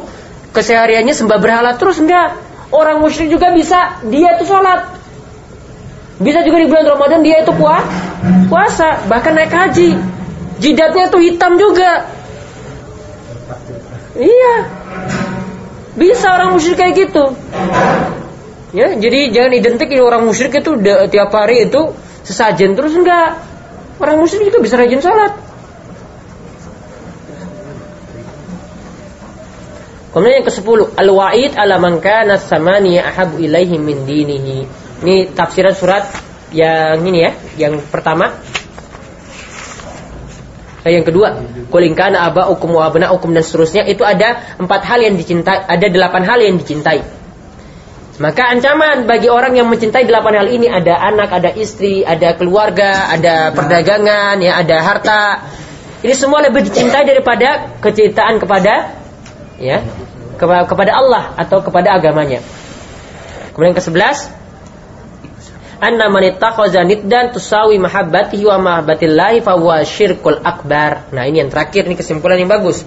kesehariannya 0.54 1.12
sembah 1.12 1.40
berhala 1.42 1.76
terus 1.76 2.00
enggak. 2.00 2.38
Orang 2.74 3.02
musyrik 3.06 3.30
juga 3.30 3.54
bisa 3.54 4.02
dia 4.08 4.38
itu 4.38 4.50
sholat. 4.50 4.90
Bisa 6.22 6.46
juga 6.46 6.62
di 6.62 6.70
bulan 6.70 6.86
Ramadan 6.88 7.22
dia 7.26 7.42
itu 7.42 7.54
puas, 7.54 7.86
puasa, 8.48 9.02
bahkan 9.10 9.34
naik 9.34 9.52
haji. 9.52 9.98
Jidatnya 10.62 11.10
tuh 11.10 11.22
hitam 11.22 11.58
juga. 11.58 12.08
Iya. 14.18 14.56
Bisa 15.94 16.34
orang 16.34 16.58
musyrik 16.58 16.78
kayak 16.82 16.94
gitu. 16.98 17.38
Ya, 18.74 18.90
jadi 18.98 19.30
jangan 19.30 19.54
identik 19.54 19.90
ini 19.94 20.02
orang 20.02 20.26
musyrik 20.26 20.58
itu 20.58 20.72
tiap 21.14 21.30
hari 21.30 21.70
itu 21.70 21.94
sesajen 22.26 22.74
terus 22.74 22.98
enggak. 22.98 23.38
Orang 24.02 24.18
musyrik 24.18 24.50
juga 24.50 24.66
bisa 24.66 24.82
rajin 24.82 25.02
sholat. 25.02 25.53
Kemudian 30.14 30.46
yang 30.46 30.48
ke-10, 30.48 30.94
al-wa'id 30.94 31.58
ala 31.58 31.82
man 31.82 31.98
kana 31.98 32.38
samaniya 32.38 33.02
ahabu 33.02 33.42
ilaihi 33.42 33.82
min 33.82 34.06
dinihi. 34.06 34.58
Ini 35.02 35.34
tafsiran 35.34 35.74
surat 35.74 36.06
yang 36.54 37.02
ini 37.02 37.26
ya, 37.26 37.32
yang 37.58 37.82
pertama. 37.82 38.30
Nah, 40.86 40.92
yang 40.92 41.02
kedua, 41.02 41.42
kulingkana 41.74 42.30
aba 42.30 42.46
hukum 42.46 42.78
wa 42.78 42.86
abna 42.86 43.10
hukum 43.10 43.34
dan 43.34 43.42
seterusnya 43.42 43.90
itu 43.90 44.06
ada 44.06 44.54
empat 44.62 44.86
hal 44.86 45.02
yang 45.02 45.18
dicintai, 45.18 45.66
ada 45.66 45.88
delapan 45.90 46.22
hal 46.30 46.40
yang 46.46 46.62
dicintai. 46.62 47.02
Maka 48.22 48.54
ancaman 48.54 49.10
bagi 49.10 49.34
orang 49.34 49.58
yang 49.58 49.66
mencintai 49.66 50.06
delapan 50.06 50.46
hal 50.46 50.48
ini 50.54 50.70
ada 50.70 50.94
anak, 51.02 51.34
ada 51.34 51.50
istri, 51.58 52.06
ada 52.06 52.38
keluarga, 52.38 53.10
ada 53.10 53.50
perdagangan, 53.50 54.38
ya, 54.38 54.62
ada 54.62 54.78
harta. 54.86 55.22
Ini 56.06 56.14
semua 56.14 56.46
lebih 56.46 56.70
dicintai 56.70 57.10
daripada 57.10 57.74
kecintaan 57.82 58.38
kepada 58.38 59.03
ya 59.62 59.82
kepada 60.40 60.92
Allah 60.94 61.34
atau 61.38 61.62
kepada 61.62 61.94
agamanya. 61.94 62.42
Kemudian 63.54 63.78
ke-11 63.78 64.34
anna 65.84 66.10
man 66.10 66.24
ittakhadha 66.26 66.82
niddan 66.88 67.36
tusawi 67.36 67.78
mahabbatihi 67.78 68.48
wa 68.48 68.58
mahabbatillahi 68.58 69.46
fa 69.46 69.54
huwa 69.60 69.84
syirkul 69.86 70.42
akbar. 70.42 71.12
Nah, 71.14 71.28
ini 71.30 71.46
yang 71.46 71.50
terakhir 71.54 71.86
ini 71.86 71.94
kesimpulan 72.00 72.42
yang 72.42 72.50
bagus. 72.50 72.82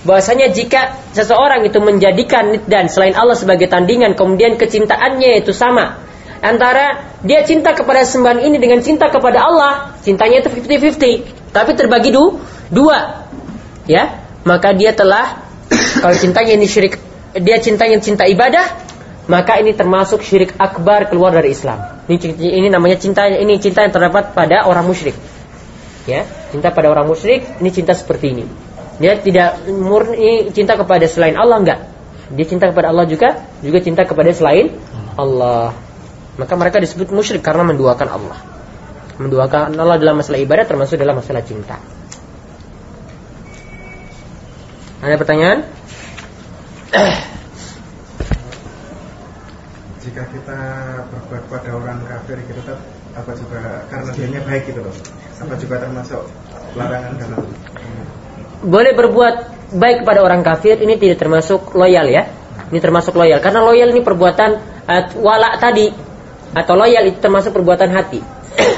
Bahwasanya 0.00 0.48
jika 0.50 0.96
seseorang 1.12 1.62
itu 1.68 1.76
menjadikan 1.78 2.56
niddan 2.56 2.88
selain 2.88 3.12
Allah 3.12 3.36
sebagai 3.36 3.68
tandingan 3.68 4.16
kemudian 4.16 4.56
kecintaannya 4.56 5.44
itu 5.44 5.52
sama 5.52 6.00
antara 6.40 7.04
dia 7.20 7.44
cinta 7.44 7.76
kepada 7.76 8.00
sembahan 8.02 8.40
ini 8.40 8.56
dengan 8.56 8.80
cinta 8.80 9.12
kepada 9.12 9.44
Allah, 9.44 9.72
cintanya 10.00 10.40
itu 10.40 10.48
50-50, 10.48 11.52
tapi 11.52 11.70
terbagi 11.76 12.10
du, 12.16 12.40
dua. 12.72 13.28
Ya, 13.84 14.24
maka 14.48 14.72
dia 14.72 14.96
telah 14.96 15.49
kalau 16.00 16.14
cintanya 16.16 16.54
ini 16.56 16.66
syirik 16.66 16.98
dia 17.36 17.62
cintanya 17.62 18.02
cinta 18.02 18.26
ibadah, 18.26 18.66
maka 19.30 19.62
ini 19.62 19.70
termasuk 19.76 20.26
syirik 20.26 20.58
akbar 20.58 21.06
keluar 21.06 21.30
dari 21.30 21.54
Islam. 21.54 22.02
Ini, 22.10 22.34
ini 22.34 22.68
namanya 22.72 22.98
cinta 22.98 23.30
ini 23.30 23.62
cinta 23.62 23.86
yang 23.86 23.94
terdapat 23.94 24.34
pada 24.34 24.66
orang 24.66 24.82
musyrik. 24.86 25.14
Ya, 26.08 26.26
cinta 26.50 26.74
pada 26.74 26.90
orang 26.90 27.06
musyrik 27.06 27.46
ini 27.62 27.70
cinta 27.70 27.94
seperti 27.94 28.34
ini. 28.34 28.44
Dia 28.98 29.16
tidak 29.16 29.64
murni 29.70 30.50
cinta 30.52 30.74
kepada 30.74 31.06
selain 31.06 31.38
Allah 31.38 31.56
enggak. 31.62 31.80
Dia 32.30 32.46
cinta 32.46 32.70
kepada 32.70 32.90
Allah 32.90 33.06
juga, 33.06 33.42
juga 33.62 33.78
cinta 33.82 34.02
kepada 34.06 34.30
selain 34.34 34.74
Allah. 35.14 35.74
Maka 36.38 36.54
mereka 36.54 36.78
disebut 36.78 37.10
musyrik 37.14 37.42
karena 37.42 37.66
menduakan 37.66 38.08
Allah. 38.10 38.38
Menduakan 39.20 39.76
Allah 39.76 39.96
dalam 40.00 40.18
masalah 40.18 40.40
ibadah 40.40 40.64
termasuk 40.64 40.96
dalam 40.96 41.18
masalah 41.18 41.44
cinta. 41.44 41.76
Ada 45.00 45.16
pertanyaan? 45.16 45.64
jika 50.00 50.24
kita 50.32 50.60
berbuat 51.12 51.42
pada 51.52 51.70
orang 51.76 52.00
kafir 52.08 52.40
gitu 52.48 52.60
kan 52.64 52.80
apa 53.14 53.30
juga 53.36 53.84
karena 53.92 54.10
dia 54.16 54.42
baik 54.42 54.62
gitu 54.72 54.80
loh? 54.80 54.94
Apa 55.38 55.54
juga 55.60 55.76
termasuk 55.80 56.22
larangan 56.74 57.12
dalam 57.20 57.40
boleh 58.60 58.92
berbuat 58.92 59.34
baik 59.76 60.04
kepada 60.04 60.20
orang 60.20 60.44
kafir 60.44 60.76
ini 60.80 61.00
tidak 61.00 61.20
termasuk 61.20 61.72
loyal 61.72 62.04
ya. 62.08 62.28
Ini 62.68 62.78
termasuk 62.80 63.16
loyal. 63.16 63.40
Karena 63.40 63.64
loyal 63.64 63.88
ini 63.92 64.04
perbuatan 64.04 64.50
uh, 64.84 65.02
wala 65.20 65.56
tadi. 65.56 65.88
Atau 66.52 66.76
loyal 66.76 67.08
itu 67.08 67.18
termasuk 67.22 67.56
perbuatan 67.56 67.88
hati. 67.88 68.20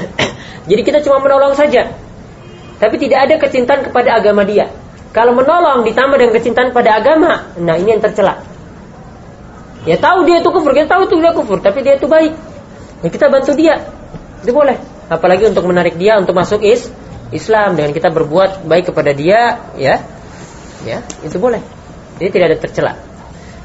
Jadi 0.69 0.81
kita 0.85 1.03
cuma 1.03 1.19
menolong 1.19 1.57
saja. 1.57 1.91
Tapi 2.79 2.95
tidak 2.95 3.19
ada 3.27 3.35
kecintaan 3.41 3.91
kepada 3.91 4.15
agama 4.15 4.47
dia 4.47 4.71
kalau 5.13 5.37
menolong 5.37 5.85
ditambah 5.85 6.17
dengan 6.17 6.33
kecintaan 6.33 6.69
pada 6.73 6.97
agama 6.99 7.53
nah 7.61 7.77
ini 7.77 7.95
yang 7.95 8.03
tercela 8.03 8.41
Ya 9.83 9.99
tahu 9.99 10.23
dia 10.23 10.39
itu 10.39 10.47
kufur, 10.47 10.71
kita 10.71 10.87
tahu 10.87 11.11
itu 11.11 11.15
dia 11.19 11.35
kufur, 11.35 11.59
tapi 11.59 11.83
dia 11.83 11.99
itu 11.99 12.07
baik. 12.07 12.33
Ya 13.03 13.07
kita 13.11 13.27
bantu 13.27 13.51
dia. 13.51 13.83
Itu 14.39 14.55
boleh. 14.55 14.79
Apalagi 15.11 15.51
untuk 15.51 15.67
menarik 15.67 15.99
dia 15.99 16.15
untuk 16.15 16.31
masuk 16.31 16.63
is 16.63 16.87
Islam 17.35 17.75
dengan 17.75 17.91
kita 17.91 18.07
berbuat 18.07 18.63
baik 18.63 18.95
kepada 18.95 19.11
dia, 19.11 19.59
ya. 19.75 19.99
Ya, 20.87 20.99
itu 21.23 21.35
boleh. 21.39 21.59
Jadi 22.19 22.29
tidak 22.31 22.45
ada 22.51 22.57
tercela. 22.59 22.93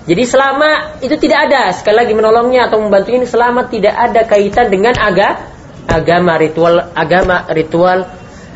Jadi 0.08 0.22
selama 0.24 0.98
itu 1.04 1.14
tidak 1.20 1.50
ada 1.50 1.70
sekali 1.74 2.02
lagi 2.02 2.14
menolongnya 2.16 2.66
atau 2.66 2.82
membantu 2.82 3.14
ini 3.14 3.26
selama 3.28 3.68
tidak 3.70 3.94
ada 3.94 4.24
kaitan 4.24 4.72
dengan 4.72 4.96
aga, 4.98 5.36
agama 5.84 6.40
ritual 6.40 6.80
agama 6.96 7.44
ritual 7.52 8.08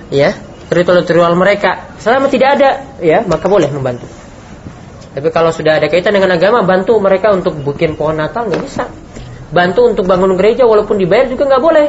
ya 0.08 0.32
ritual-ritual 0.72 1.36
mereka 1.36 1.94
selama 2.00 2.26
tidak 2.32 2.58
ada 2.60 2.68
ya 2.98 3.22
maka 3.24 3.46
boleh 3.46 3.68
membantu. 3.68 4.08
Tapi 5.12 5.28
kalau 5.28 5.52
sudah 5.52 5.76
ada 5.76 5.92
kaitan 5.92 6.16
dengan 6.16 6.32
agama, 6.40 6.64
bantu 6.64 6.96
mereka 6.96 7.36
untuk 7.36 7.60
bikin 7.60 8.00
pohon 8.00 8.16
Natal 8.16 8.48
nggak 8.48 8.62
bisa. 8.64 8.88
Bantu 9.52 9.92
untuk 9.92 10.08
bangun 10.08 10.32
gereja 10.40 10.64
walaupun 10.64 10.96
dibayar 10.96 11.28
juga 11.28 11.44
nggak 11.52 11.62
boleh. 11.62 11.86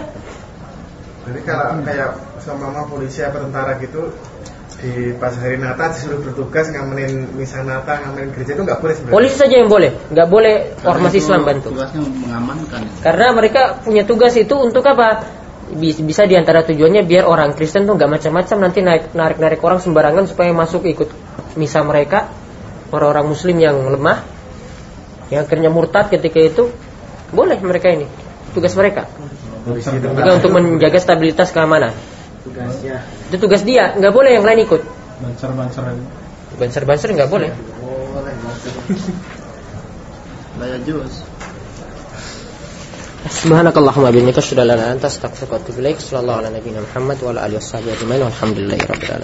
Jadi 1.24 1.40
kalau 1.48 1.80
kayak 1.88 2.20
sama 2.44 2.84
polisi 2.92 3.24
atau 3.24 3.48
tentara 3.48 3.80
gitu 3.80 4.12
di 4.84 5.16
pas 5.16 5.32
hari 5.40 5.56
Natal 5.56 5.96
disuruh 5.96 6.20
bertugas 6.20 6.68
ngamenin 6.68 7.40
misa 7.40 7.64
Natal, 7.64 8.04
ngamenin 8.04 8.36
gereja 8.36 8.60
itu 8.60 8.64
nggak 8.68 8.80
boleh 8.84 8.94
sebenarnya. 9.00 9.16
Polisi 9.16 9.36
saja 9.40 9.56
yang 9.56 9.72
boleh, 9.72 9.92
nggak 10.12 10.28
boleh 10.28 10.56
ormas 10.84 11.16
Islam 11.16 11.48
bantu. 11.48 11.72
Tugasnya 11.72 12.04
mengamankan. 12.04 12.82
Karena 13.00 13.28
mereka 13.32 13.80
punya 13.80 14.04
tugas 14.04 14.36
itu 14.36 14.52
untuk 14.60 14.84
apa? 14.84 15.24
Bisa 15.80 16.30
di 16.30 16.36
antara 16.38 16.62
tujuannya 16.62 17.02
biar 17.04 17.26
orang 17.26 17.58
Kristen 17.58 17.90
tuh 17.90 17.98
nggak 17.98 18.10
macam-macam 18.10 18.58
nanti 18.62 18.80
naik 18.86 19.18
narik 19.18 19.38
narik 19.42 19.60
orang 19.66 19.82
sembarangan 19.82 20.30
supaya 20.30 20.54
masuk 20.54 20.86
ikut 20.86 21.10
misa 21.58 21.82
mereka 21.82 22.30
orang-orang 22.94 23.26
muslim 23.34 23.58
yang 23.58 23.78
lemah 23.90 24.22
yang 25.34 25.50
akhirnya 25.50 25.74
murtad 25.74 26.14
ketika 26.14 26.38
itu 26.38 26.70
boleh 27.34 27.58
mereka 27.58 27.90
ini 27.90 28.06
tugas 28.54 28.74
mereka. 28.78 29.10
Juga 29.66 30.32
untuk 30.38 30.52
menjaga 30.54 31.00
stabilitas 31.02 31.50
keamanan. 31.50 31.96
Tugasnya 32.44 33.02
itu 33.32 33.38
tugas 33.40 33.64
dia 33.66 33.96
nggak 33.98 34.14
boleh 34.14 34.38
yang 34.38 34.46
lain 34.46 34.68
ikut. 34.68 34.82
Banser-banseran 35.24 35.96
banser-banser 36.60 37.10
nggak 37.18 37.32
boleh. 37.32 37.50
Jus. 40.86 41.33
Subhanakallahumma 43.24 44.12
bihamdika 44.12 44.40
asyhadu 44.44 44.62
an 44.62 44.68
la 44.68 44.74
ilaha 44.74 44.88
illa 44.88 44.96
anta 45.00 45.08
astaghfiruka 45.08 45.56
wa 45.56 45.60
atubu 45.64 45.80
ilaik. 45.80 46.00
Sallallahu 46.02 46.40
ala 46.40 46.50
nabiyyina 46.52 46.82
Muhammad 46.84 47.18
wa 47.24 47.30
ala 47.32 47.42
alihi 47.48 47.56
washabihi 47.56 47.96
ajmain. 47.96 48.22
Walhamdulillahi 48.22 48.84
rabbil 48.84 49.12
alamin. 49.12 49.22